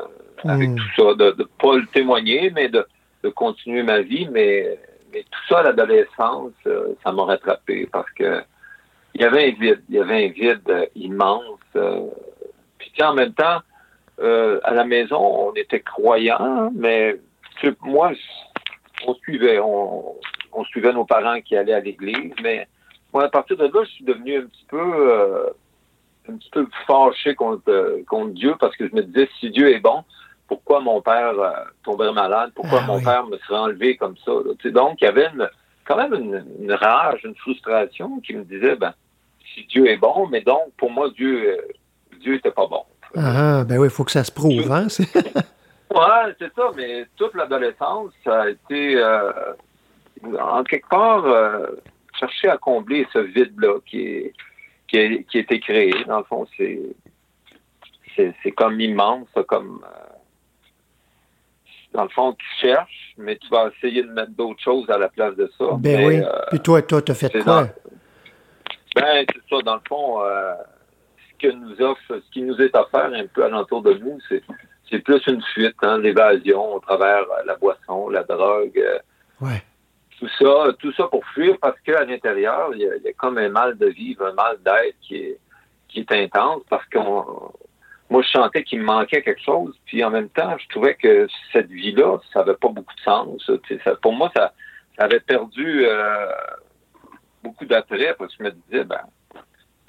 avec 0.45 0.69
Mm. 0.69 0.75
tout 0.75 0.89
ça, 0.97 1.13
de 1.15 1.35
ne 1.37 1.43
pas 1.43 1.75
le 1.77 1.85
témoigner, 1.87 2.51
mais 2.51 2.67
de, 2.69 2.85
de 3.23 3.29
continuer 3.29 3.83
ma 3.83 4.01
vie. 4.01 4.27
Mais, 4.31 4.79
mais 5.13 5.23
tout 5.23 5.39
ça 5.49 5.59
à 5.59 5.63
l'adolescence, 5.63 6.53
ça 7.03 7.11
m'a 7.11 7.23
rattrapé 7.25 7.87
parce 7.91 8.09
que 8.11 8.41
il 9.13 9.21
y 9.21 9.25
avait 9.25 9.49
un 9.49 9.59
vide, 9.59 9.83
il 9.89 9.95
y 9.95 9.99
avait 9.99 10.25
un 10.25 10.29
vide 10.29 10.89
immense. 10.95 11.59
euh, 11.75 12.07
puis 12.79 12.91
en 13.03 13.13
même 13.13 13.33
temps, 13.33 13.59
euh, 14.21 14.59
à 14.63 14.73
la 14.73 14.83
maison, 14.85 15.17
on 15.19 15.53
était 15.53 15.79
croyants, 15.81 16.71
mais 16.75 17.17
moi, 17.81 18.11
on 19.07 19.13
suivait, 19.15 19.59
on, 19.59 20.15
on 20.53 20.63
suivait 20.65 20.93
nos 20.93 21.05
parents 21.05 21.41
qui 21.41 21.55
allaient 21.55 21.73
à 21.73 21.79
l'église, 21.79 22.33
mais 22.41 22.67
moi, 23.13 23.25
à 23.25 23.29
partir 23.29 23.57
de 23.57 23.65
là, 23.65 23.83
je 23.83 23.89
suis 23.91 24.05
devenu 24.05 24.37
un 24.37 24.45
petit 24.45 24.65
peu, 24.69 24.79
euh, 25.11 25.49
un 26.29 26.35
petit 26.37 26.49
peu 26.51 26.67
fâché 26.87 27.35
contre, 27.35 27.99
contre 28.07 28.33
Dieu 28.33 28.55
parce 28.59 28.75
que 28.77 28.87
je 28.87 28.95
me 28.95 29.01
disais, 29.03 29.27
si 29.39 29.49
Dieu 29.49 29.69
est 29.73 29.79
bon, 29.79 30.03
pourquoi 30.47 30.81
mon 30.81 31.01
père 31.01 31.39
euh, 31.39 31.51
tomberait 31.83 32.11
malade? 32.13 32.51
Pourquoi 32.55 32.79
Ah 32.83 32.87
mon 32.87 32.97
oui. 32.97 33.03
père 33.03 33.25
me 33.25 33.37
serait 33.39 33.57
enlevé 33.59 33.95
comme 33.97 34.17
ça? 34.25 34.31
là? 34.31 34.53
Tu 34.59 34.67
sais, 34.67 34.71
donc, 34.73 35.01
il 35.01 35.05
y 35.05 35.07
avait 35.07 35.27
une- 35.33 35.49
quand 35.85 35.97
même 35.97 36.13
une, 36.13 36.45
une 36.61 36.71
rage, 36.73 37.21
une 37.23 37.35
frustration 37.35 38.19
qui 38.19 38.33
me 38.35 38.43
disait, 38.43 38.75
ben, 38.75 38.93
si 39.53 39.65
Dieu 39.65 39.87
est 39.87 39.97
bon, 39.97 40.27
mais 40.27 40.41
donc, 40.41 40.71
pour 40.77 40.91
moi, 40.91 41.09
Dieu, 41.11 41.57
Dieu 42.19 42.35
était 42.35 42.51
pas 42.51 42.67
bon. 42.67 42.83
Ah, 43.15 43.63
ben 43.65 43.77
oui, 43.77 43.87
il 43.87 43.91
faut 43.91 44.03
que 44.03 44.11
ça 44.11 44.23
se 44.23 44.31
prouve, 44.31 44.71
hein? 44.71 44.87
c'est- 44.89 45.07
Ouais, 45.93 46.33
c'est 46.39 46.53
ça, 46.55 46.71
mais 46.75 47.05
toute 47.17 47.33
l'adolescence, 47.35 48.11
ça 48.23 48.43
a 48.43 48.49
été, 48.49 48.95
euh, 48.95 49.31
en 50.39 50.63
quelque 50.63 50.87
part, 50.87 51.25
euh, 51.25 51.67
chercher 52.17 52.47
à 52.47 52.57
combler 52.57 53.05
ce 53.11 53.19
vide-là 53.19 53.79
qui 53.85 54.01
est, 54.07 54.33
qui, 54.87 54.97
est, 54.97 55.23
qui 55.25 55.37
a 55.39 55.41
été 55.41 55.59
créé. 55.59 55.93
Dans 56.07 56.19
le 56.19 56.23
fond, 56.23 56.47
c'est, 56.55 56.79
c'est, 58.15 58.33
c'est 58.41 58.51
comme 58.51 58.79
immense, 58.79 59.27
comme, 59.49 59.83
euh, 59.83 60.13
dans 61.93 62.03
le 62.03 62.09
fond, 62.09 62.33
tu 62.39 62.45
cherches, 62.61 63.13
mais 63.17 63.35
tu 63.35 63.49
vas 63.49 63.69
essayer 63.75 64.03
de 64.03 64.11
mettre 64.13 64.31
d'autres 64.31 64.61
choses 64.63 64.89
à 64.89 64.97
la 64.97 65.09
place 65.09 65.35
de 65.35 65.51
ça. 65.57 65.65
Ben 65.77 65.97
Mais, 65.99 66.05
oui. 66.05 66.21
Puis 66.51 66.61
toi, 66.61 66.81
toi, 66.83 67.01
t'as 67.01 67.13
fait 67.15 67.37
quoi? 67.43 67.63
dans- 67.63 67.69
ben, 68.95 69.25
c'est 69.29 69.55
ça, 69.55 69.61
dans 69.63 69.75
le 69.75 69.81
fond, 69.89 70.23
euh, 70.23 70.53
que 71.41 71.47
nous 71.51 71.81
offre, 71.81 72.01
ce 72.09 72.31
qui 72.31 72.41
nous 72.43 72.59
est 72.61 72.75
offert 72.75 73.11
un 73.13 73.25
peu 73.27 73.43
alentour 73.43 73.81
de 73.81 73.93
nous, 73.95 74.19
c'est, 74.29 74.43
c'est 74.89 74.99
plus 74.99 75.21
une 75.27 75.41
fuite, 75.53 75.75
hein, 75.81 75.97
l'évasion 75.97 76.75
au 76.75 76.79
travers 76.79 77.23
euh, 77.23 77.43
la 77.45 77.55
boisson, 77.55 78.09
la 78.09 78.23
drogue, 78.23 78.77
euh, 78.77 78.99
Ouais. 79.41 79.63
tout 80.19 80.27
ça, 80.39 80.67
tout 80.79 80.91
ça 80.93 81.07
pour 81.07 81.25
fuir 81.33 81.57
parce 81.59 81.79
qu'à 81.81 82.05
l'intérieur, 82.05 82.69
il 82.73 82.81
y, 82.81 82.85
a, 82.87 82.95
il 82.97 83.01
y 83.03 83.07
a 83.07 83.13
comme 83.13 83.37
un 83.39 83.49
mal 83.49 83.77
de 83.77 83.87
vivre, 83.87 84.25
un 84.27 84.33
mal 84.33 84.57
d'être 84.63 84.95
qui 85.01 85.15
est, 85.17 85.39
qui 85.87 85.99
est 86.01 86.11
intense 86.11 86.61
parce 86.69 86.85
qu'on, 86.93 87.51
moi, 88.09 88.21
je 88.21 88.29
sentais 88.29 88.63
qu'il 88.63 88.79
me 88.81 88.85
manquait 88.85 89.21
quelque 89.23 89.41
chose, 89.41 89.73
puis 89.85 90.03
en 90.03 90.09
même 90.11 90.29
temps, 90.29 90.55
je 90.59 90.67
trouvais 90.69 90.95
que 90.95 91.27
cette 91.51 91.69
vie-là, 91.69 92.19
ça 92.31 92.39
n'avait 92.39 92.55
pas 92.57 92.67
beaucoup 92.69 92.93
de 92.95 93.01
sens. 93.01 93.49
Ça- 93.83 93.95
pour 93.95 94.13
moi, 94.13 94.29
ça, 94.35 94.53
ça 94.97 95.05
avait 95.05 95.21
perdu 95.21 95.85
euh, 95.85 96.25
beaucoup 97.43 97.65
d'attrait 97.65 98.13
parce 98.19 98.35
que 98.35 98.43
je 98.43 98.49
me 98.49 98.51
disais, 98.51 98.83
ben, 98.83 99.01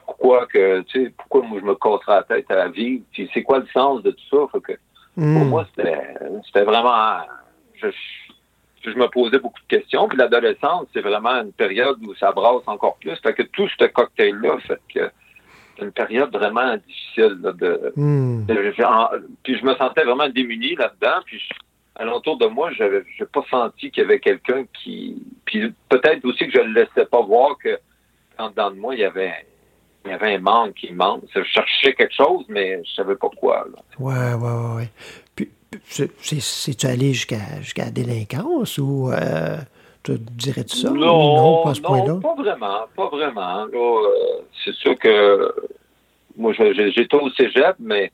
pourquoi 0.04 0.46
que, 0.46 0.80
tu 0.82 1.04
sais, 1.04 1.10
pourquoi 1.16 1.42
moi 1.42 1.58
je 1.60 1.64
me 1.66 1.74
casserais 1.74 2.16
la 2.16 2.22
tête 2.22 2.50
à 2.50 2.68
vivre, 2.68 3.04
puis 3.12 3.30
c'est 3.32 3.42
quoi 3.42 3.58
le 3.58 3.66
sens 3.72 4.02
de 4.02 4.10
tout 4.10 4.48
ça? 4.52 4.58
Que, 4.60 4.72
pour 4.72 5.22
Hmm. 5.24 5.48
moi, 5.48 5.66
c'était 5.76 6.64
vraiment. 6.64 7.18
Je, 7.74 7.88
je 8.84 8.90
me 8.96 9.06
posais 9.08 9.38
beaucoup 9.38 9.60
de 9.68 9.76
questions. 9.76 10.08
Puis 10.08 10.16
l'adolescence, 10.18 10.86
c'est 10.92 11.02
vraiment 11.02 11.42
une 11.42 11.52
période 11.52 11.98
où 12.06 12.14
ça 12.14 12.32
brasse 12.32 12.62
encore 12.66 12.96
plus. 12.96 13.14
Fait 13.22 13.34
que 13.34 13.42
tout 13.42 13.68
ce 13.78 13.84
cocktail-là 13.86 14.58
fait 14.66 14.80
que 14.92 15.10
c'est 15.76 15.84
une 15.84 15.92
période 15.92 16.32
vraiment 16.34 16.76
difficile. 16.76 17.38
là, 17.42 17.52
de, 17.52 17.92
Hmm. 17.96 18.46
de- 18.46 18.84
en- 18.84 19.10
puis 19.42 19.58
je 19.58 19.64
me 19.66 19.74
sentais 19.76 20.04
vraiment 20.04 20.28
démuni 20.30 20.74
là-dedans. 20.76 21.20
Puis 21.26 21.38
je- 21.38 21.54
alentour 21.96 22.38
de 22.38 22.46
moi, 22.46 22.70
j'avais 22.72 23.02
j'ai 23.18 23.26
pas 23.26 23.44
senti 23.50 23.90
qu'il 23.90 24.02
y 24.02 24.06
avait 24.06 24.18
quelqu'un 24.18 24.64
qui. 24.72 25.22
Puis 25.44 25.72
peut-être 25.90 26.24
aussi 26.24 26.46
que 26.48 26.52
je 26.58 26.64
ne 26.64 26.72
laissais 26.72 27.04
pas 27.04 27.20
voir 27.20 27.58
que 27.58 27.78
en 28.38 28.48
dedans 28.48 28.70
de 28.70 28.76
moi, 28.76 28.94
il 28.94 29.00
y 29.00 29.04
avait. 29.04 29.34
Il 30.04 30.10
y 30.10 30.14
avait 30.14 30.34
un 30.34 30.38
manque 30.40 30.82
immense. 30.82 31.22
Je 31.34 31.42
cherchais 31.44 31.94
quelque 31.94 32.14
chose, 32.14 32.44
mais 32.48 32.82
je 32.84 32.94
savais 32.94 33.14
pas 33.16 33.28
quoi. 33.28 33.66
là. 33.72 33.82
Ouais, 33.98 34.34
ouais, 34.34 34.76
ouais. 34.76 34.88
Puis, 35.36 35.48
puis, 35.70 35.80
c'est- 35.84 36.10
c'est- 36.20 36.40
c'est-tu 36.40 36.86
allé 36.86 37.12
jusqu'à 37.12 37.60
jusqu'à 37.60 37.84
la 37.86 37.90
délinquance 37.90 38.78
ou 38.78 39.10
euh, 39.12 39.58
tu 40.02 40.18
dirais-tu 40.18 40.76
ça? 40.76 40.90
ou 40.90 40.96
non, 40.96 41.62
pas 41.62 41.70
à 41.70 41.74
ce 41.74 41.80
point-là? 41.80 42.18
pas 42.20 42.34
vraiment, 42.34 42.80
pas 42.96 43.08
vraiment. 43.08 43.66
Euh, 43.72 44.42
c'est 44.64 44.74
sûr 44.74 44.98
que 44.98 45.54
moi, 46.36 46.52
j'étais 46.52 47.14
au 47.16 47.30
cégep, 47.30 47.76
mais 47.78 48.10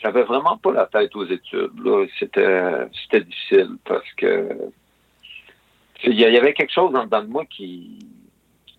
j'avais 0.00 0.22
vraiment 0.22 0.56
pas 0.58 0.72
la 0.72 0.86
tête 0.86 1.14
aux 1.16 1.26
études. 1.26 1.70
C'était, 2.18 3.20
difficile 3.20 3.76
parce 3.84 4.10
que 4.16 4.48
il 6.04 6.14
y, 6.14 6.24
avait 6.24 6.52
quelque 6.52 6.72
chose 6.72 6.94
en 6.94 7.04
dedans 7.04 7.22
de 7.22 7.26
moi 7.26 7.44
qui, 7.46 7.98
qui 7.98 8.06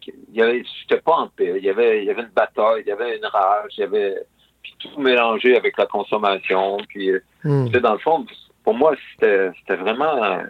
il 0.08 0.36
y 0.36 0.41
avait, 0.41 0.64
j'étais 0.82 1.02
pas 1.02 1.14
en 1.16 1.28
paix. 1.28 1.54
Il 1.58 1.64
y 1.64 1.70
avait, 1.70 2.00
il 2.00 2.06
y 2.06 2.10
avait 2.10 2.22
une 2.24 2.30
bataille, 2.30 2.84
il 2.86 2.89
y 2.89 2.91
avait 2.91 3.18
une 3.18 3.26
rage, 3.26 3.72
il 3.78 3.82
y 3.82 3.84
avait 3.84 4.16
puis 4.62 4.76
tout 4.80 5.00
mélangé 5.00 5.56
avec 5.56 5.78
la 5.78 5.86
consommation. 5.86 6.78
Puis 6.89 7.12
euh, 7.12 7.20
Hmm. 7.43 7.68
dans 7.70 7.93
le 7.93 8.00
fond, 8.00 8.26
pour 8.64 8.74
moi, 8.74 8.93
c'était 9.14 9.52
c'était 9.60 9.78
vraiment. 9.78 10.41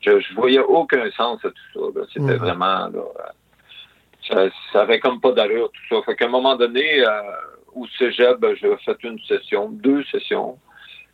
je, 0.00 0.20
je 0.20 0.34
voyais 0.34 0.60
aucun 0.60 1.10
sens 1.12 1.42
à 1.44 1.48
tout 1.50 1.72
ça. 1.92 1.98
là. 2.00 2.06
C'était 2.12 2.32
Mhm. 2.34 2.38
vraiment. 2.38 2.88
Là, 2.88 3.02
ça, 4.28 4.48
ça 4.72 4.82
avait 4.82 5.00
comme 5.00 5.20
pas 5.20 5.32
d'allure, 5.32 5.70
tout 5.72 5.94
ça. 5.96 6.02
Fait 6.04 6.16
qu'à 6.16 6.26
un 6.26 6.28
moment 6.28 6.56
donné, 6.56 7.00
euh, 7.06 7.22
au 7.74 7.86
cégep, 7.98 8.38
ben, 8.38 8.54
j'ai 8.56 8.74
fait 8.84 9.02
une 9.04 9.18
session, 9.20 9.68
deux 9.70 10.02
sessions. 10.04 10.58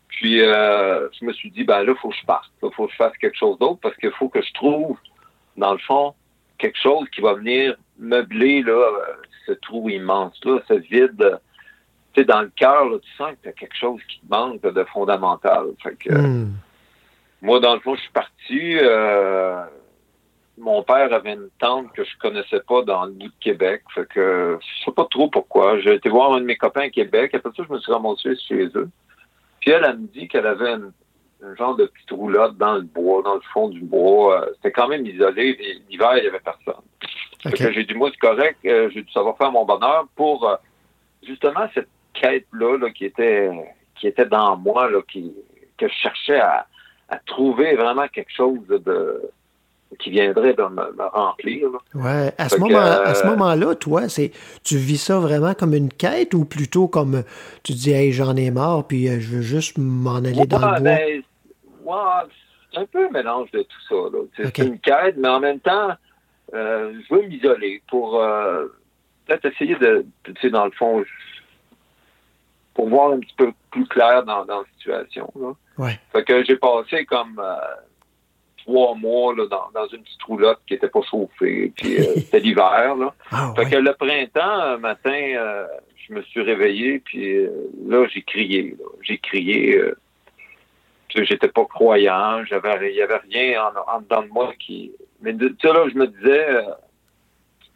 Puis, 0.08 0.40
euh, 0.42 1.08
je 1.18 1.24
me 1.24 1.32
suis 1.32 1.50
dit, 1.50 1.64
ben 1.64 1.82
là, 1.84 1.92
il 1.96 1.98
faut 2.00 2.08
que 2.10 2.16
je 2.16 2.24
parte. 2.26 2.50
Il 2.62 2.70
faut 2.72 2.86
que 2.86 2.92
je 2.92 2.96
fasse 2.96 3.16
quelque 3.18 3.36
chose 3.36 3.58
d'autre 3.58 3.80
parce 3.82 3.96
qu'il 3.96 4.10
faut 4.12 4.28
que 4.28 4.42
je 4.42 4.52
trouve, 4.54 4.96
dans 5.56 5.72
le 5.72 5.78
fond, 5.78 6.14
quelque 6.58 6.78
chose 6.78 7.08
qui 7.14 7.20
va 7.20 7.34
venir 7.34 7.76
meubler 7.98 8.62
là, 8.62 8.72
euh, 8.72 9.14
ce 9.46 9.52
trou 9.52 9.88
immense-là, 9.88 10.60
ce 10.68 10.74
vide. 10.74 11.20
euh, 11.22 11.36
Tu 12.14 12.20
sais, 12.20 12.24
dans 12.26 12.42
le 12.42 12.50
cœur, 12.54 12.84
tu 13.00 13.10
sens 13.16 13.30
que 13.32 13.36
tu 13.44 13.48
as 13.48 13.52
quelque 13.52 13.74
chose 13.76 14.00
qui 14.06 14.20
te 14.20 14.26
manque 14.28 14.60
de 14.60 14.84
fondamental. 14.84 15.64
Fait 15.82 15.94
que, 15.96 16.12
Hmm. 16.12 16.52
moi, 17.40 17.58
dans 17.58 17.72
le 17.74 17.80
fond, 17.80 17.94
je 17.94 18.02
suis 18.02 18.12
parti. 18.12 18.76
euh, 18.78 19.64
mon 20.58 20.82
père 20.82 21.10
avait 21.12 21.32
une 21.32 21.48
tante 21.58 21.90
que 21.92 22.04
je 22.04 22.10
connaissais 22.18 22.60
pas 22.68 22.82
dans 22.82 23.06
le 23.06 23.12
bout 23.12 23.28
de 23.28 23.32
Québec. 23.40 23.82
Fait 23.94 24.06
que 24.06 24.58
je 24.60 24.84
sais 24.84 24.92
pas 24.92 25.06
trop 25.10 25.28
pourquoi. 25.28 25.78
J'ai 25.80 25.94
été 25.94 26.10
voir 26.10 26.34
un 26.34 26.40
de 26.40 26.44
mes 26.44 26.56
copains 26.56 26.82
à 26.82 26.90
Québec. 26.90 27.34
Après 27.34 27.50
ça, 27.56 27.62
je 27.66 27.72
me 27.72 27.78
suis 27.80 27.90
ramassé 27.90 28.36
chez 28.36 28.66
eux. 28.74 28.90
Puis 29.60 29.70
elle, 29.70 29.84
elle 29.88 29.98
me 29.98 30.06
dit 30.08 30.28
qu'elle 30.28 30.46
avait 30.46 30.72
une, 30.74 30.92
un 31.44 31.54
genre 31.56 31.76
de 31.76 31.86
petite 31.86 32.10
roulotte 32.10 32.56
dans 32.56 32.74
le 32.74 32.82
bois, 32.82 33.22
dans 33.22 33.34
le 33.34 33.40
fond 33.52 33.68
du 33.68 33.80
bois. 33.80 34.42
Euh, 34.42 34.46
C'était 34.56 34.72
quand 34.72 34.88
même 34.88 35.04
isolé. 35.06 35.58
L'hiver, 35.90 36.16
il 36.18 36.24
y 36.24 36.28
avait 36.28 36.40
personne. 36.40 36.82
J'ai 37.44 37.94
moi, 37.94 38.10
c'est 38.12 38.20
correct. 38.20 38.58
euh, 38.64 38.88
j'ai 38.94 39.02
dû 39.02 39.10
savoir 39.12 39.36
faire 39.36 39.50
mon 39.50 39.64
bonheur 39.64 40.06
pour 40.14 40.48
euh, 40.48 40.54
justement 41.26 41.66
cette 41.74 41.88
quête-là 42.14 42.78
là, 42.78 42.90
qui 42.90 43.06
était 43.06 43.50
qui 43.96 44.06
était 44.06 44.26
dans 44.26 44.56
moi, 44.56 44.90
là, 44.90 45.00
qui, 45.10 45.32
que 45.78 45.88
je 45.88 45.94
cherchais 45.94 46.38
à, 46.40 46.66
à 47.08 47.18
trouver 47.26 47.74
vraiment 47.74 48.06
quelque 48.08 48.32
chose 48.32 48.60
de 48.68 49.30
qui 49.98 50.10
viendrait 50.10 50.54
de 50.54 50.62
me, 50.62 50.68
me 50.96 51.08
remplir. 51.12 51.68
là. 51.70 51.78
Ouais. 51.94 52.32
À 52.38 52.48
ce 52.48 52.56
moment, 52.56 52.78
à 52.78 53.14
ce 53.14 53.26
moment-là, 53.26 53.74
toi, 53.74 54.08
c'est 54.08 54.32
tu 54.64 54.76
vis 54.78 54.96
ça 54.96 55.18
vraiment 55.20 55.52
comme 55.54 55.74
une 55.74 55.92
quête 55.92 56.32
ou 56.34 56.44
plutôt 56.46 56.88
comme 56.88 57.24
tu 57.62 57.72
dis, 57.72 57.90
hey, 57.92 58.10
j'en 58.12 58.34
ai 58.36 58.50
marre, 58.50 58.84
puis 58.86 59.08
je 59.20 59.36
veux 59.36 59.42
juste 59.42 59.76
m'en 59.78 60.16
aller 60.16 60.46
dans 60.46 60.58
le 60.58 60.80
bois? 60.80 60.80
ben, 60.80 61.22
ouais, 61.84 62.28
c'est 62.72 62.78
un 62.80 62.86
peu 62.86 63.06
un 63.06 63.10
mélange 63.10 63.50
de 63.52 63.62
tout 63.62 63.80
ça. 63.88 63.94
C'est 64.36 64.46
Ok. 64.46 64.52
c'est 64.56 64.66
une 64.66 64.78
quête, 64.80 65.16
mais 65.16 65.28
en 65.28 65.40
même 65.40 65.60
temps, 65.60 65.90
euh, 66.54 66.92
je 67.08 67.14
veux 67.14 67.22
m'isoler 67.26 67.82
pour 67.88 68.20
euh, 68.22 68.66
peut-être 69.26 69.44
essayer 69.46 69.76
de, 69.76 70.04
tu 70.24 70.32
sais, 70.40 70.50
dans 70.50 70.64
le 70.64 70.70
fond, 70.72 71.04
pour 72.74 72.88
voir 72.88 73.12
un 73.12 73.20
petit 73.20 73.34
peu 73.36 73.52
plus 73.70 73.86
clair 73.86 74.22
dans, 74.24 74.44
dans 74.44 74.60
la 74.60 74.66
situation. 74.78 75.30
Là. 75.38 75.52
Ouais. 75.78 75.98
Fait 76.12 76.24
que 76.24 76.44
j'ai 76.44 76.56
passé 76.56 77.04
comme 77.04 77.38
euh, 77.38 77.54
trois 78.58 78.94
mois 78.94 79.34
là, 79.34 79.46
dans, 79.46 79.70
dans 79.74 79.86
une 79.88 80.02
petite 80.02 80.22
roulotte 80.22 80.60
qui 80.66 80.74
était 80.74 80.88
pas 80.88 81.02
chauffée. 81.02 81.72
Puis 81.76 81.96
c'était 82.16 82.40
l'hiver. 82.40 82.96
Là. 82.96 83.14
Ah, 83.30 83.52
Fait 83.56 83.64
ouais. 83.64 83.70
que 83.70 83.76
le 83.76 83.92
printemps, 83.94 84.40
un 84.60 84.78
matin, 84.78 85.10
euh, 85.12 85.66
je 86.08 86.14
me 86.14 86.22
suis 86.22 86.40
réveillé, 86.42 86.98
puis 87.00 87.46
là, 87.86 88.06
j'ai 88.08 88.22
crié. 88.22 88.74
là. 88.78 88.86
J'ai 89.02 89.18
crié. 89.18 89.80
J'étais 91.14 91.48
pas 91.48 91.64
croyant, 91.64 92.44
j'avais, 92.44 92.92
il 92.92 92.96
y 92.96 93.02
avait 93.02 93.20
rien 93.30 93.62
en, 93.64 93.96
en 93.96 94.00
dedans 94.00 94.22
de 94.22 94.28
moi 94.28 94.52
qui. 94.58 94.92
Mais 95.20 95.32
de- 95.32 95.48
tu 95.48 95.56
sais, 95.68 95.72
là, 95.72 95.86
je 95.92 95.96
me 95.98 96.06
disais, 96.06 96.48
euh, 96.50 96.62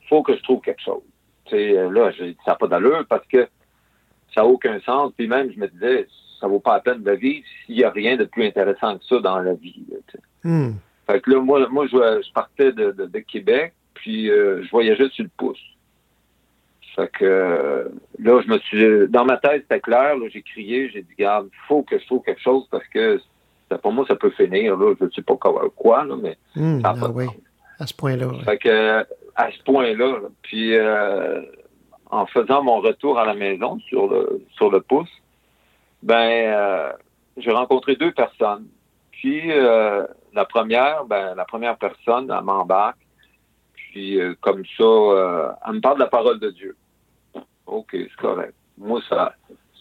faut 0.08 0.22
que 0.22 0.36
je 0.36 0.42
trouve 0.42 0.60
quelque 0.60 0.82
chose. 0.82 1.02
Tu 1.46 1.56
sais, 1.56 1.76
euh, 1.78 1.90
là, 1.90 2.10
j'ai 2.12 2.28
dit, 2.32 2.38
ça 2.44 2.52
n'a 2.52 2.56
pas 2.56 2.66
d'allure 2.66 3.04
parce 3.08 3.26
que 3.26 3.48
ça 4.34 4.42
n'a 4.42 4.46
aucun 4.46 4.80
sens. 4.80 5.12
Puis 5.16 5.26
même, 5.28 5.50
je 5.52 5.58
me 5.58 5.68
disais, 5.68 6.06
ça 6.40 6.46
vaut 6.48 6.60
pas 6.60 6.74
la 6.74 6.80
peine 6.80 7.02
de 7.02 7.12
vivre 7.12 7.46
s'il 7.64 7.76
n'y 7.76 7.84
a 7.84 7.90
rien 7.90 8.16
de 8.16 8.24
plus 8.24 8.44
intéressant 8.46 8.98
que 8.98 9.04
ça 9.04 9.18
dans 9.20 9.38
la 9.38 9.54
vie. 9.54 9.84
là. 9.90 9.96
Hmm. 10.44 10.74
Fait 11.06 11.20
que 11.20 11.30
là, 11.30 11.40
moi, 11.40 11.68
moi 11.68 11.86
je, 11.86 11.96
je 12.26 12.32
partais 12.32 12.72
de, 12.72 12.90
de- 12.90 13.06
de 13.06 13.18
Québec, 13.20 13.72
puis 13.94 14.30
euh, 14.30 14.62
je 14.64 14.70
voyageais 14.70 15.08
sur 15.10 15.24
le 15.24 15.30
pouce. 15.36 15.60
Fait 16.96 17.08
que 17.08 17.24
euh, 17.24 17.84
là, 18.18 18.40
je 18.42 18.48
me 18.48 18.58
suis. 18.58 19.08
Dans 19.08 19.26
ma 19.26 19.36
tête, 19.36 19.62
c'était 19.62 19.80
clair, 19.80 20.16
j'ai 20.32 20.42
crié, 20.42 20.88
j'ai 20.88 21.02
dit, 21.02 21.14
garde, 21.18 21.48
faut 21.68 21.82
que 21.82 21.98
je 21.98 22.06
trouve 22.06 22.22
quelque 22.22 22.40
chose 22.40 22.66
parce 22.70 22.86
que 22.88 23.20
ça, 23.70 23.76
pour 23.76 23.92
moi, 23.92 24.06
ça 24.08 24.16
peut 24.16 24.30
finir, 24.30 24.76
là. 24.78 24.94
Je 24.98 25.04
ne 25.04 25.10
sais 25.10 25.22
pas 25.22 25.36
quoi, 25.36 25.62
quoi, 25.76 26.04
là, 26.04 26.16
mais 26.16 26.38
ça 26.54 26.94
Ah, 27.02 27.10
oui. 27.14 27.26
À 27.78 27.86
ce 27.86 27.92
point-là. 27.92 28.28
ouais. 28.28 28.42
Fait 28.44 28.56
que 28.56 29.04
à 29.34 29.50
ce 29.52 29.62
point-là, 29.64 29.92
là, 30.12 30.28
puis 30.42 30.74
euh, 30.74 31.42
en 32.10 32.24
faisant 32.24 32.62
mon 32.62 32.80
retour 32.80 33.18
à 33.18 33.26
la 33.26 33.34
maison 33.34 33.78
sur 33.80 34.08
le 34.08 34.42
sur 34.54 34.70
le 34.70 34.80
pouce, 34.80 35.10
ben 36.02 36.16
euh, 36.16 36.92
j'ai 37.36 37.50
rencontré 37.50 37.96
deux 37.96 38.12
personnes. 38.12 38.66
Puis 39.12 39.52
euh, 39.52 40.06
la 40.32 40.46
première, 40.46 41.04
ben 41.04 41.34
la 41.34 41.44
première 41.44 41.76
personne, 41.76 42.32
elle 42.34 42.44
m'embarque. 42.44 42.96
Puis 43.74 44.18
comme 44.40 44.62
ça, 44.78 45.56
elle 45.66 45.74
me 45.74 45.80
parle 45.80 45.96
de 45.96 46.00
la 46.00 46.08
parole 46.08 46.40
de 46.40 46.50
Dieu. 46.50 46.76
Ok, 47.66 47.90
c'est 47.92 48.16
correct. 48.16 48.54
Moi, 48.78 49.00
ça 49.08 49.34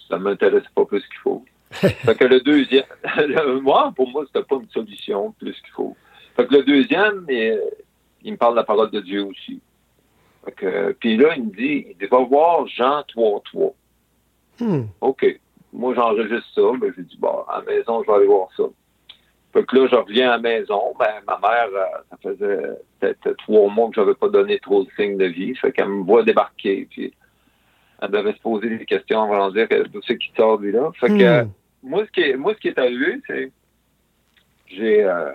ça 0.10 0.18
m'intéresse 0.18 0.68
pas 0.74 0.86
plus 0.86 1.06
qu'il 1.08 1.20
faut. 1.20 1.44
fait 1.72 2.16
que 2.16 2.26
le 2.26 2.42
deuxième, 2.42 2.86
moi, 3.62 3.92
pour 3.96 4.10
moi, 4.10 4.24
c'était 4.28 4.46
pas 4.46 4.56
une 4.56 4.70
solution 4.70 5.34
plus 5.40 5.60
qu'il 5.62 5.74
faut. 5.74 5.96
Fait 6.36 6.46
que 6.46 6.54
le 6.54 6.64
deuxième, 6.64 7.26
il 7.30 8.32
me 8.32 8.38
parle 8.38 8.54
de 8.54 8.60
la 8.60 8.64
parole 8.64 8.92
de 8.92 9.00
Dieu 9.00 9.24
aussi. 9.24 9.60
Fait 10.44 10.52
que, 10.52 10.92
puis 11.00 11.18
là, 11.18 11.36
il 11.36 11.46
me 11.46 11.52
dit, 11.52 11.88
il 12.00 12.08
va 12.08 12.20
voir 12.20 12.68
Jean 12.68 13.02
3.3. 13.02 13.74
Hmm. 14.60 14.84
OK. 15.02 15.40
Moi, 15.74 15.94
j'enregistre 15.96 16.48
ça. 16.54 16.62
Ben, 16.80 16.94
j'ai 16.96 17.04
dit, 17.04 17.18
bon, 17.18 17.44
à 17.48 17.60
la 17.60 17.64
maison, 17.64 18.04
je 18.04 18.08
vais 18.08 18.18
aller 18.18 18.28
voir 18.28 18.50
ça. 18.56 18.64
Fait 19.54 19.66
que 19.66 19.76
là, 19.76 19.88
je 19.90 19.96
reviens 19.96 20.32
à 20.32 20.38
la 20.38 20.42
maison. 20.42 20.94
Ben, 21.00 21.22
ma 21.28 21.40
mère, 21.40 21.68
euh, 21.74 21.98
ça 22.10 22.18
faisait 22.22 22.80
peut-être 23.00 23.38
trois 23.38 23.70
mois 23.70 23.90
que 23.90 23.96
j'avais 23.96 24.14
pas 24.14 24.30
donné 24.30 24.60
trop 24.60 24.84
de 24.84 24.90
signes 24.98 25.18
de 25.18 25.26
vie. 25.26 25.56
Fait 25.56 25.72
qu'elle 25.72 25.90
me 25.90 26.04
voit 26.04 26.24
débarquer. 26.24 26.88
Puis, 26.90 27.14
elle 28.02 28.12
devait 28.12 28.34
se 28.34 28.40
poser 28.40 28.78
des 28.78 28.86
questions 28.86 29.24
avant 29.24 29.50
de 29.50 29.66
dire 29.66 29.86
d'où 29.92 30.02
c'est 30.06 30.18
qui 30.18 30.32
sort, 30.36 30.58
lui-là. 30.58 30.92
Fait 31.00 31.08
que, 31.08 31.44
Hmm. 31.44 31.50
moi, 31.84 32.06
ce 32.06 32.12
qui 32.12 32.22
est, 32.22 32.36
moi, 32.36 32.54
ce 32.54 32.60
qui 32.60 32.68
est 32.68 32.80
arrivé, 32.80 33.22
c'est 33.28 33.52
j'ai 34.68 35.04
euh, 35.04 35.32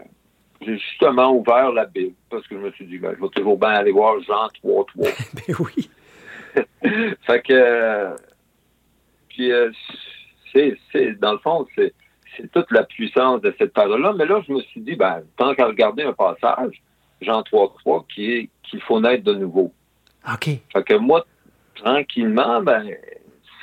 j'ai 0.61 0.79
justement 0.79 1.33
ouvert 1.33 1.73
la 1.73 1.87
Bible 1.87 2.15
parce 2.29 2.47
que 2.47 2.57
je 2.57 2.61
me 2.61 2.71
suis 2.73 2.87
dit, 2.87 2.99
ben, 2.99 3.15
je 3.17 3.23
vais 3.23 3.29
toujours 3.31 3.59
bien 3.59 3.71
aller 3.71 3.93
voir 3.93 4.21
Jean 4.23 4.49
3.3. 4.63 4.85
Ben 5.49 5.55
oui. 5.59 5.91
fait 7.23 7.43
que, 7.43 7.53
euh, 7.53 8.15
puis, 9.29 9.53
euh, 9.53 9.71
c'est, 10.53 10.77
c'est, 10.93 11.19
dans 11.19 11.33
le 11.33 11.39
fond, 11.39 11.67
c'est, 11.77 11.95
c'est 12.37 12.51
toute 12.51 12.71
la 12.73 12.83
puissance 12.83 13.41
de 13.41 13.55
cette 13.59 13.73
parole-là. 13.73 14.13
Mais 14.19 14.27
là, 14.27 14.43
je 14.47 14.53
me 14.53 14.61
suis 14.63 14.81
dit, 14.81 14.97
ben, 14.97 15.23
tant 15.37 15.55
qu'à 15.55 15.67
regarder 15.67 16.03
un 16.03 16.13
passage, 16.13 16.83
Jean 17.23 17.41
3.3, 17.43 18.05
qui 18.13 18.33
est 18.33 18.49
qu'il 18.65 18.81
faut 18.83 19.01
naître 19.01 19.25
de 19.25 19.35
nouveau. 19.35 19.73
OK. 20.31 20.45
Fait 20.73 20.85
que 20.85 20.95
moi, 20.95 21.25
tranquillement, 21.83 22.62
ben, 22.62 22.87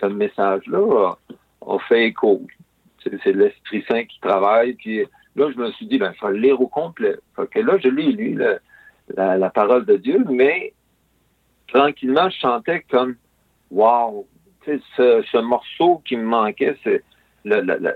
ce 0.01 0.05
message-là 0.07 1.15
a, 1.65 1.79
fait 1.87 2.07
écho. 2.07 2.41
C'est, 3.03 3.33
l'Esprit 3.33 3.83
Saint 3.87 4.03
qui 4.05 4.19
travaille. 4.19 4.73
Puis 4.73 5.03
là, 5.35 5.49
je 5.51 5.57
me 5.57 5.71
suis 5.71 5.85
dit, 5.87 5.97
ben, 5.97 6.11
il 6.13 6.17
faut 6.19 6.29
le 6.29 6.37
lire 6.37 6.59
au 6.59 6.67
complet. 6.67 7.15
Fait 7.35 7.47
que 7.49 7.59
là, 7.59 7.77
je 7.77 7.89
l'ai 7.89 8.11
lu, 8.11 8.33
le- 8.33 8.59
la, 9.15 9.37
la 9.37 9.49
parole 9.49 9.85
de 9.85 9.95
Dieu, 9.95 10.23
mais 10.29 10.73
tranquillement, 11.67 12.29
je 12.29 12.37
chantais 12.39 12.81
comme, 12.89 13.15
wow, 13.71 14.27
ce, 14.65 15.23
ce 15.31 15.37
morceau 15.37 16.01
qui 16.05 16.17
me 16.17 16.23
manquait, 16.23 16.75
c'est 16.83 17.03
le, 17.45 17.61
le- 17.61 17.77
le- 17.79 17.95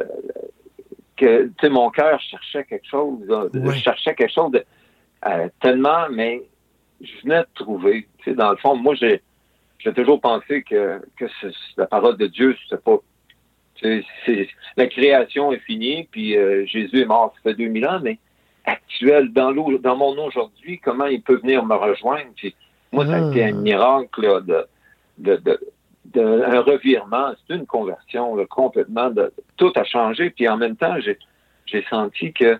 que, 1.18 1.68
mon 1.68 1.90
cœur 1.90 2.20
cherchait 2.22 2.64
quelque 2.64 2.88
chose, 2.88 3.20
Ouais. 3.28 3.76
je 3.76 3.80
cherchais 3.84 4.16
quelque 4.16 4.34
chose 4.34 4.52
de, 4.52 4.64
euh, 5.28 5.50
tellement, 5.62 6.08
mais 6.10 6.42
je 7.02 7.12
venais 7.24 7.42
de 7.42 7.48
trouver. 7.56 8.08
Dans 8.28 8.52
le 8.52 8.58
fond, 8.58 8.76
moi, 8.76 8.96
j'ai, 8.96 9.22
j'ai 9.84 9.94
toujours 9.94 10.22
pensé 10.22 10.64
que, 10.64 11.02
que 11.18 11.26
la 11.78 11.88
parole 11.88 12.18
de 12.18 12.28
Dieu, 12.28 12.56
c'est 12.70 12.82
pas. 12.84 12.98
c'est- 13.82 14.48
la 14.78 14.88
création 14.88 15.52
est 15.52 15.60
finie, 15.60 16.08
puis 16.12 16.38
euh, 16.38 16.66
Jésus 16.66 17.02
est 17.02 17.06
mort, 17.06 17.34
ça 17.36 17.50
fait 17.50 17.56
2000 17.56 17.88
ans, 17.88 18.00
mais 18.02 18.18
actuel, 18.66 19.32
dans, 19.34 19.52
l'eau, 19.52 19.78
dans 19.80 19.96
mon 19.98 20.16
aujourd'hui, 20.24 20.80
comment 20.80 21.06
il 21.08 21.22
peut 21.22 21.38
venir 21.38 21.66
me 21.66 21.76
rejoindre? 21.76 22.30
Puis 22.36 22.56
moi, 22.92 23.06
ça 23.08 23.14
a 23.16 23.20
été 23.32 23.44
un 23.44 23.54
miracle 23.54 24.22
là, 24.22 24.40
de, 24.42 24.66
de, 25.18 25.36
de, 25.38 25.60
de- 26.14 26.44
un 26.46 26.62
revirement, 26.62 27.34
c'est 27.48 27.56
une 27.56 27.66
conversion 27.66 28.36
là, 28.36 28.46
complètement. 28.46 29.10
De, 29.10 29.34
tout 29.58 29.72
a 29.76 29.84
changé, 29.84 30.30
puis 30.30 30.48
en 30.48 30.58
même 30.58 30.76
temps, 30.76 31.00
j'ai, 31.00 31.18
j'ai 31.66 31.84
senti 31.90 32.34
que 32.34 32.60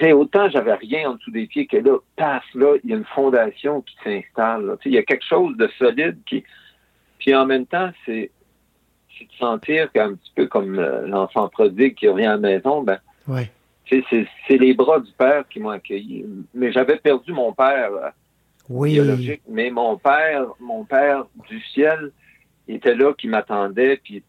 sais, 0.00 0.12
autant 0.12 0.48
j'avais 0.48 0.74
rien 0.74 1.10
en 1.10 1.14
dessous 1.14 1.30
des 1.30 1.46
pieds 1.46 1.66
que 1.66 1.76
là, 1.76 1.98
paf, 2.16 2.44
là, 2.54 2.76
il 2.82 2.90
y 2.90 2.92
a 2.92 2.96
une 2.96 3.04
fondation 3.04 3.82
qui 3.82 3.94
s'installe. 4.02 4.66
là. 4.66 4.76
Tu 4.76 4.84
sais, 4.84 4.88
Il 4.90 4.94
y 4.94 4.98
a 4.98 5.02
quelque 5.02 5.24
chose 5.24 5.56
de 5.56 5.68
solide 5.78 6.18
qui. 6.26 6.42
Puis 7.18 7.34
en 7.34 7.46
même 7.46 7.66
temps, 7.66 7.90
c'est, 8.04 8.30
de 9.20 9.26
sentir 9.38 9.90
qu'un 9.92 10.14
petit 10.14 10.32
peu 10.34 10.46
comme 10.46 10.78
euh, 10.78 11.06
l'enfant 11.06 11.48
prodigue 11.48 11.94
qui 11.94 12.08
revient 12.08 12.26
à 12.26 12.32
la 12.32 12.38
maison, 12.38 12.82
ben, 12.82 12.98
Ouais. 13.28 13.50
c'est, 13.88 14.58
les 14.58 14.74
bras 14.74 15.00
du 15.00 15.10
père 15.12 15.48
qui 15.48 15.60
m'ont 15.60 15.70
accueilli. 15.70 16.26
Mais 16.52 16.72
j'avais 16.72 16.96
perdu 16.96 17.32
mon 17.32 17.52
père 17.52 17.90
euh, 17.92 18.10
Oui. 18.68 18.92
biologique, 18.92 19.42
mais 19.48 19.70
mon 19.70 19.96
père, 19.96 20.46
mon 20.60 20.84
père 20.84 21.24
du 21.48 21.60
ciel 21.60 22.10
était 22.68 22.94
là 22.94 23.14
qui 23.14 23.28
m'attendait, 23.28 23.98
puis 24.02 24.22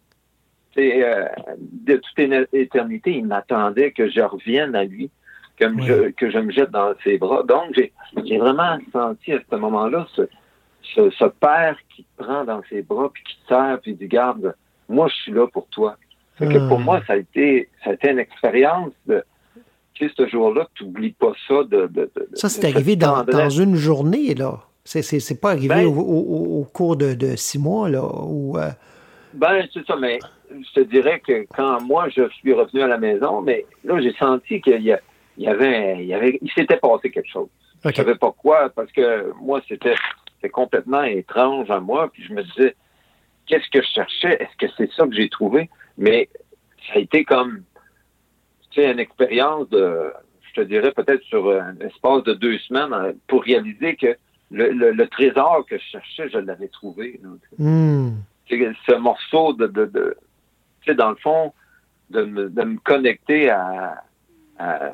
euh, 0.77 1.25
de 1.59 1.95
toute 1.97 2.53
éternité, 2.53 3.11
il 3.17 3.25
m'attendait 3.25 3.91
que 3.91 4.09
je 4.09 4.21
revienne 4.21 4.75
à 4.75 4.83
lui, 4.83 5.09
que, 5.57 5.65
je, 5.81 6.09
que 6.11 6.29
je 6.31 6.37
me 6.39 6.51
jette 6.51 6.71
dans 6.71 6.93
ses 7.03 7.17
bras. 7.17 7.43
Donc, 7.43 7.73
j'ai, 7.75 8.37
vraiment 8.37 8.77
senti 8.91 9.33
à 9.33 9.39
ce 9.49 9.55
moment-là 9.55 10.07
ce, 10.15 10.23
ce, 10.93 11.09
ce 11.11 11.25
père 11.25 11.77
qui 11.95 12.03
te 12.03 12.23
prend 12.23 12.43
dans 12.43 12.61
ses 12.69 12.81
bras, 12.81 13.09
puis 13.13 13.23
qui 13.23 13.35
te 13.43 13.47
serre, 13.47 13.79
puis 13.81 13.93
dit, 13.93 14.07
garde, 14.07 14.55
moi, 14.89 15.07
je 15.07 15.15
suis 15.15 15.31
là 15.31 15.47
pour 15.47 15.67
toi. 15.67 15.95
Fait 16.37 16.47
que 16.47 16.67
pour 16.67 16.79
moi, 16.79 17.01
ça 17.07 17.13
a 17.13 17.17
été, 17.17 17.69
ça 17.83 17.91
a 17.91 17.93
été 17.93 18.09
une 18.11 18.19
expérience 18.19 18.91
de, 19.07 19.23
tu 19.93 20.07
sais, 20.07 20.13
ce 20.17 20.27
jour-là, 20.27 20.67
tu 20.75 20.83
n'oublies 20.83 21.13
pas 21.13 21.31
ça 21.47 21.63
de, 21.63 21.87
de, 21.87 22.11
de- 22.15 22.29
Ça, 22.33 22.49
c'est 22.49 22.65
arrivé 22.65 22.95
dans, 22.97 23.23
dans 23.23 23.49
une 23.49 23.75
journée, 23.75 24.33
là. 24.35 24.59
C'est, 24.83 25.39
pas 25.41 25.51
arrivé 25.51 25.69
Ben- 25.69 25.85
au, 25.87 25.97
au- 25.97 26.59
au 26.59 26.63
cours 26.65 26.95
de, 26.97 27.13
de 27.13 27.35
six 27.37 27.57
mois, 27.57 27.89
là. 27.89 28.03
Ou, 28.03 28.57
euh, 28.57 28.69
Ben, 29.33 29.65
c'est 29.73 29.85
ça, 29.87 29.95
mais 29.95 30.19
je 30.51 30.73
te 30.73 30.79
dirais 30.81 31.21
que 31.25 31.45
quand 31.55 31.81
moi, 31.81 32.07
je 32.09 32.27
suis 32.29 32.53
revenu 32.53 32.81
à 32.83 32.87
la 32.87 32.97
maison, 32.97 33.41
mais 33.41 33.65
là, 33.83 33.99
j'ai 34.01 34.13
senti 34.13 34.61
qu'il 34.61 34.81
y, 34.81 34.91
a- 34.91 34.99
il 35.37 35.43
y 35.43 35.47
avait, 35.47 35.97
il 36.03 36.05
y 36.07 36.13
avait, 36.13 36.37
il 36.41 36.51
s'était 36.51 36.77
passé 36.77 37.11
quelque 37.11 37.29
chose. 37.29 37.49
OK. 37.83 37.91
Je 37.91 37.95
savais 37.95 38.15
pas 38.15 38.31
quoi, 38.31 38.69
parce 38.69 38.91
que 38.91 39.31
moi, 39.41 39.61
c'était, 39.67 39.95
c'était 40.35 40.49
complètement 40.49 41.03
étrange 41.03 41.69
à 41.69 41.79
moi, 41.79 42.09
puis 42.11 42.23
je 42.23 42.33
me 42.33 42.43
disais, 42.43 42.75
qu'est-ce 43.45 43.69
que 43.69 43.81
je 43.81 43.87
cherchais? 43.87 44.37
Est-ce 44.41 44.55
que 44.57 44.71
c'est 44.77 44.91
ça 44.93 45.05
que 45.07 45.13
j'ai 45.13 45.29
trouvé? 45.29 45.69
Mais 45.97 46.29
ça 46.87 46.93
a 46.95 46.99
été 46.99 47.23
comme, 47.23 47.63
tu 48.71 48.81
sais, 48.81 48.91
une 48.91 48.99
expérience 48.99 49.69
de, 49.69 50.11
je 50.41 50.61
te 50.61 50.65
dirais 50.67 50.91
peut-être 50.91 51.23
sur 51.23 51.51
un 51.51 51.75
espace 51.79 52.23
de 52.23 52.33
deux 52.33 52.57
semaines 52.59 52.93
euh, 52.93 53.13
pour 53.27 53.43
réaliser 53.43 53.95
que 53.95 54.15
le, 54.51 54.69
le- 54.71 54.91
le 54.91 55.07
trésor 55.07 55.65
que 55.67 55.77
je 55.77 55.83
cherchais, 55.83 56.29
je 56.29 56.37
l'avais 56.37 56.67
trouvé. 56.69 57.19
sais, 58.47 58.71
ce 58.87 58.95
morceau 58.95 59.53
de, 59.53 59.67
de, 59.67 59.85
de 59.85 60.17
tu 60.81 60.91
sais, 60.91 60.95
dans 60.95 61.09
le 61.09 61.15
fond, 61.17 61.51
de 62.11 62.23
me, 62.23 62.49
de 62.49 62.61
me 62.63 62.77
connecter 62.79 63.49
à, 63.49 64.03
à, 64.59 64.91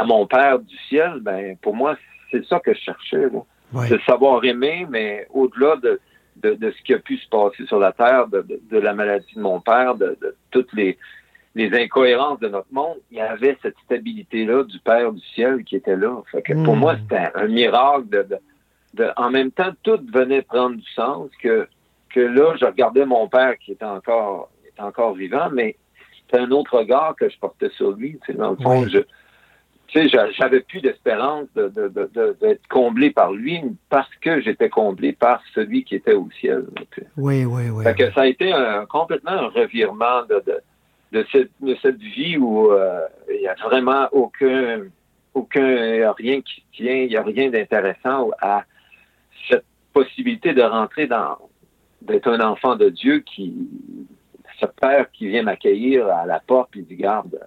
à 0.00 0.04
mon 0.04 0.26
Père 0.26 0.58
du 0.58 0.76
ciel, 0.88 1.18
ben, 1.20 1.56
pour 1.62 1.74
moi, 1.74 1.96
c'est 2.30 2.44
ça 2.46 2.60
que 2.60 2.72
je 2.74 2.80
cherchais. 2.80 3.28
là. 3.30 3.40
Ouais. 3.72 3.88
De 3.90 3.98
savoir 4.06 4.44
aimer, 4.44 4.86
mais 4.88 5.26
au-delà 5.30 5.76
de, 5.76 6.00
de, 6.36 6.54
de 6.54 6.70
ce 6.70 6.82
qui 6.84 6.94
a 6.94 6.98
pu 6.98 7.18
se 7.18 7.28
passer 7.28 7.66
sur 7.66 7.78
la 7.78 7.92
terre, 7.92 8.26
de, 8.28 8.40
de, 8.42 8.60
de 8.70 8.78
la 8.78 8.94
maladie 8.94 9.34
de 9.34 9.40
mon 9.40 9.60
père, 9.60 9.94
de, 9.94 10.16
toutes 10.50 10.72
les, 10.72 10.96
les 11.54 11.70
incohérences 11.74 12.40
de 12.40 12.48
notre 12.48 12.72
monde, 12.72 12.96
il 13.10 13.18
y 13.18 13.20
avait 13.20 13.58
cette 13.62 13.76
stabilité-là 13.84 14.64
du 14.64 14.78
Père 14.78 15.12
du 15.12 15.20
ciel 15.34 15.64
qui 15.64 15.76
était 15.76 15.96
là. 15.96 16.22
Fait 16.32 16.40
que 16.42 16.54
pour 16.64 16.76
Mm. 16.76 16.80
moi, 16.80 16.96
c'était 17.02 17.28
un 17.34 17.46
miracle 17.48 18.08
de, 18.08 19.06
en 19.16 19.30
même 19.30 19.50
temps, 19.50 19.72
tout 19.82 20.00
venait 20.12 20.42
prendre 20.42 20.76
du 20.76 20.90
sens 20.94 21.28
que, 21.42 21.68
que 22.14 22.20
là, 22.20 22.54
je 22.58 22.64
regardais 22.64 23.04
mon 23.04 23.28
père 23.28 23.58
qui 23.58 23.72
était 23.72 23.84
encore, 23.84 24.48
était 24.66 24.80
encore 24.80 25.14
vivant, 25.14 25.50
mais 25.52 25.76
c'était 26.20 26.38
un 26.42 26.50
autre 26.52 26.78
regard 26.78 27.14
que 27.16 27.28
je 27.28 27.38
portais 27.38 27.70
sur 27.70 27.92
lui. 27.92 28.18
Dans 28.34 28.50
le 28.50 28.56
fond, 28.56 28.86
je, 28.88 29.00
tu 29.88 29.98
sais, 29.98 30.08
j'a- 30.08 30.30
j'avais 30.30 30.60
plus 30.60 30.80
d'espérance 30.80 31.46
de, 31.56 31.68
de, 31.68 31.88
de- 31.88 32.10
de- 32.14 32.36
d'être 32.40 32.66
comblé 32.68 33.10
par 33.10 33.32
lui 33.32 33.60
parce 33.90 34.14
que 34.20 34.40
j'étais 34.40 34.68
comblé 34.68 35.12
par 35.12 35.42
celui 35.54 35.82
qui 35.84 35.94
était 35.96 36.14
au 36.14 36.28
ciel. 36.40 36.66
Oui, 37.16 37.44
oui, 37.44 37.70
oui. 37.70 37.84
Fait 37.84 37.94
que 37.94 38.12
ça 38.12 38.20
a 38.22 38.26
été 38.26 38.52
un- 38.52 38.84
complètement 38.86 39.32
un 39.32 39.48
revirement 39.48 40.22
de, 40.28 41.24
cette, 41.32 41.50
de 41.60 41.74
cette 41.82 41.98
vie 41.98 42.36
où 42.36 42.70
euh, 42.70 43.00
il 43.32 43.40
n'y 43.40 43.48
a 43.48 43.54
vraiment 43.64 44.08
aucun, 44.12 44.82
aucun, 45.34 46.12
rien 46.12 46.40
qui 46.42 46.62
tient, 46.74 46.92
il 46.94 47.08
n'y 47.08 47.16
a 47.16 47.22
rien 47.22 47.48
d'intéressant 47.50 48.30
à 48.40 48.64
cette 49.48 49.64
possibilité 49.94 50.52
de 50.52 50.62
rentrer 50.62 51.06
dans, 51.06 51.38
d'être 52.02 52.28
un 52.28 52.40
enfant 52.40 52.76
de 52.76 52.90
Dieu 52.90 53.20
qui, 53.20 53.54
ce 54.60 54.66
père 54.66 55.10
qui 55.12 55.28
vient 55.28 55.44
m'accueillir 55.44 56.06
à 56.08 56.26
la 56.26 56.40
porte 56.40 56.76
et 56.76 56.82
dit, 56.82 56.96
garde, 56.96 57.40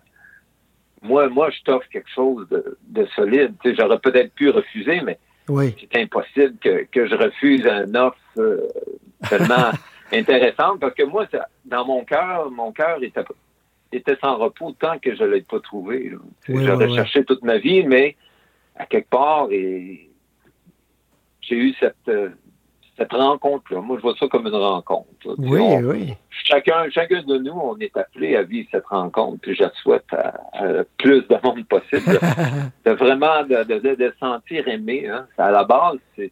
moi, 1.01 1.27
moi, 1.29 1.49
je 1.49 1.61
t'offre 1.63 1.87
quelque 1.89 2.09
chose 2.09 2.47
de, 2.49 2.77
de 2.87 3.05
solide. 3.15 3.53
Tu 3.63 3.69
sais, 3.71 3.75
j'aurais 3.79 3.99
peut-être 3.99 4.33
pu 4.33 4.49
refuser, 4.49 5.01
mais 5.01 5.17
Oui, 5.49 5.75
c'est 5.79 5.99
impossible 5.99 6.55
que, 6.61 6.83
que 6.91 7.07
je 7.07 7.15
refuse 7.15 7.65
un 7.65 7.93
offre 7.95 8.17
euh, 8.37 8.67
tellement 9.29 9.71
intéressante 10.13 10.79
parce 10.79 10.93
que 10.93 11.03
moi, 11.03 11.25
ça- 11.31 11.47
dans 11.65 11.85
mon 11.85 12.03
cœur, 12.05 12.51
mon 12.51 12.71
cœur 12.71 13.01
était, 13.03 13.23
était 13.91 14.17
sans 14.21 14.37
repos 14.37 14.73
tant 14.79 14.99
que 14.99 15.15
je 15.15 15.23
ne 15.23 15.29
l'ai 15.29 15.41
pas 15.41 15.59
trouvé. 15.59 16.11
Oui, 16.49 16.63
J'aurais 16.65 16.85
oui, 16.87 16.95
cherché 16.95 17.23
toute 17.25 17.43
ma 17.43 17.57
vie, 17.57 17.83
mais 17.83 18.15
à 18.75 18.85
quelque 18.85 19.09
part, 19.09 19.47
et 19.51 20.09
j'ai 21.41 21.55
eu 21.55 21.73
cette, 21.79 21.95
euh, 22.07 22.29
cette 22.97 23.13
rencontre-là. 23.13 23.81
Moi, 23.81 23.97
je 23.97 24.01
vois 24.01 24.15
ça 24.19 24.27
comme 24.27 24.47
une 24.47 24.53
rencontre. 24.55 25.07
oui, 25.37 25.59
on- 25.61 25.79
oui. 25.81 26.13
chacun, 26.29 26.89
chacun 26.89 27.23
de 27.23 27.37
nous, 27.37 27.51
on 27.53 27.77
est 27.79 27.95
appelé 27.97 28.35
à 28.35 28.43
vivre 28.43 28.67
cette 28.71 28.85
rencontre. 28.85 29.39
Puis 29.41 29.55
je 29.55 29.63
souhaite 29.81 30.05
à, 30.11 30.33
à 30.53 30.65
le 30.67 30.87
plus 30.97 31.21
de 31.27 31.35
monde 31.43 31.65
possible 31.67 32.05
de, 32.05 32.19
de 32.89 32.91
vraiment 32.95 33.43
de, 33.43 33.63
de, 33.63 33.79
de, 33.79 33.95
de 33.95 34.13
sentir 34.19 34.67
aimé. 34.67 35.07
Hein. 35.07 35.25
À 35.37 35.51
la 35.51 35.63
base, 35.63 35.97
c'est 36.15 36.31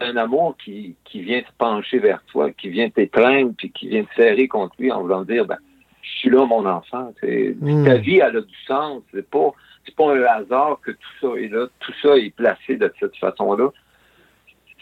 un 0.00 0.16
amour 0.16 0.56
qui, 0.62 0.96
qui 1.04 1.20
vient 1.22 1.40
se 1.40 1.52
pencher 1.56 1.98
vers 2.00 2.22
toi, 2.32 2.50
qui 2.50 2.68
vient 2.70 2.90
t'étreindre, 2.90 3.52
puis 3.56 3.70
qui 3.70 3.88
vient 3.88 4.04
te 4.04 4.14
serrer 4.16 4.48
contre 4.48 4.74
lui 4.78 4.90
en 4.90 5.02
voulant 5.02 5.22
dire, 5.22 5.46
ben, 5.46 5.58
je 6.02 6.10
suis 6.18 6.30
là, 6.30 6.44
mon 6.44 6.66
enfant. 6.66 7.12
C'est- 7.20 7.54
Mm. 7.60 7.84
Ta 7.84 7.94
vie, 7.96 8.18
elle 8.18 8.36
a 8.36 8.40
du 8.40 8.56
sens. 8.66 9.02
C'est 9.14 9.28
pas, 9.30 9.50
c'est 9.86 9.94
pas 9.94 10.12
un 10.12 10.22
hasard 10.24 10.78
que 10.82 10.90
tout 10.90 11.12
ça 11.20 11.40
est 11.40 11.48
là. 11.48 11.66
Tout 11.78 11.92
ça 12.02 12.16
est 12.16 12.34
placé 12.34 12.76
de 12.76 12.92
cette 12.98 13.16
façon-là. 13.16 13.68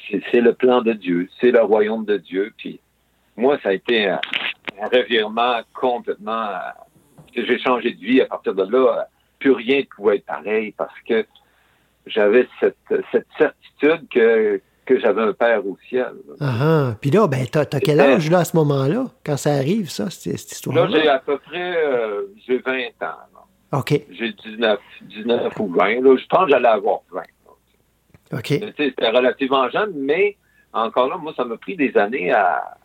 C'est, 0.08 0.40
le 0.40 0.52
plan 0.54 0.82
de 0.82 0.92
Dieu. 0.92 1.28
C'est 1.40 1.50
le 1.50 1.62
royaume 1.62 2.04
de 2.04 2.16
Dieu. 2.16 2.52
Puis 2.56 2.80
moi, 3.36 3.58
ça 3.62 3.70
a 3.70 3.72
été 3.72 4.08
un, 4.08 4.20
un 4.82 4.86
revirement 4.86 5.60
complètement. 5.74 6.46
euh, 6.48 6.58
que 7.34 7.46
j'ai 7.46 7.58
changé 7.60 7.92
de 7.92 8.00
vie 8.00 8.20
à 8.20 8.26
partir 8.26 8.54
de 8.54 8.64
là. 8.64 9.06
Plus 9.38 9.52
rien 9.52 9.78
ne 9.78 9.84
pouvait 9.84 10.16
être 10.16 10.26
pareil 10.26 10.72
parce 10.76 10.98
que 11.08 11.24
j'avais 12.06 12.48
cette, 12.58 12.76
cette 13.12 13.26
certitude 13.38 14.08
que, 14.12 14.60
que 14.84 14.98
j'avais 14.98 15.22
un 15.22 15.32
père 15.32 15.64
au 15.64 15.78
ciel. 15.88 16.12
Ah, 16.40 16.52
ah. 16.60 16.94
Puis 17.00 17.10
là, 17.10 17.28
ben, 17.28 17.46
t'as, 17.46 17.64
t'as 17.66 17.78
quel 17.78 18.00
âge, 18.00 18.28
là, 18.30 18.38
à 18.40 18.44
ce 18.44 18.56
moment-là, 18.56 19.04
quand 19.24 19.36
ça 19.36 19.52
arrive, 19.52 19.88
ça, 19.90 20.10
cette, 20.10 20.36
cette 20.38 20.50
Là, 20.50 20.54
histoire-là? 20.56 20.88
j'ai 21.00 21.08
à 21.08 21.18
peu 21.20 21.38
près 21.38 21.76
euh, 21.86 22.22
j'ai 22.46 22.58
20 22.58 22.72
ans. 22.72 22.88
là. 23.02 23.78
OK, 23.78 23.90
J'ai 24.10 24.32
19, 24.32 24.80
19 25.02 25.60
ou 25.60 25.68
20. 25.68 26.00
Là. 26.02 26.16
Je 26.16 26.26
pense 26.26 26.44
que 26.46 26.50
j'allais 26.50 26.66
avoir 26.68 26.98
20. 27.12 27.22
OK. 28.32 28.46
Sais, 28.46 28.72
C'était 28.76 29.08
relativement 29.10 29.68
jeune, 29.70 29.92
mais 29.96 30.36
encore 30.72 31.08
là, 31.08 31.16
moi, 31.16 31.32
ça 31.36 31.44
m'a 31.44 31.56
pris 31.56 31.76
des 31.76 31.96
années 31.96 32.32
à, 32.32 32.76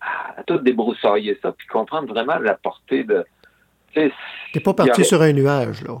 à 0.00 0.42
tout 0.46 0.58
débroussailler 0.58 1.38
ça, 1.42 1.52
puis 1.52 1.66
comprendre 1.66 2.08
vraiment 2.08 2.38
la 2.38 2.54
portée 2.54 3.04
de. 3.04 3.24
T'es 3.94 4.60
pas 4.60 4.74
parti 4.74 4.90
avait- 4.92 5.04
sur 5.04 5.22
un 5.22 5.32
nuage, 5.32 5.82
là. 5.82 5.94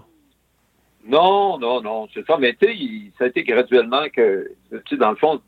Non, 1.08 1.56
non, 1.58 1.80
non, 1.80 2.08
c'est 2.12 2.26
ça. 2.26 2.36
Mais 2.38 2.54
tu 2.60 2.66
sais, 2.66 3.12
ça 3.18 3.24
a 3.24 3.26
été 3.28 3.44
graduellement 3.44 4.08
que, 4.14 4.50
tu 4.70 4.78
sais, 4.90 4.96
dans 4.96 5.10
le 5.10 5.16
fond, 5.16 5.40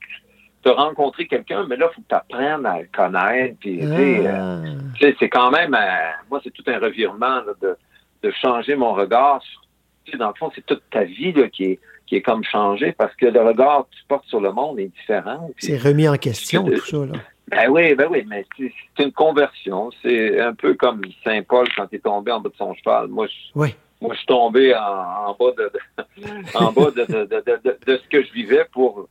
tu 0.62 0.68
as 0.68 0.72
rencontré 0.72 1.26
quelqu'un, 1.26 1.66
mais 1.68 1.76
là, 1.76 1.88
il 1.90 1.94
faut 1.94 2.00
que 2.02 2.08
tu 2.08 2.14
apprennes 2.14 2.64
à 2.64 2.80
le 2.80 2.88
connaître. 2.94 3.56
Puis, 3.60 3.78
tu 3.80 3.86
sais, 3.86 4.26
euh, 4.26 4.32
Ah. 4.32 4.62
tu 4.96 5.00
sais, 5.04 5.16
c'est 5.18 5.28
quand 5.28 5.50
même, 5.50 5.74
euh, 5.74 6.10
moi, 6.30 6.40
c'est 6.44 6.52
tout 6.52 6.62
un 6.68 6.78
revirement 6.78 7.40
là, 7.42 7.52
de, 7.60 7.76
de 8.22 8.30
changer 8.40 8.76
mon 8.76 8.92
regard. 8.94 9.42
sur- 9.42 9.62
tu 10.04 10.12
sais, 10.12 10.18
dans 10.18 10.28
le 10.28 10.34
fond, 10.34 10.50
c'est 10.54 10.64
toute 10.64 10.82
ta 10.90 11.02
vie 11.04 11.32
là, 11.32 11.48
qui, 11.48 11.64
est, 11.64 11.80
qui 12.08 12.16
est 12.16 12.22
comme 12.22 12.42
changée 12.44 12.92
parce 12.92 13.14
que 13.16 13.26
le 13.26 13.40
regard 13.42 13.84
que 13.90 13.96
tu 13.96 14.02
portes 14.08 14.26
sur 14.26 14.40
le 14.40 14.50
monde 14.52 14.78
est 14.80 14.86
différent. 14.96 15.50
C'est 15.58 15.76
remis 15.76 16.08
en 16.08 16.16
question, 16.16 16.64
tout 16.64 16.76
ça, 16.86 16.96
là. 16.98 17.12
ben 17.48 17.68
oui, 17.70 17.94
ben 17.94 18.08
oui, 18.10 18.24
mais 18.26 18.44
c'est 18.58 19.04
une 19.04 19.12
conversion. 19.12 19.90
C'est 20.02 20.40
un 20.40 20.54
peu 20.54 20.74
comme 20.74 21.02
Saint 21.24 21.42
Paul 21.42 21.66
quand 21.76 21.86
il 21.92 21.96
est 21.96 21.98
tombé 22.00 22.32
en 22.32 22.40
bas 22.40 22.48
de 22.48 22.54
son 22.56 22.72
cheval. 22.74 23.08
Moi, 23.08 23.26
je, 23.26 23.32
Oui. 23.54 23.74
moi, 24.00 24.12
je 24.14 24.18
suis 24.18 24.26
tombé 24.26 24.74
en, 24.74 24.78
en 24.80 25.36
bas 25.38 25.52
de, 25.58 25.70
de- 25.72 26.56
en 26.56 26.72
bas 26.72 26.90
de, 26.90 27.04
de, 27.04 27.76
de, 27.86 27.96
ce 27.98 28.08
que 28.08 28.22
je 28.22 28.32
vivais 28.32 28.64
pour 28.72 29.06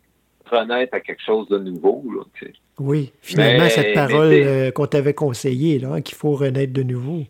renaître 0.49 0.95
à 0.95 0.99
quelque 0.99 1.21
chose 1.23 1.47
de 1.49 1.59
nouveau. 1.59 2.03
Là, 2.15 2.23
tu 2.33 2.45
sais. 2.47 2.53
Oui. 2.79 3.11
Finalement, 3.21 3.65
Mais- 3.65 3.69
cette 3.69 3.93
parole 3.93 4.31
euh, 4.31 4.71
qu'on 4.71 4.87
t'avait 4.87 5.13
conseillée, 5.13 5.83
hein, 5.85 6.01
qu'il 6.01 6.15
faut 6.15 6.31
renaître 6.33 6.73
de 6.73 6.83
nouveau. 6.83 7.23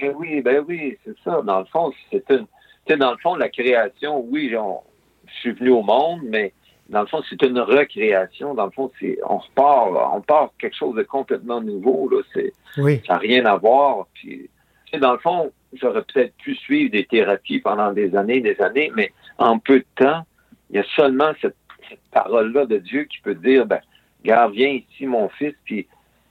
Ben 0.00 0.14
oui, 0.18 0.40
ben 0.40 0.64
oui, 0.66 0.96
c'est 1.04 1.16
ça. 1.24 1.42
Dans 1.44 1.58
le 1.58 1.66
fond, 1.66 1.92
c'est 2.10 2.24
une. 2.30 2.46
Tu 2.86 2.94
sais, 2.94 2.96
dans 2.96 3.10
le 3.10 3.18
fond, 3.18 3.34
la 3.34 3.50
création, 3.50 4.24
oui, 4.30 4.54
on- 4.56 4.80
suis 5.40 5.52
venu 5.52 5.70
au 5.70 5.82
monde, 5.82 6.20
mais 6.24 6.52
dans 6.88 7.00
le 7.00 7.06
fond, 7.06 7.22
c'est 7.28 7.40
une 7.42 7.58
recréation. 7.58 8.54
Dans 8.54 8.66
le 8.66 8.70
fond, 8.72 8.90
c'est 8.98 9.18
on 9.28 9.38
repart, 9.38 9.90
on 10.14 10.20
part 10.20 10.50
quelque 10.58 10.76
chose 10.76 10.96
de 10.96 11.02
complètement 11.02 11.60
nouveau. 11.60 12.08
Là, 12.10 12.22
c'est 12.34 12.52
Oui. 12.78 13.00
ça 13.06 13.14
n'a 13.14 13.18
rien 13.18 13.44
à 13.46 13.56
voir. 13.56 14.06
Puis, 14.14 14.50
dans 15.00 15.12
le 15.12 15.18
fond, 15.18 15.52
j'aurais 15.72 16.02
peut-être 16.02 16.34
pu 16.36 16.54
suivre 16.56 16.90
des 16.90 17.04
thérapies 17.04 17.60
pendant 17.60 17.92
des 17.92 18.16
années, 18.16 18.40
des 18.40 18.60
années, 18.60 18.90
mais 18.96 19.12
en 19.38 19.58
peu 19.58 19.78
de 19.78 19.86
temps, 20.04 20.22
il 20.70 20.76
y 20.76 20.78
a 20.80 20.84
seulement 20.96 21.32
cette, 21.40 21.56
cette 21.88 22.00
parole-là 22.12 22.66
de 22.66 22.78
Dieu 22.78 23.04
qui 23.04 23.20
peut 23.20 23.36
dire, 23.36 23.66
ben, 23.66 23.80
regarde, 24.22 24.52
viens 24.52 24.68
ici, 24.68 25.06
mon 25.06 25.28
fils, 25.28 25.54
puis 25.64 25.86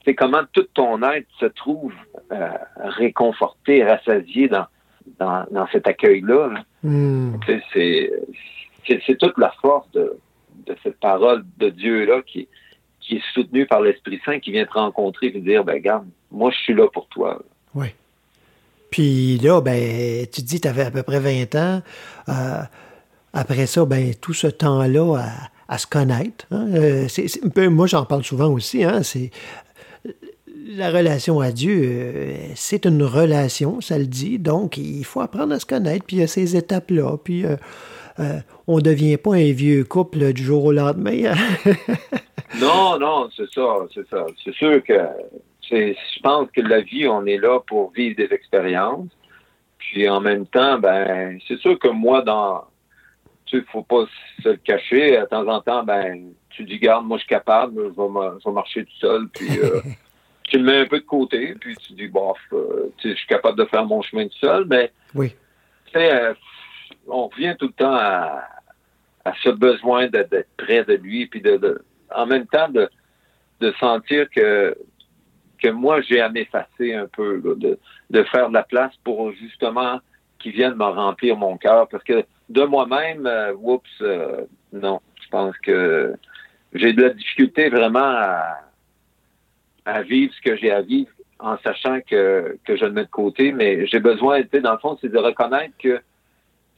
c'est 0.05 0.15
comment 0.15 0.43
tout 0.51 0.67
ton 0.73 1.01
être 1.03 1.27
se 1.39 1.45
trouve 1.45 1.93
euh, 2.31 2.49
réconforté, 2.77 3.83
rassasié 3.83 4.47
dans, 4.47 4.65
dans, 5.19 5.45
dans 5.51 5.67
cet 5.67 5.87
accueil-là. 5.87 6.47
là. 6.47 6.63
Hmm. 6.83 7.37
C'est, 7.73 8.11
c'est, 8.87 9.17
toute 9.17 9.37
la 9.37 9.51
force 9.61 9.89
de, 9.91 10.17
cette 10.83 10.99
parole 10.99 11.43
de 11.57 11.69
Dieu-là 11.69 12.21
qui, 12.25 12.47
qui 12.99 13.15
est 13.17 13.23
soutenue 13.33 13.65
par 13.65 13.81
l'Esprit 13.81 14.19
Saint 14.23 14.39
qui 14.39 14.51
vient 14.51 14.65
te 14.65 14.73
rencontrer 14.73 15.27
et 15.27 15.33
te 15.33 15.37
dire, 15.39 15.63
ben, 15.63 15.73
regarde, 15.73 16.05
moi, 16.31 16.51
je 16.51 16.57
suis 16.57 16.73
là 16.73 16.87
pour 16.93 17.07
toi. 17.07 17.41
Oui. 17.73 17.87
Puis 18.91 19.37
là, 19.37 19.61
ben, 19.61 20.25
tu 20.27 20.41
dis, 20.41 20.61
tu 20.61 20.67
avais 20.67 20.83
à 20.83 20.91
peu 20.91 21.03
près 21.03 21.19
20 21.19 21.55
ans. 21.55 21.81
Euh, 22.29 22.61
après 23.33 23.65
ça, 23.65 23.85
ben, 23.85 24.13
tout 24.15 24.33
ce 24.33 24.47
temps-là 24.47 25.17
à, 25.17 25.73
à 25.73 25.77
se 25.77 25.87
connaître. 25.87 26.45
hein, 26.51 26.67
euh, 26.73 27.69
moi, 27.69 27.87
j'en 27.87 28.05
parle 28.05 28.23
souvent 28.23 28.49
aussi. 28.49 28.83
Hein, 28.83 29.01
la 30.71 30.91
relation 30.91 31.39
à 31.39 31.51
Dieu, 31.51 31.81
euh, 31.83 32.35
c'est 32.55 32.85
une 32.85 33.03
relation, 33.03 33.81
ça 33.81 33.97
le 33.97 34.05
dit. 34.05 34.39
Donc, 34.39 34.77
il 34.77 35.03
faut 35.03 35.21
apprendre 35.21 35.53
à 35.53 35.59
se 35.59 35.65
connaître. 35.65 36.05
Puis 36.05 36.17
il 36.17 36.19
y 36.19 36.23
a 36.23 36.27
ces 36.27 36.55
étapes-là. 36.55 37.17
Puis 37.23 37.45
euh, 38.19 38.39
on 38.67 38.77
ne 38.77 38.81
devient 38.81 39.17
pas 39.17 39.33
un 39.35 39.51
vieux 39.51 39.83
couple 39.83 40.33
du 40.33 40.43
jour 40.43 40.65
au 40.65 40.71
lendemain. 40.71 41.33
hein? 41.33 41.35
Non, 42.59 42.97
non, 42.97 43.29
c'est 43.35 43.49
ça, 43.53 43.75
c'est 43.93 44.07
ça. 44.09 44.25
C'est 44.43 44.53
sûr 44.55 44.83
que 44.83 44.99
c'est, 45.69 45.93
je 46.15 46.19
pense 46.21 46.49
que 46.51 46.61
la 46.61 46.81
vie, 46.81 47.07
on 47.07 47.25
est 47.27 47.37
là 47.37 47.59
pour 47.59 47.91
vivre 47.91 48.15
des 48.17 48.33
expériences. 48.33 49.07
Puis 49.77 50.09
en 50.09 50.19
même 50.19 50.47
temps, 50.47 50.79
ben, 50.79 51.37
c'est 51.47 51.59
sûr 51.59 51.77
que 51.77 51.87
moi, 51.89 52.21
dans, 52.23 52.63
tu 53.45 53.63
faut 53.71 53.83
pas 53.83 54.05
se 54.43 54.49
le 54.49 54.55
cacher. 54.57 55.19
De 55.19 55.25
temps 55.25 55.47
en 55.47 55.61
temps, 55.61 55.83
ben, 55.83 56.31
tu 56.49 56.63
dis, 56.63 56.79
garde, 56.79 57.05
moi, 57.05 57.17
je 57.17 57.21
suis 57.21 57.29
capable, 57.29 57.75
je 57.95 58.01
vais, 58.01 58.09
ma- 58.09 58.35
je 58.43 58.49
vais 58.49 58.53
marcher 58.53 58.83
tout 58.83 58.97
seul. 58.99 59.27
Puis 59.29 59.47
euh, 59.59 59.81
tu 60.49 60.57
le 60.57 60.63
mets 60.63 60.79
un 60.79 60.85
peu 60.87 60.99
de 60.99 61.05
côté. 61.05 61.53
Puis 61.59 61.77
tu 61.77 61.93
dis, 61.93 62.07
bof, 62.07 62.37
euh, 62.53 62.91
je 63.03 63.13
suis 63.13 63.27
capable 63.27 63.59
de 63.59 63.65
faire 63.65 63.85
mon 63.85 64.01
chemin 64.01 64.25
tout 64.27 64.37
seul. 64.39 64.65
Mais 64.67 64.91
Oui. 65.13 65.35
tu 65.85 65.91
sais, 65.99 66.11
euh, 66.13 66.33
on 67.07 67.27
revient 67.27 67.55
tout 67.57 67.67
le 67.67 67.73
temps 67.73 67.95
à, 67.95 68.43
ce 69.43 69.49
besoin 69.49 70.07
d'être 70.07 70.47
près 70.57 70.83
de 70.85 70.93
lui, 70.93 71.27
puis 71.27 71.41
de, 71.41 71.83
en 72.15 72.25
même 72.25 72.47
temps 72.47 72.69
de, 72.69 72.89
sentir 73.79 74.27
que 74.29 74.75
que 75.61 75.67
moi 75.67 75.99
j'ai 76.01 76.21
à 76.21 76.29
m'effacer 76.29 76.95
un 76.95 77.05
peu, 77.07 77.41
de, 77.43 77.77
de 78.09 78.23
faire 78.23 78.47
de 78.47 78.53
la 78.53 78.63
place 78.63 78.93
pour 79.03 79.33
justement 79.33 79.99
qu'il 80.39 80.53
vienne 80.53 80.75
me 80.75 80.85
remplir 80.85 81.35
mon 81.35 81.57
cœur, 81.57 81.87
parce 81.89 82.03
que 82.03 82.23
de 82.49 82.63
moi-même, 82.63 83.27
euh, 83.27 83.53
oups, 83.53 83.89
euh, 84.01 84.45
non, 84.73 85.01
je 85.21 85.29
pense 85.29 85.57
que 85.59 86.15
j'ai 86.73 86.93
de 86.93 87.03
la 87.03 87.09
difficulté 87.09 87.69
vraiment 87.69 87.99
à, 89.85 90.01
vivre 90.03 90.31
ce 90.35 90.41
que 90.41 90.55
j'ai 90.55 90.71
à 90.71 90.81
vivre 90.81 91.09
en 91.39 91.57
sachant 91.63 91.99
que, 92.01 92.57
que 92.63 92.75
je 92.75 92.85
le 92.85 92.91
mets 92.91 93.05
de 93.05 93.09
côté, 93.09 93.51
mais 93.51 93.87
j'ai 93.87 93.99
besoin, 93.99 94.41
dans 94.61 94.73
le 94.73 94.77
fond, 94.77 94.97
c'est 95.01 95.11
de 95.11 95.17
reconnaître 95.17 95.73
que 95.79 95.99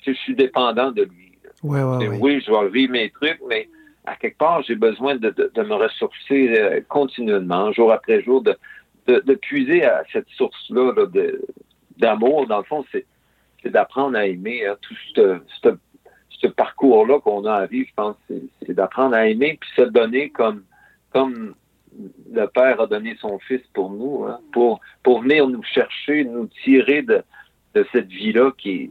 je 0.05 0.11
suis 0.13 0.35
dépendant 0.35 0.91
de 0.91 1.03
lui. 1.03 1.31
Oui, 2.19 2.41
je 2.45 2.51
vais 2.51 2.69
vivre 2.69 2.91
mes 2.93 3.09
trucs, 3.11 3.39
mais 3.47 3.69
à 4.05 4.15
quelque 4.15 4.37
part, 4.37 4.63
j'ai 4.63 4.75
besoin 4.75 5.15
de, 5.15 5.29
de, 5.29 5.51
de 5.53 5.61
me 5.63 5.75
ressourcer 5.75 6.55
euh, 6.57 6.81
continuellement, 6.89 7.71
jour 7.71 7.91
après 7.91 8.21
jour, 8.23 8.41
de, 8.41 8.57
de, 9.07 9.35
puiser 9.35 9.83
à 9.85 10.03
cette 10.11 10.27
source-là 10.29 10.93
là, 10.95 11.05
d'amour, 11.97 12.47
dans 12.47 12.57
le 12.59 12.63
fond, 12.63 12.83
c'est 12.91 13.05
d'apprendre 13.69 14.17
à 14.17 14.25
aimer 14.25 14.65
hein, 14.65 14.75
tout 14.81 14.95
ce, 15.15 15.37
ce, 15.61 15.69
ce 16.29 16.47
parcours-là 16.47 17.19
qu'on 17.19 17.45
a 17.45 17.53
à 17.53 17.65
vivre, 17.67 17.87
je 17.89 17.93
pense, 17.93 18.15
c'est- 18.27 18.41
c'est 18.65 18.73
d'apprendre 18.73 19.15
à 19.15 19.27
aimer 19.27 19.57
puis 19.61 19.69
se 19.75 19.83
donner 19.83 20.29
comme 20.31 20.63
comme 21.13 21.53
le 22.33 22.45
Père 22.47 22.79
a 22.81 22.87
donné 22.87 23.17
son 23.19 23.37
Fils 23.39 23.61
pour 23.73 23.91
nous, 23.91 24.23
hein, 24.25 24.39
pour 24.53 24.79
pour 25.03 25.21
venir 25.21 25.47
nous 25.47 25.61
chercher, 25.61 26.23
nous 26.23 26.47
tirer 26.63 27.01
de, 27.03 27.21
de 27.75 27.85
cette 27.91 28.07
vie-là 28.07 28.51
qui 28.57 28.89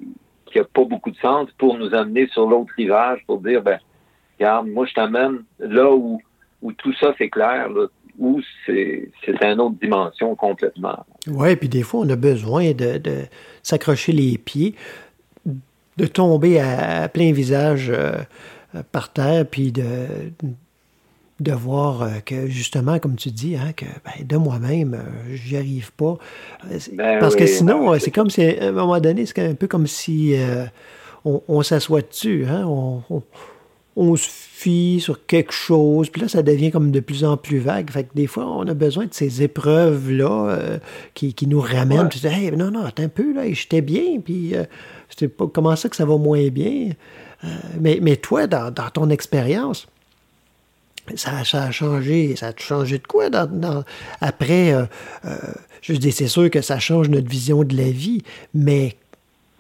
qui 0.51 0.59
a 0.59 0.65
pas 0.65 0.85
beaucoup 0.85 1.11
de 1.11 1.17
sens, 1.19 1.49
pour 1.59 1.79
nous 1.79 1.95
amener 1.95 2.29
sur 2.29 2.49
l'autre 2.49 2.73
rivage, 2.77 3.21
pour 3.27 3.41
dire 3.41 3.63
ben 3.63 3.79
regarde, 4.39 4.69
moi 4.69 4.87
je 4.87 4.95
t'amène 4.95 5.45
là 5.59 5.91
où 5.93 6.21
où 6.63 6.73
tout 6.73 6.93
ça 7.01 7.15
c'est 7.19 7.31
clair, 7.31 7.69
là, 7.71 7.87
où 8.19 8.41
c'est 8.67 9.11
une 9.27 9.61
autre 9.61 9.77
dimension 9.81 10.35
complètement. 10.35 11.07
Oui, 11.27 11.57
puis 11.57 11.69
des 11.69 11.83
fois, 11.83 12.01
on 12.01 12.09
a 12.11 12.17
besoin 12.17 12.73
de, 12.73 12.99
de 12.99 13.23
s'accrocher 13.63 14.13
les 14.13 14.37
pieds, 14.37 14.75
de 15.97 16.07
tomber 16.07 16.61
à, 16.61 17.09
plein 17.09 17.33
visage 17.33 17.91
euh, 17.91 18.13
par 18.93 19.13
terre, 19.13 19.47
puis 19.47 19.73
de, 19.73 19.83
de 21.41 21.53
voir 21.53 22.03
euh, 22.03 22.09
que, 22.25 22.47
justement, 22.47 22.99
comme 22.99 23.17
tu 23.17 23.31
dis, 23.31 23.57
hein, 23.57 23.73
que 23.75 23.87
ben, 24.05 24.25
de 24.27 24.37
moi-même, 24.37 24.95
euh, 24.95 25.35
j'y 25.35 25.57
arrive 25.57 25.93
pas. 25.93 26.17
Euh, 26.71 26.79
Ben 26.93 27.19
Parce 27.19 27.35
que 27.37 27.47
sinon, 27.47 27.91
ben, 27.91 27.99
c'est 27.99 28.11
comme 28.11 28.31
si, 28.31 28.43
à 28.43 28.69
un 28.69 28.73
moment 28.73 29.01
donné, 29.01 29.27
c'est 29.27 29.39
un 29.41 29.55
peu 29.55 29.67
comme 29.67 29.87
si 29.87 30.35
euh, 30.37 30.67
on, 31.25 31.43
on 31.49 31.63
s'assoit 31.63 32.03
dessus, 32.03 32.45
hein, 32.49 32.65
on, 32.67 33.03
on- 33.11 33.23
on 33.97 34.15
se 34.17 34.29
fie 34.31 35.01
sur 35.01 35.27
quelque 35.27 35.53
chose, 35.53 36.09
puis 36.11 36.23
là, 36.23 36.29
ça 36.29 36.43
devient 36.43 36.71
comme 36.71 36.91
de 36.93 37.01
plus 37.01 37.25
en 37.25 37.37
plus 37.37 37.59
vague. 37.59 37.91
Fait 37.91 38.05
que 38.05 38.11
des 38.15 38.29
fois, 38.29 38.47
on 38.47 38.67
a 38.69 38.73
besoin 38.73 39.05
de 39.07 39.13
ces 39.13 39.43
épreuves-là 39.43 40.47
euh, 40.49 40.79
qui, 41.13 41.35
qui 41.35 41.47
nous 41.49 41.61
ramènent. 41.61 42.03
Ouais. 42.03 42.09
Tu 42.09 42.21
dis, 42.21 42.27
hey, 42.29 42.53
non, 42.53 42.71
non, 42.71 42.85
attends 42.85 43.03
un 43.03 43.09
peu, 43.09 43.35
là, 43.35 43.43
j'étais 43.53 43.81
bien, 43.83 44.21
puis 44.25 44.55
euh, 44.55 44.63
c'était 45.09 45.29
pas 45.29 45.47
comment 45.53 45.75
ça 45.75 45.89
que 45.89 45.97
ça 45.97 46.05
va 46.07 46.17
moins 46.17 46.49
bien? 46.49 46.91
Mais, 47.81 47.99
mais 48.01 48.17
toi, 48.17 48.47
dans, 48.47 48.71
dans 48.71 48.91
ton 48.91 49.11
expérience, 49.11 49.89
ça, 51.17 51.45
ça 51.45 51.65
a 51.65 51.71
changé. 51.71 52.37
Ça 52.37 52.49
a 52.49 52.53
changé 52.57 52.99
de 52.99 53.07
quoi 53.07 53.31
dans- 53.31 53.47
dans- 53.51 53.85
après? 54.21 54.73
euh, 54.73 54.85
euh, 55.25 55.37
je 55.83 55.93
dis, 55.95 56.13
c'est 56.13 56.29
sûr 56.29 56.51
que 56.51 56.61
ça 56.61 56.79
change 56.79 57.09
notre 57.09 57.29
vision 57.29 57.65
de 57.65 57.77
la 57.77 57.91
vie, 57.91 58.23
mais 58.55 58.97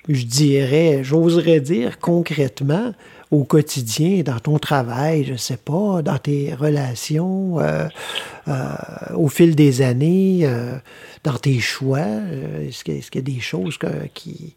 je 0.09 0.25
dirais, 0.25 1.01
j'oserais 1.03 1.61
dire 1.61 1.99
concrètement, 1.99 2.93
au 3.31 3.45
quotidien, 3.45 4.23
dans 4.23 4.41
ton 4.41 4.59
travail, 4.59 5.25
je 5.25 5.37
sais 5.37 5.57
pas, 5.57 6.03
dans 6.03 6.19
tes 6.19 6.53
relations, 6.53 7.61
euh, 7.61 7.87
au 9.15 9.29
fil 9.29 9.55
des 9.55 9.83
années, 9.83 10.49
dans 11.23 11.35
tes 11.39 11.61
choix, 11.61 12.01
est-ce 12.61 12.83
qu'il 12.83 12.95
y, 12.97 12.99
a- 12.99 13.19
y 13.19 13.23
des 13.23 13.41
choses 13.41 13.79
que- 13.79 14.07
qui, 14.15 14.55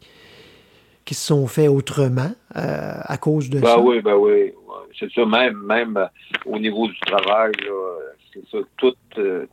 qui 1.04 1.14
se 1.14 1.26
sont 1.26 1.46
faites 1.46 1.68
autrement 1.68 2.32
à 2.52 3.16
cause 3.18 3.48
de 3.48 3.60
Ben 3.60 3.68
ça? 3.68 3.80
oui, 3.80 4.00
ben 4.02 4.14
oui. 4.16 4.52
Ouais. 4.80 4.94
C'est 4.98 5.10
ça, 5.12 5.24
même, 5.24 5.58
même 5.58 5.96
euh, 5.96 6.06
au 6.46 6.58
niveau 6.58 6.88
du 6.88 6.98
travail, 7.00 7.52
c'est 8.32 8.46
ça, 8.50 8.58
tout. 8.76 8.94
euh, 9.18 9.46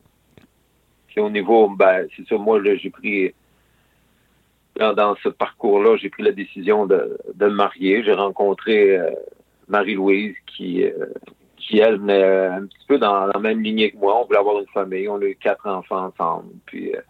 c'est 1.14 1.20
au 1.20 1.30
niveau, 1.30 1.68
ben, 1.68 2.06
c'est 2.16 2.26
ça, 2.26 2.36
moi, 2.36 2.60
j'ai 2.62 2.90
pris. 2.90 3.34
Dans, 4.76 5.14
ce 5.22 5.28
parcours-là, 5.28 5.96
j'ai 5.98 6.08
pris 6.08 6.22
la 6.22 6.32
décision 6.32 6.86
de, 6.86 7.18
de 7.34 7.46
me 7.46 7.54
marier. 7.54 8.02
J'ai 8.02 8.14
rencontré 8.14 8.96
euh, 8.96 9.10
Marie-Louise 9.68 10.34
qui, 10.46 10.82
euh, 10.82 11.08
qui, 11.58 11.78
elle, 11.78 11.98
venait 11.98 12.46
un 12.46 12.64
petit 12.64 12.86
peu 12.88 12.98
dans 12.98 13.26
la 13.26 13.38
même 13.38 13.60
lignée 13.60 13.90
que 13.90 13.98
moi. 13.98 14.18
On 14.18 14.24
voulait 14.24 14.38
avoir 14.38 14.60
une 14.60 14.66
famille. 14.68 15.08
On 15.10 15.16
a 15.20 15.24
eu 15.24 15.36
quatre 15.36 15.66
enfants 15.68 16.06
ensemble. 16.06 16.52
Puis, 16.64 16.96
euh, 16.96 17.00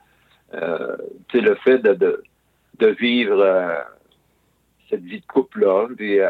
euh, 0.54 0.96
le 1.32 1.54
fait 1.56 1.78
de, 1.78 2.22
de, 2.78 2.86
vivre 2.88 3.40
euh, 3.40 3.76
cette 4.90 5.02
vie 5.02 5.20
de 5.20 5.26
couple-là, 5.26 5.86
puis 5.96 6.20
euh, 6.20 6.28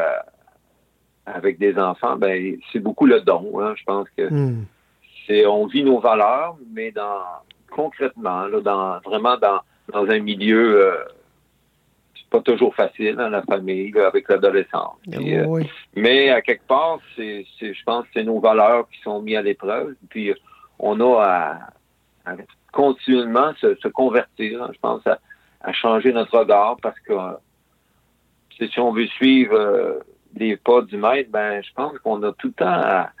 avec 1.25 1.57
des 1.57 1.77
enfants, 1.77 2.15
ben 2.17 2.57
c'est 2.71 2.79
beaucoup 2.79 3.05
le 3.05 3.21
don. 3.21 3.59
Hein. 3.61 3.73
Je 3.77 3.83
pense 3.85 4.07
que 4.17 4.29
Hmm. 4.29 4.65
c'est 5.27 5.45
on 5.45 5.65
vit 5.67 5.83
nos 5.83 5.99
valeurs, 5.99 6.55
mais 6.73 6.91
dans 6.91 7.21
concrètement, 7.71 8.45
là, 8.45 8.59
dans 8.61 8.99
vraiment 8.99 9.37
dans, 9.37 9.61
dans 9.91 10.05
un 10.09 10.19
milieu 10.19 10.87
euh, 10.87 10.97
c'est 12.15 12.29
pas 12.29 12.41
toujours 12.41 12.75
facile 12.75 13.15
dans 13.15 13.29
la 13.29 13.41
famille, 13.43 13.91
là, 13.91 14.07
avec 14.07 14.27
l'adolescence. 14.29 14.97
Puis, 15.11 15.35
euh, 15.35 15.45
Oui. 15.47 15.69
mais 15.95 16.29
à 16.29 16.41
quelque 16.41 16.65
part, 16.67 16.99
c'est, 17.15 17.45
je 17.59 17.83
pense 17.85 18.03
que 18.05 18.09
c'est 18.15 18.23
nos 18.23 18.39
valeurs 18.39 18.87
qui 18.89 18.99
sont 19.01 19.21
mises 19.21 19.37
à 19.37 19.41
l'épreuve. 19.41 19.95
Puis 20.09 20.29
euh, 20.31 20.35
on 20.79 20.99
a 20.99 21.21
à, 22.25 22.31
à 22.31 22.35
continuellement 22.71 23.53
se, 23.61 23.75
se 23.75 23.87
convertir, 23.87 24.63
hein, 24.63 24.71
je 24.73 24.79
pense, 24.79 25.05
à, 25.07 25.19
à 25.61 25.71
changer 25.73 26.11
notre 26.11 26.37
regard 26.39 26.77
parce 26.81 26.99
que 27.01 27.13
euh, 27.13 27.33
si 28.67 28.79
on 28.79 28.91
veut 28.91 29.07
suivre 29.07 29.99
les 30.35 30.57
pas 30.57 30.81
du 30.81 30.97
maître, 30.97 31.29
ben 31.31 31.61
je 31.63 31.71
pense 31.73 31.97
qu'on 31.99 32.21
a 32.23 32.31
tout 32.33 32.47
le 32.47 32.53
temps 32.53 32.65
à, 32.65 33.11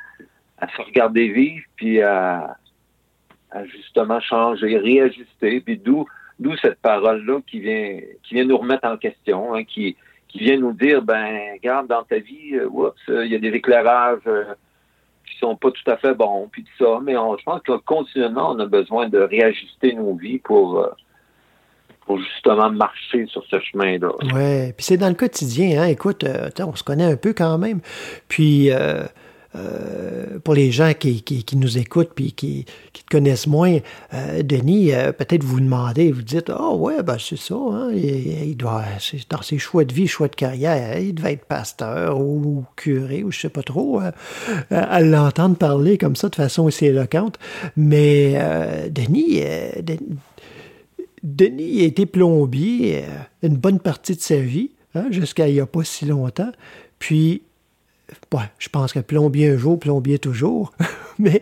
se 0.75 0.81
regarder 0.81 1.27
vivre 1.29 1.65
puis 1.75 2.01
à, 2.01 2.57
justement 3.65 4.19
changer, 4.19 4.77
réajuster. 4.77 5.61
Puis 5.61 5.77
d'où 5.77 6.05
d'où 6.39 6.55
cette 6.57 6.79
parole-là 6.79 7.39
qui 7.45 7.59
vient 7.59 7.99
qui 8.23 8.35
vient 8.35 8.45
nous 8.45 8.57
remettre 8.57 8.87
en 8.87 8.97
question, 8.97 9.53
hein, 9.53 9.63
qui 9.63 9.95
qui 10.29 10.39
vient 10.39 10.57
nous 10.57 10.73
dire 10.73 11.01
ben 11.01 11.53
regarde 11.53 11.87
dans 11.87 12.03
ta 12.03 12.19
vie, 12.19 12.55
euh, 12.55 12.67
oups, 12.67 12.97
euh, 13.09 13.25
il 13.25 13.31
y 13.31 13.35
a 13.35 13.39
des 13.39 13.49
éclairages 13.49 14.21
euh, 14.25 14.55
qui 15.27 15.37
sont 15.37 15.55
pas 15.55 15.71
tout 15.71 15.89
à 15.91 15.97
fait 15.97 16.15
bons, 16.15 16.49
puis 16.51 16.63
tout 16.63 16.83
ça. 16.85 16.99
Mais 17.03 17.15
on, 17.17 17.37
je 17.37 17.43
pense 17.43 17.61
que 17.61 17.73
continuellement, 17.73 18.51
on 18.51 18.59
a 18.59 18.65
besoin 18.65 19.09
de 19.09 19.19
réajuster 19.19 19.93
nos 19.93 20.15
vies 20.15 20.39
pour 20.39 20.89
pour 22.05 22.19
justement 22.19 22.71
marcher 22.71 23.25
sur 23.27 23.43
ce 23.49 23.59
chemin-là. 23.59 24.11
Oui, 24.33 24.73
puis 24.73 24.85
c'est 24.85 24.97
dans 24.97 25.09
le 25.09 25.15
quotidien. 25.15 25.81
Hein? 25.81 25.87
Écoute, 25.87 26.23
euh, 26.23 26.49
on 26.59 26.75
se 26.75 26.83
connaît 26.83 27.05
un 27.05 27.15
peu 27.15 27.33
quand 27.33 27.57
même. 27.57 27.79
Puis, 28.27 28.71
euh, 28.71 29.03
euh, 29.55 30.39
pour 30.43 30.55
les 30.55 30.71
gens 30.71 30.93
qui, 30.97 31.45
nous 31.55 31.77
écoutent 31.77 32.13
puis 32.15 32.31
qui, 32.31 32.65
te 32.91 33.01
connaissent 33.09 33.45
moins, 33.45 33.77
euh, 34.13 34.41
Denis, 34.41 34.91
peut-être 35.17 35.43
vous 35.43 35.59
demandez, 35.59 36.11
vous 36.11 36.23
dites, 36.23 36.49
ah 36.49 36.71
ouais, 36.71 37.03
ben 37.03 37.17
c'est 37.19 37.37
ça, 37.37 37.53
hein? 37.55 37.91
il, 37.93 38.57
doit, 38.57 38.83
dans 39.29 39.43
ses 39.43 39.59
choix 39.59 39.85
de 39.85 39.93
vie, 39.93 40.07
choix 40.07 40.27
de 40.27 40.35
carrière, 40.35 40.97
il 40.97 41.13
devait 41.13 41.33
être 41.33 41.45
pasteur 41.45 42.19
ou 42.19 42.65
curé 42.75 43.23
ou 43.23 43.31
je 43.31 43.41
sais 43.41 43.49
pas 43.49 43.61
trop, 43.61 44.01
à 44.71 45.01
l'entendre 45.01 45.55
parler 45.55 45.99
comme 45.99 46.15
ça 46.15 46.29
de 46.29 46.35
façon 46.35 46.63
aussi 46.63 46.87
éloquente. 46.87 47.37
Mais 47.77 48.33
Denis 48.89 49.43
Denis 51.23 51.81
a 51.81 51.85
été 51.85 52.05
plombier 52.05 53.05
euh, 53.05 53.47
une 53.47 53.55
bonne 53.55 53.79
partie 53.79 54.15
de 54.15 54.21
sa 54.21 54.37
vie, 54.37 54.71
hein, 54.93 55.05
jusqu'à 55.09 55.47
il 55.47 55.53
n'y 55.53 55.61
a 55.61 55.65
pas 55.65 55.83
si 55.83 56.05
longtemps. 56.05 56.51
Puis, 56.99 57.43
je 58.59 58.69
pense 58.69 58.91
que 58.91 58.99
plombier 58.99 59.49
un 59.49 59.57
jour, 59.57 59.79
plombier 59.79 60.19
toujours. 60.19 60.73
Mais 61.19 61.39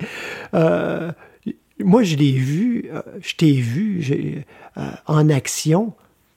euh, 0.53 1.11
moi, 1.79 2.03
je 2.03 2.15
l'ai 2.15 2.31
vu, 2.31 2.89
euh, 2.93 3.01
je 3.21 3.35
t'ai 3.35 3.53
vu 3.53 4.45
en 5.07 5.29
action, 5.29 5.93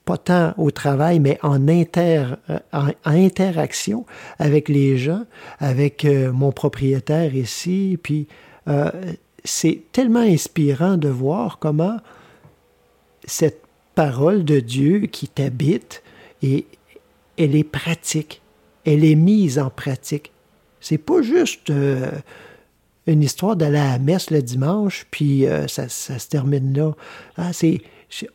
pas 0.06 0.16
tant 0.16 0.54
au 0.56 0.70
travail, 0.70 1.20
mais 1.20 1.38
en, 1.42 1.68
inter, 1.68 2.34
en, 2.72 2.88
en 2.88 2.92
interaction 3.04 4.04
avec 4.38 4.68
les 4.68 4.98
gens, 4.98 5.24
avec 5.60 6.04
mon 6.04 6.50
propriétaire 6.52 7.34
ici. 7.34 7.98
Puis, 8.02 8.26
c'est 9.44 9.82
tellement 9.92 10.20
inspirant 10.20 10.96
de 10.96 11.08
voir 11.08 11.58
comment 11.58 11.98
cette 13.24 13.62
parole 13.94 14.44
de 14.44 14.60
Dieu 14.60 15.00
qui 15.00 15.28
t'habite, 15.28 16.02
et 16.42 16.66
elle 17.38 17.56
est 17.56 17.64
pratique. 17.64 18.42
Elle 18.84 19.04
est 19.04 19.14
mise 19.14 19.58
en 19.58 19.70
pratique. 19.70 20.32
C'est 20.80 20.98
pas 20.98 21.22
juste 21.22 21.70
euh, 21.70 22.10
une 23.06 23.22
histoire 23.22 23.56
d'aller 23.56 23.78
à 23.78 23.92
la 23.92 23.98
messe 23.98 24.30
le 24.30 24.42
dimanche, 24.42 25.06
puis 25.10 25.46
euh, 25.46 25.66
ça, 25.66 25.88
se 25.88 26.28
termine 26.28 26.76
là. 26.76 26.92
Ah, 27.36 27.52
c'est, 27.52 27.80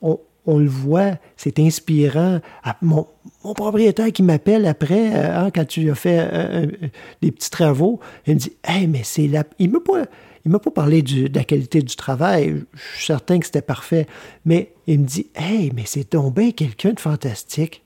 on, 0.01 0.17
le 0.47 0.67
voit, 0.67 1.19
c'est 1.37 1.59
inspirant. 1.59 2.39
Ah, 2.63 2.77
mon, 2.81 3.05
propriétaire 3.53 4.11
qui 4.11 4.23
m'appelle 4.23 4.65
après, 4.65 5.13
euh, 5.13 5.45
hein, 5.45 5.51
quand 5.53 5.65
tu 5.65 5.91
as 5.91 5.95
fait 5.95 6.91
des 7.21 7.31
petits 7.31 7.51
travaux, 7.51 7.99
il 8.25 8.35
me 8.35 8.39
dit 8.39 8.53
Hey, 8.63 8.87
mais 8.87 9.03
c'est 9.03 9.27
la. 9.27 9.43
Il 9.59 9.69
m'a 9.71 9.79
pas. 9.79 10.05
Il 10.49 10.53
m'a 10.53 10.57
pas 10.57 10.71
parlé 10.71 11.03
de 11.03 11.29
la 11.37 11.43
qualité 11.43 11.83
du 11.83 11.95
travail. 11.95 12.63
Je 12.73 12.95
suis 12.97 13.05
certain 13.05 13.37
que 13.37 13.45
c'était 13.45 13.61
parfait. 13.61 14.07
Mais 14.45 14.71
il 14.87 15.01
me 15.01 15.05
dit 15.05 15.27
Hey, 15.35 15.71
mais 15.75 15.83
c'est 15.85 16.15
bien 16.31 16.49
quelqu'un 16.49 16.93
de 16.93 16.99
fantastique. 16.99 17.83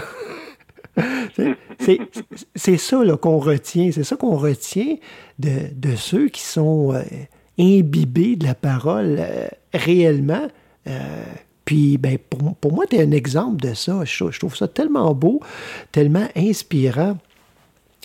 C'est- 2.54 2.76
ça 2.76 3.16
qu'on 3.16 3.38
retient. 3.38 3.90
C'est 3.92 4.04
ça 4.04 4.14
qu'on 4.14 4.36
retient 4.36 4.98
de, 5.40 5.50
de 5.74 5.96
ceux 5.96 6.28
qui 6.28 6.42
sont 6.42 6.92
euh, 6.94 7.02
imbibés 7.58 8.36
de 8.36 8.46
la 8.46 8.54
parole 8.54 9.16
euh, 9.18 9.48
réellement. 9.74 10.46
Euh, 10.86 11.24
puis, 11.64 11.98
ben, 11.98 12.18
pour, 12.18 12.54
pour 12.54 12.72
moi, 12.72 12.86
tu 12.88 12.96
es 12.98 13.02
un 13.02 13.10
exemple 13.10 13.60
de 13.60 13.74
ça. 13.74 14.04
Je 14.04 14.38
trouve 14.38 14.54
ça 14.54 14.68
tellement 14.68 15.12
beau, 15.12 15.40
tellement 15.90 16.28
inspirant. 16.36 17.18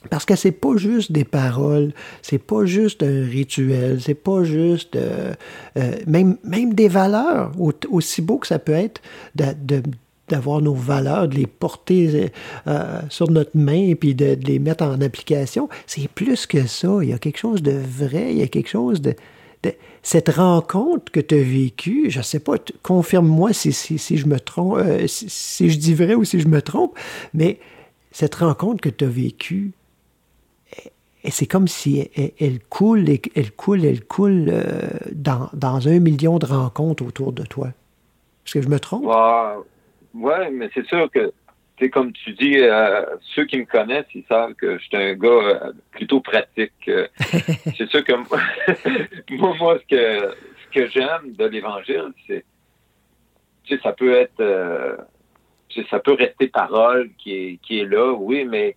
Parce 0.09 0.25
que 0.25 0.35
c'est 0.35 0.51
pas 0.51 0.75
juste 0.77 1.11
des 1.11 1.23
paroles, 1.23 1.93
c'est 2.21 2.37
pas 2.39 2.65
juste 2.65 3.03
un 3.03 3.25
rituel, 3.25 3.99
c'est 4.01 4.13
pas 4.15 4.43
juste 4.43 4.95
euh, 4.95 5.33
euh, 5.77 5.95
même, 6.07 6.37
même 6.43 6.73
des 6.73 6.87
valeurs, 6.87 7.51
au- 7.59 7.73
aussi 7.89 8.21
beau 8.21 8.37
que 8.37 8.47
ça 8.47 8.59
peut 8.59 8.73
être 8.73 9.01
d'avoir 10.27 10.61
nos 10.61 10.73
valeurs, 10.73 11.27
de 11.27 11.35
les 11.35 11.47
porter 11.47 12.31
euh, 12.67 13.01
sur 13.09 13.29
notre 13.29 13.55
main 13.55 13.87
et 13.89 13.95
puis 13.95 14.15
de, 14.15 14.37
les 14.43 14.59
mettre 14.59 14.83
en 14.83 14.99
application. 15.01 15.69
C'est 15.85 16.07
plus 16.07 16.45
que 16.47 16.65
ça. 16.65 16.89
Il 17.01 17.09
y 17.09 17.13
a 17.13 17.19
quelque 17.19 17.37
chose 17.37 17.61
de 17.61 17.71
vrai, 17.71 18.31
il 18.31 18.37
y 18.37 18.43
a 18.43 18.47
quelque 18.47 18.69
chose 18.69 19.01
de. 19.01 19.15
cette 20.03 20.29
rencontre 20.29 21.11
que 21.11 21.19
tu 21.19 21.35
as 21.35 21.41
vécue, 21.43 22.05
je 22.09 22.21
sais 22.21 22.39
pas, 22.39 22.55
confirme-moi 22.83 23.53
si, 23.53 23.71
je 23.71 24.25
me 24.27 24.39
trompe, 24.39 24.79
si, 25.07 25.25
si 25.29 25.69
je 25.69 25.77
dis 25.77 25.93
vrai 25.95 26.13
ou 26.15 26.23
si 26.23 26.39
je 26.39 26.47
me 26.47 26.61
trompe, 26.61 26.97
mais 27.33 27.59
cette 28.11 28.35
rencontre 28.35 28.81
que 28.81 28.89
tu 28.89 29.03
as 29.05 29.09
vécue, 29.09 29.71
et 31.25 31.31
c'est 31.31 31.47
comme 31.47 31.67
si 31.67 32.07
elle, 32.15 32.31
elle 32.39 32.59
coule, 32.59 33.05
elle 33.09 33.51
coule, 33.51 33.83
elle 33.83 34.05
coule 34.05 34.45
euh, 34.49 34.89
dans, 35.11 35.49
dans 35.53 35.87
un 35.87 35.99
million 35.99 36.37
de 36.37 36.45
rencontres 36.45 37.03
autour 37.03 37.33
de 37.33 37.43
toi. 37.43 37.69
Est-ce 38.45 38.53
que 38.53 38.61
je 38.61 38.69
me 38.69 38.79
trompe? 38.79 39.05
Ouais, 39.05 39.55
ouais, 40.13 40.51
mais 40.51 40.69
c'est 40.75 40.85
sûr 40.85 41.09
que, 41.09 41.33
tu 41.77 41.89
comme 41.89 42.13
tu 42.13 42.33
dis, 42.33 42.59
euh, 42.59 43.03
ceux 43.33 43.45
qui 43.45 43.57
me 43.57 43.65
connaissent, 43.65 44.05
ils 44.13 44.23
savent 44.29 44.53
que 44.53 44.77
je 44.77 44.83
suis 44.83 44.95
un 44.95 45.15
gars 45.15 45.29
euh, 45.29 45.71
plutôt 45.91 46.21
pratique. 46.21 46.73
C'est 47.75 47.89
sûr 47.89 48.03
que 48.03 48.13
moi, 48.13 48.39
moi, 49.31 49.55
moi, 49.59 49.79
ce 49.79 49.95
que, 49.95 50.35
ce 50.63 50.79
que 50.79 50.87
j'aime 50.91 51.33
de 51.33 51.45
l'Évangile, 51.45 52.13
c'est, 52.27 52.45
tu 53.63 53.75
sais, 53.75 53.81
ça 53.81 53.93
peut 53.93 54.13
être, 54.13 55.05
ça 55.89 55.99
peut 55.99 56.13
rester 56.13 56.47
parole 56.47 57.09
qui 57.17 57.33
est, 57.33 57.59
qui 57.63 57.79
est 57.79 57.85
là, 57.85 58.13
oui, 58.13 58.45
mais 58.45 58.75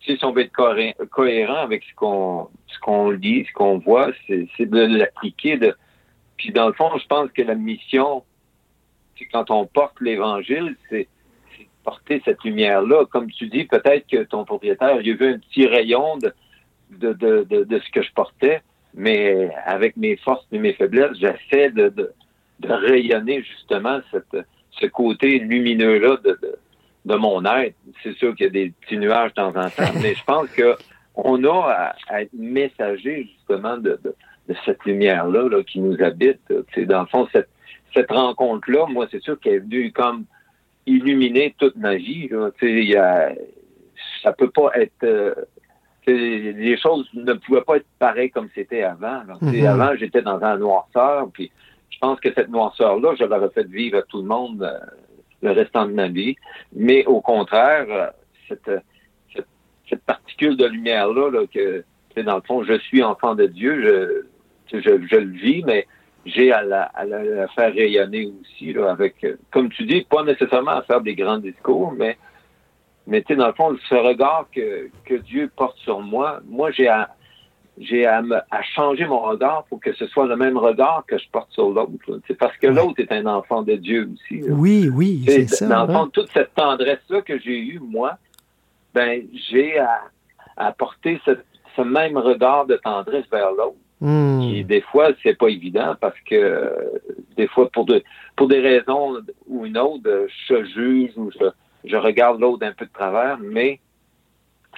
si 0.00 0.18
on 0.22 0.32
veut 0.32 0.42
être 0.42 0.52
cohé- 0.52 0.94
cohérent 1.10 1.56
avec 1.58 1.84
ce 1.84 1.94
qu'on, 1.94 2.48
ce 2.66 2.78
qu'on 2.80 3.10
lit, 3.10 3.44
ce 3.46 3.52
qu'on 3.52 3.78
voit, 3.78 4.10
c'est, 4.26 4.48
de 4.60 4.98
l'appliquer. 4.98 5.56
De... 5.56 5.74
Puis 6.36 6.52
dans 6.52 6.66
le 6.66 6.72
fond, 6.72 6.90
je 6.98 7.06
pense 7.06 7.30
que 7.32 7.42
la 7.42 7.54
mission, 7.54 8.24
c'est 9.18 9.26
quand 9.26 9.50
on 9.50 9.66
porte 9.66 10.00
l'Évangile, 10.00 10.76
c'est 10.88 11.08
porter 11.84 12.20
cette 12.24 12.42
lumière-là. 12.44 13.06
Comme 13.06 13.30
tu 13.30 13.48
dis, 13.48 13.64
peut-être 13.64 14.06
que 14.06 14.22
ton 14.24 14.44
propriétaire, 14.44 15.00
il 15.00 15.10
a 15.10 15.14
vu 15.14 15.34
un 15.34 15.38
petit 15.38 15.66
rayon 15.66 16.18
de, 16.18 16.32
de, 16.90 17.12
de, 17.12 17.64
de, 17.64 17.78
ce 17.78 17.90
que 17.90 18.02
je 18.02 18.12
portais, 18.12 18.62
mais 18.94 19.50
avec 19.64 19.96
mes 19.96 20.16
forces 20.16 20.46
et 20.52 20.58
mes 20.58 20.74
faiblesses, 20.74 21.16
j'essaie 21.18 21.70
de, 21.70 21.88
de, 21.88 22.12
de 22.60 22.72
rayonner 22.72 23.42
justement 23.42 24.00
cette, 24.10 24.44
ce 24.72 24.86
côté 24.86 25.38
lumineux-là 25.38 26.18
de, 26.24 26.38
de, 27.08 27.16
mon 27.16 27.44
être. 27.44 27.74
C'est 28.02 28.14
sûr 28.16 28.34
qu'il 28.34 28.46
y 28.46 28.48
a 28.48 28.52
des 28.52 28.72
petits 28.80 28.96
nuages 28.98 29.30
de 29.30 29.34
temps 29.34 29.48
en 29.48 29.70
temps, 29.70 29.92
mais 30.02 30.14
je 30.14 30.24
pense 30.24 30.48
que 30.50 30.76
on 31.14 31.42
a 31.44 31.70
à, 31.72 31.96
à 32.08 32.22
être 32.22 32.32
messager 32.34 33.28
justement 33.36 33.76
de, 33.76 33.98
de, 34.04 34.14
de 34.48 34.54
cette 34.64 34.84
lumière-là 34.84 35.48
là, 35.48 35.62
qui 35.64 35.80
nous 35.80 36.00
habite. 36.02 36.40
C'est 36.74 36.86
dans 36.86 37.00
le 37.00 37.06
fond 37.06 37.26
cette, 37.32 37.48
cette 37.94 38.10
rencontre-là. 38.10 38.86
Moi, 38.88 39.06
c'est 39.10 39.22
sûr 39.22 39.38
qu'elle 39.40 39.54
est 39.54 39.58
venue 39.58 39.92
comme 39.92 40.24
illuminer 40.86 41.54
toute 41.58 41.76
ma 41.76 41.96
vie. 41.96 42.28
Là. 42.28 42.50
Y 42.62 42.96
a, 42.96 43.32
ça 44.22 44.32
peut 44.32 44.50
pas 44.50 44.70
être. 44.74 45.02
euh, 45.04 45.34
les 46.06 46.78
choses 46.78 47.06
ne 47.12 47.34
pouvaient 47.34 47.60
pas 47.62 47.76
être 47.76 47.86
pareilles 47.98 48.30
comme 48.30 48.48
c'était 48.54 48.82
avant. 48.82 49.22
là. 49.28 49.36
Mhm. 49.42 49.66
Avant, 49.66 49.94
j'étais 49.96 50.22
dans 50.22 50.42
un 50.42 50.56
noirceur, 50.56 51.28
puis 51.32 51.50
je 51.90 51.98
pense 51.98 52.18
que 52.20 52.32
cette 52.32 52.48
noirceur-là, 52.48 53.14
je 53.18 53.24
l'aurais 53.24 53.50
fait 53.50 53.66
vivre 53.66 53.98
à 53.98 54.02
tout 54.02 54.18
le 54.22 54.28
monde 54.28 54.62
euh, 54.62 54.78
le 55.42 55.52
restant 55.52 55.86
de 55.86 55.92
ma 55.92 56.08
vie. 56.08 56.36
Mais 56.72 57.04
au 57.06 57.20
contraire, 57.20 57.86
euh, 57.88 58.06
cette, 58.48 58.70
cette, 59.34 59.46
cette 59.88 60.02
particule 60.02 60.56
de 60.56 60.66
lumière-là, 60.66 61.30
là, 61.30 61.46
que, 61.46 61.84
dans 62.20 62.36
le 62.36 62.42
fond, 62.42 62.64
je 62.64 62.78
suis 62.80 63.02
enfant 63.02 63.34
de 63.34 63.46
Dieu, 63.46 64.24
je, 64.72 64.78
je, 64.80 65.06
je 65.06 65.16
le 65.16 65.30
vis, 65.30 65.62
mais 65.64 65.86
j'ai 66.26 66.52
à 66.52 66.62
la, 66.62 66.82
à 66.82 67.04
la 67.04 67.46
faire 67.48 67.72
rayonner 67.72 68.30
aussi, 68.40 68.72
là, 68.72 68.90
avec, 68.90 69.22
euh, 69.24 69.36
comme 69.50 69.70
tu 69.70 69.84
dis, 69.84 70.02
pas 70.02 70.24
nécessairement 70.24 70.72
à 70.72 70.82
faire 70.82 71.00
des 71.00 71.14
grands 71.14 71.38
discours, 71.38 71.92
mais, 71.92 72.18
mais 73.06 73.22
tu 73.22 73.28
sais, 73.28 73.36
dans 73.36 73.46
le 73.46 73.52
fond, 73.52 73.76
ce 73.88 73.94
regard 73.94 74.46
que, 74.52 74.90
que 75.04 75.14
Dieu 75.14 75.50
porte 75.54 75.78
sur 75.78 76.00
moi, 76.00 76.40
moi, 76.46 76.70
j'ai 76.72 76.88
à, 76.88 77.14
j'ai 77.80 78.06
à, 78.06 78.22
me- 78.22 78.40
à 78.50 78.62
changer 78.74 79.06
mon 79.06 79.20
regard 79.20 79.64
pour 79.68 79.80
que 79.80 79.92
ce 79.92 80.06
soit 80.06 80.26
le 80.26 80.36
même 80.36 80.56
regard 80.56 81.04
que 81.06 81.16
je 81.18 81.28
porte 81.30 81.50
sur 81.52 81.70
l'autre. 81.70 81.92
C'est 82.26 82.36
parce 82.36 82.56
que 82.56 82.66
Ouais. 82.66 82.74
l'autre 82.74 82.98
est 83.00 83.12
un 83.12 83.26
enfant 83.26 83.62
de 83.62 83.74
Dieu 83.74 84.08
aussi. 84.12 84.40
là. 84.40 84.52
Oui, 84.54 84.88
oui, 84.92 85.22
c'est 85.26 85.46
ça. 85.46 85.66
Dans 85.66 85.86
le 85.86 85.92
fond, 85.92 86.06
toute 86.08 86.28
cette 86.32 86.54
tendresse-là 86.54 87.22
que 87.22 87.38
j'ai 87.38 87.58
eue, 87.58 87.78
moi, 87.80 88.18
ben, 88.94 89.22
j'ai 89.50 89.78
à, 89.78 90.00
à 90.56 90.72
porter 90.72 91.20
ce, 91.24 91.32
ce 91.76 91.82
même 91.82 92.16
regard 92.16 92.66
de 92.66 92.76
tendresse 92.76 93.26
vers 93.30 93.50
l'autre. 93.52 93.76
Hmm. 94.00 94.62
Des 94.62 94.80
fois, 94.80 95.08
c'est 95.22 95.36
pas 95.36 95.48
évident 95.48 95.94
parce 96.00 96.18
que 96.20 96.34
euh, 96.36 96.70
des 97.36 97.48
fois, 97.48 97.68
pour, 97.70 97.84
de, 97.84 98.02
pour 98.36 98.46
des 98.48 98.60
raisons 98.60 99.16
ou 99.48 99.66
une 99.66 99.76
autre, 99.76 100.26
je 100.48 100.64
juge 100.64 101.10
ou 101.16 101.30
je, 101.32 101.46
je 101.84 101.96
regarde 101.96 102.40
l'autre 102.40 102.58
d'un 102.60 102.72
peu 102.72 102.86
de 102.86 102.92
travers, 102.92 103.38
mais 103.40 103.80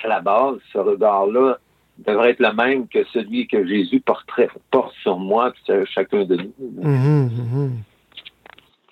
à 0.03 0.09
la 0.09 0.21
base, 0.21 0.57
ce 0.73 0.79
regard-là 0.79 1.59
devrait 2.07 2.31
être 2.31 2.41
le 2.41 2.53
même 2.53 2.89
que 2.89 3.05
celui 3.13 3.47
que 3.47 3.67
Jésus 3.67 4.01
porterait, 4.01 4.49
porte 4.71 4.95
sur 5.03 5.19
moi 5.19 5.53
puis 5.53 5.63
sur 5.65 5.87
chacun 5.87 6.25
de 6.25 6.37
nous. 6.37 6.53
Mhm, 6.83 7.31
mhm. 7.31 7.73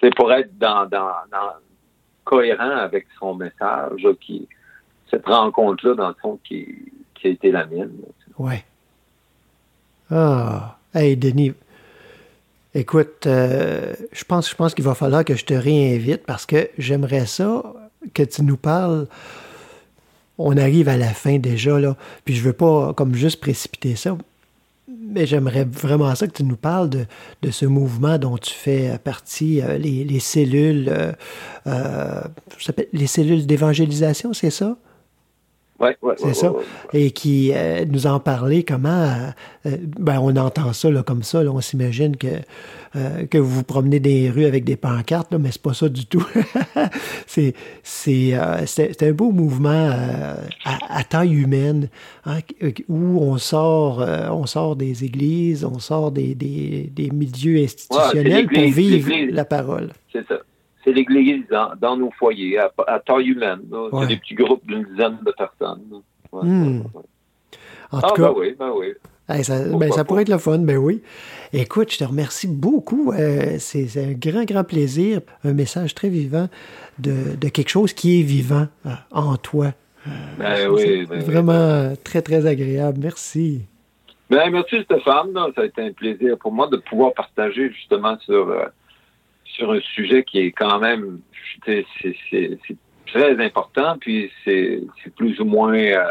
C'est 0.00 0.14
pour 0.14 0.32
être 0.32 0.56
dans, 0.58 0.86
dans, 0.86 1.12
dans 1.30 1.52
cohérent 2.24 2.70
avec 2.70 3.06
son 3.18 3.34
message, 3.34 4.06
qui, 4.20 4.46
cette 5.10 5.26
rencontre-là, 5.26 5.94
dans 5.94 6.08
le 6.08 6.14
fond, 6.20 6.38
qui, 6.44 6.66
qui 7.14 7.28
a 7.28 7.30
été 7.30 7.50
la 7.50 7.66
mienne. 7.66 7.92
Ouais. 8.38 8.64
Ah, 10.10 10.76
hey 10.94 11.16
Denis, 11.16 11.54
écoute, 12.74 13.26
euh, 13.26 13.94
je 14.12 14.24
pense, 14.24 14.50
je 14.50 14.54
pense 14.54 14.74
qu'il 14.74 14.84
va 14.84 14.94
falloir 14.94 15.24
que 15.24 15.34
je 15.34 15.44
te 15.44 15.54
réinvite 15.54 16.24
parce 16.24 16.46
que 16.46 16.68
j'aimerais 16.78 17.26
ça 17.26 17.62
que 18.14 18.22
tu 18.22 18.42
nous 18.42 18.56
parles. 18.56 19.06
On 20.38 20.56
arrive 20.56 20.88
à 20.88 20.96
la 20.96 21.12
fin 21.12 21.38
déjà, 21.38 21.78
là, 21.80 21.96
puis 22.24 22.34
je 22.34 22.42
veux 22.42 22.52
pas 22.52 22.94
comme 22.94 23.14
juste 23.14 23.40
précipiter 23.40 23.96
ça, 23.96 24.16
mais 24.88 25.26
j'aimerais 25.26 25.64
vraiment 25.64 26.14
ça 26.14 26.26
que 26.26 26.32
tu 26.32 26.44
nous 26.44 26.56
parles 26.56 26.90
de, 26.90 27.50
ce 27.50 27.66
mouvement 27.66 28.18
dont 28.18 28.36
tu 28.36 28.52
fais 28.52 28.98
partie, 29.02 29.62
euh, 29.62 29.78
les, 29.78 30.04
les 30.04 30.20
cellules, 30.20 30.88
euh, 30.88 31.12
euh, 31.66 32.20
les 32.92 33.06
cellules 33.06 33.46
d'évangélisation, 33.46 34.32
c'est 34.32 34.50
ça? 34.50 34.76
Ouais, 35.80 35.96
ouais, 36.02 36.14
C'est 36.18 36.24
ouais, 36.26 36.34
ça. 36.34 36.52
et 36.92 37.12
qui 37.12 37.52
euh, 37.54 37.84
nous 37.88 38.08
en 38.08 38.18
parlait 38.18 38.64
comment 38.64 39.14
euh, 39.64 39.76
ben 39.98 40.18
on 40.20 40.34
entend 40.36 40.72
ça 40.72 40.90
là, 40.90 41.04
comme 41.04 41.22
ça 41.22 41.44
là, 41.44 41.52
on 41.52 41.60
s'imagine 41.60 42.16
que 42.16 42.26
euh, 42.96 43.26
que 43.26 43.38
vous 43.38 43.48
vous 43.58 43.62
promenez 43.62 44.00
des 44.00 44.28
rues 44.28 44.46
avec 44.46 44.64
des 44.64 44.74
pancartes 44.76 45.30
là, 45.30 45.38
mais 45.38 45.52
c'est 45.52 45.62
pas 45.62 45.74
ça 45.74 45.88
du 45.88 46.06
tout 46.06 46.26
c'est 47.28 47.54
c'est 47.84 48.30
euh, 48.34 48.66
c'est 48.66 48.90
c'est 48.98 49.08
un 49.08 49.12
beau 49.12 49.30
mouvement 49.30 49.70
euh, 49.92 50.34
à, 50.64 50.98
à 50.98 51.04
taille 51.04 51.34
humaine 51.34 51.88
hein, 52.26 52.38
où 52.88 53.20
on 53.22 53.36
sort 53.38 54.00
euh, 54.02 54.28
on 54.30 54.46
sort 54.46 54.74
des 54.74 55.04
églises 55.04 55.64
on 55.64 55.78
sort 55.78 56.10
des, 56.10 56.34
des, 56.34 56.90
des 56.92 57.10
milieux 57.10 57.62
institutionnels 57.62 58.48
pour 58.48 58.64
vivre 58.68 59.12
la 59.30 59.44
parole 59.44 59.90
C'est 60.12 60.26
ça. 60.26 60.38
C'est 60.88 60.94
l'Église 60.94 61.44
dans, 61.50 61.72
dans 61.78 61.96
nos 61.98 62.10
foyers, 62.12 62.58
à, 62.58 62.72
à 62.86 62.98
taille 63.00 63.28
humaine. 63.28 63.60
là. 63.70 63.88
Ouais. 63.92 64.00
C'est 64.02 64.06
des 64.08 64.16
petits 64.16 64.34
groupes 64.34 64.66
d'une 64.66 64.84
dizaine 64.84 65.18
de 65.24 65.32
personnes. 65.32 65.82
Ouais, 66.32 66.42
Hmm. 66.42 66.78
ouais, 66.80 67.02
en 67.92 67.98
Ah, 67.98 68.08
tout 68.08 68.14
cas 68.14 68.28
ben 68.28 68.34
oui, 68.36 68.54
ben 68.58 68.72
oui. 68.74 68.86
Hey, 69.28 69.44
ça, 69.44 69.62
ben, 69.76 69.92
ça 69.92 70.04
pourrait 70.04 70.22
être 70.22 70.30
le 70.30 70.38
fun, 70.38 70.58
ben 70.58 70.78
oui. 70.78 71.02
Écoute, 71.52 71.92
je 71.92 71.98
te 71.98 72.04
remercie 72.04 72.48
beaucoup. 72.48 73.12
euh, 73.12 73.56
c'est 73.58 73.86
un 74.02 74.12
grand, 74.12 74.44
grand 74.44 74.64
plaisir, 74.64 75.20
un 75.44 75.52
message 75.52 75.94
très 75.94 76.08
vivant 76.08 76.48
de, 76.98 77.36
de 77.38 77.48
quelque 77.50 77.68
chose 77.68 77.92
qui 77.92 78.20
est 78.20 78.22
vivant 78.22 78.68
euh, 78.86 78.90
en 79.10 79.36
toi. 79.36 79.72
Ben 80.38 80.56
C'est 80.56 80.66
oui, 80.68 81.06
ben 81.06 81.20
vraiment 81.20 81.52
euh, 81.52 81.94
très, 82.02 82.22
très 82.22 82.46
agréable. 82.46 83.00
Merci. 83.02 83.62
Ben, 84.30 84.48
merci 84.50 84.82
Stéphane. 84.84 85.32
Ça 85.54 85.60
a 85.62 85.64
été 85.66 85.82
un 85.82 85.92
plaisir 85.92 86.38
pour 86.38 86.52
moi 86.52 86.66
de 86.68 86.78
pouvoir 86.78 87.12
partager 87.12 87.70
justement 87.70 88.18
sur, 88.20 88.48
euh, 88.48 88.64
sur 89.58 89.70
un 89.72 89.80
sujet 89.80 90.22
qui 90.24 90.38
est 90.38 90.52
quand 90.52 90.78
même 90.78 91.20
c'est 91.66 91.84
c'est- 92.00 92.16
c'est- 92.30 92.58
c'est 92.66 92.76
très 93.06 93.44
important, 93.44 93.96
puis 94.00 94.30
c'est 94.44 94.80
c'est 95.02 95.14
plus 95.14 95.38
ou 95.40 95.44
moins 95.44 95.74
euh, 95.76 96.04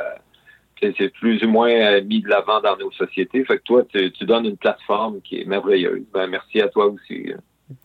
c'est 0.81 0.93
c'est 0.97 1.09
plus 1.13 1.41
ou 1.43 1.47
moins 1.49 1.69
euh, 1.71 2.03
mis 2.03 2.21
de 2.21 2.27
l'avant 2.29 2.59
dans 2.61 2.77
nos 2.77 2.91
sociétés. 2.91 3.43
Fait 3.45 3.57
que 3.57 3.63
toi, 3.63 3.83
tu, 3.91 4.11
tu 4.11 4.25
donnes 4.25 4.45
une 4.45 4.57
plateforme 4.57 5.21
qui 5.21 5.41
est 5.41 5.45
merveilleuse. 5.45 6.03
Ben, 6.13 6.27
merci 6.27 6.61
à 6.61 6.67
toi 6.67 6.85
aussi. 6.87 7.31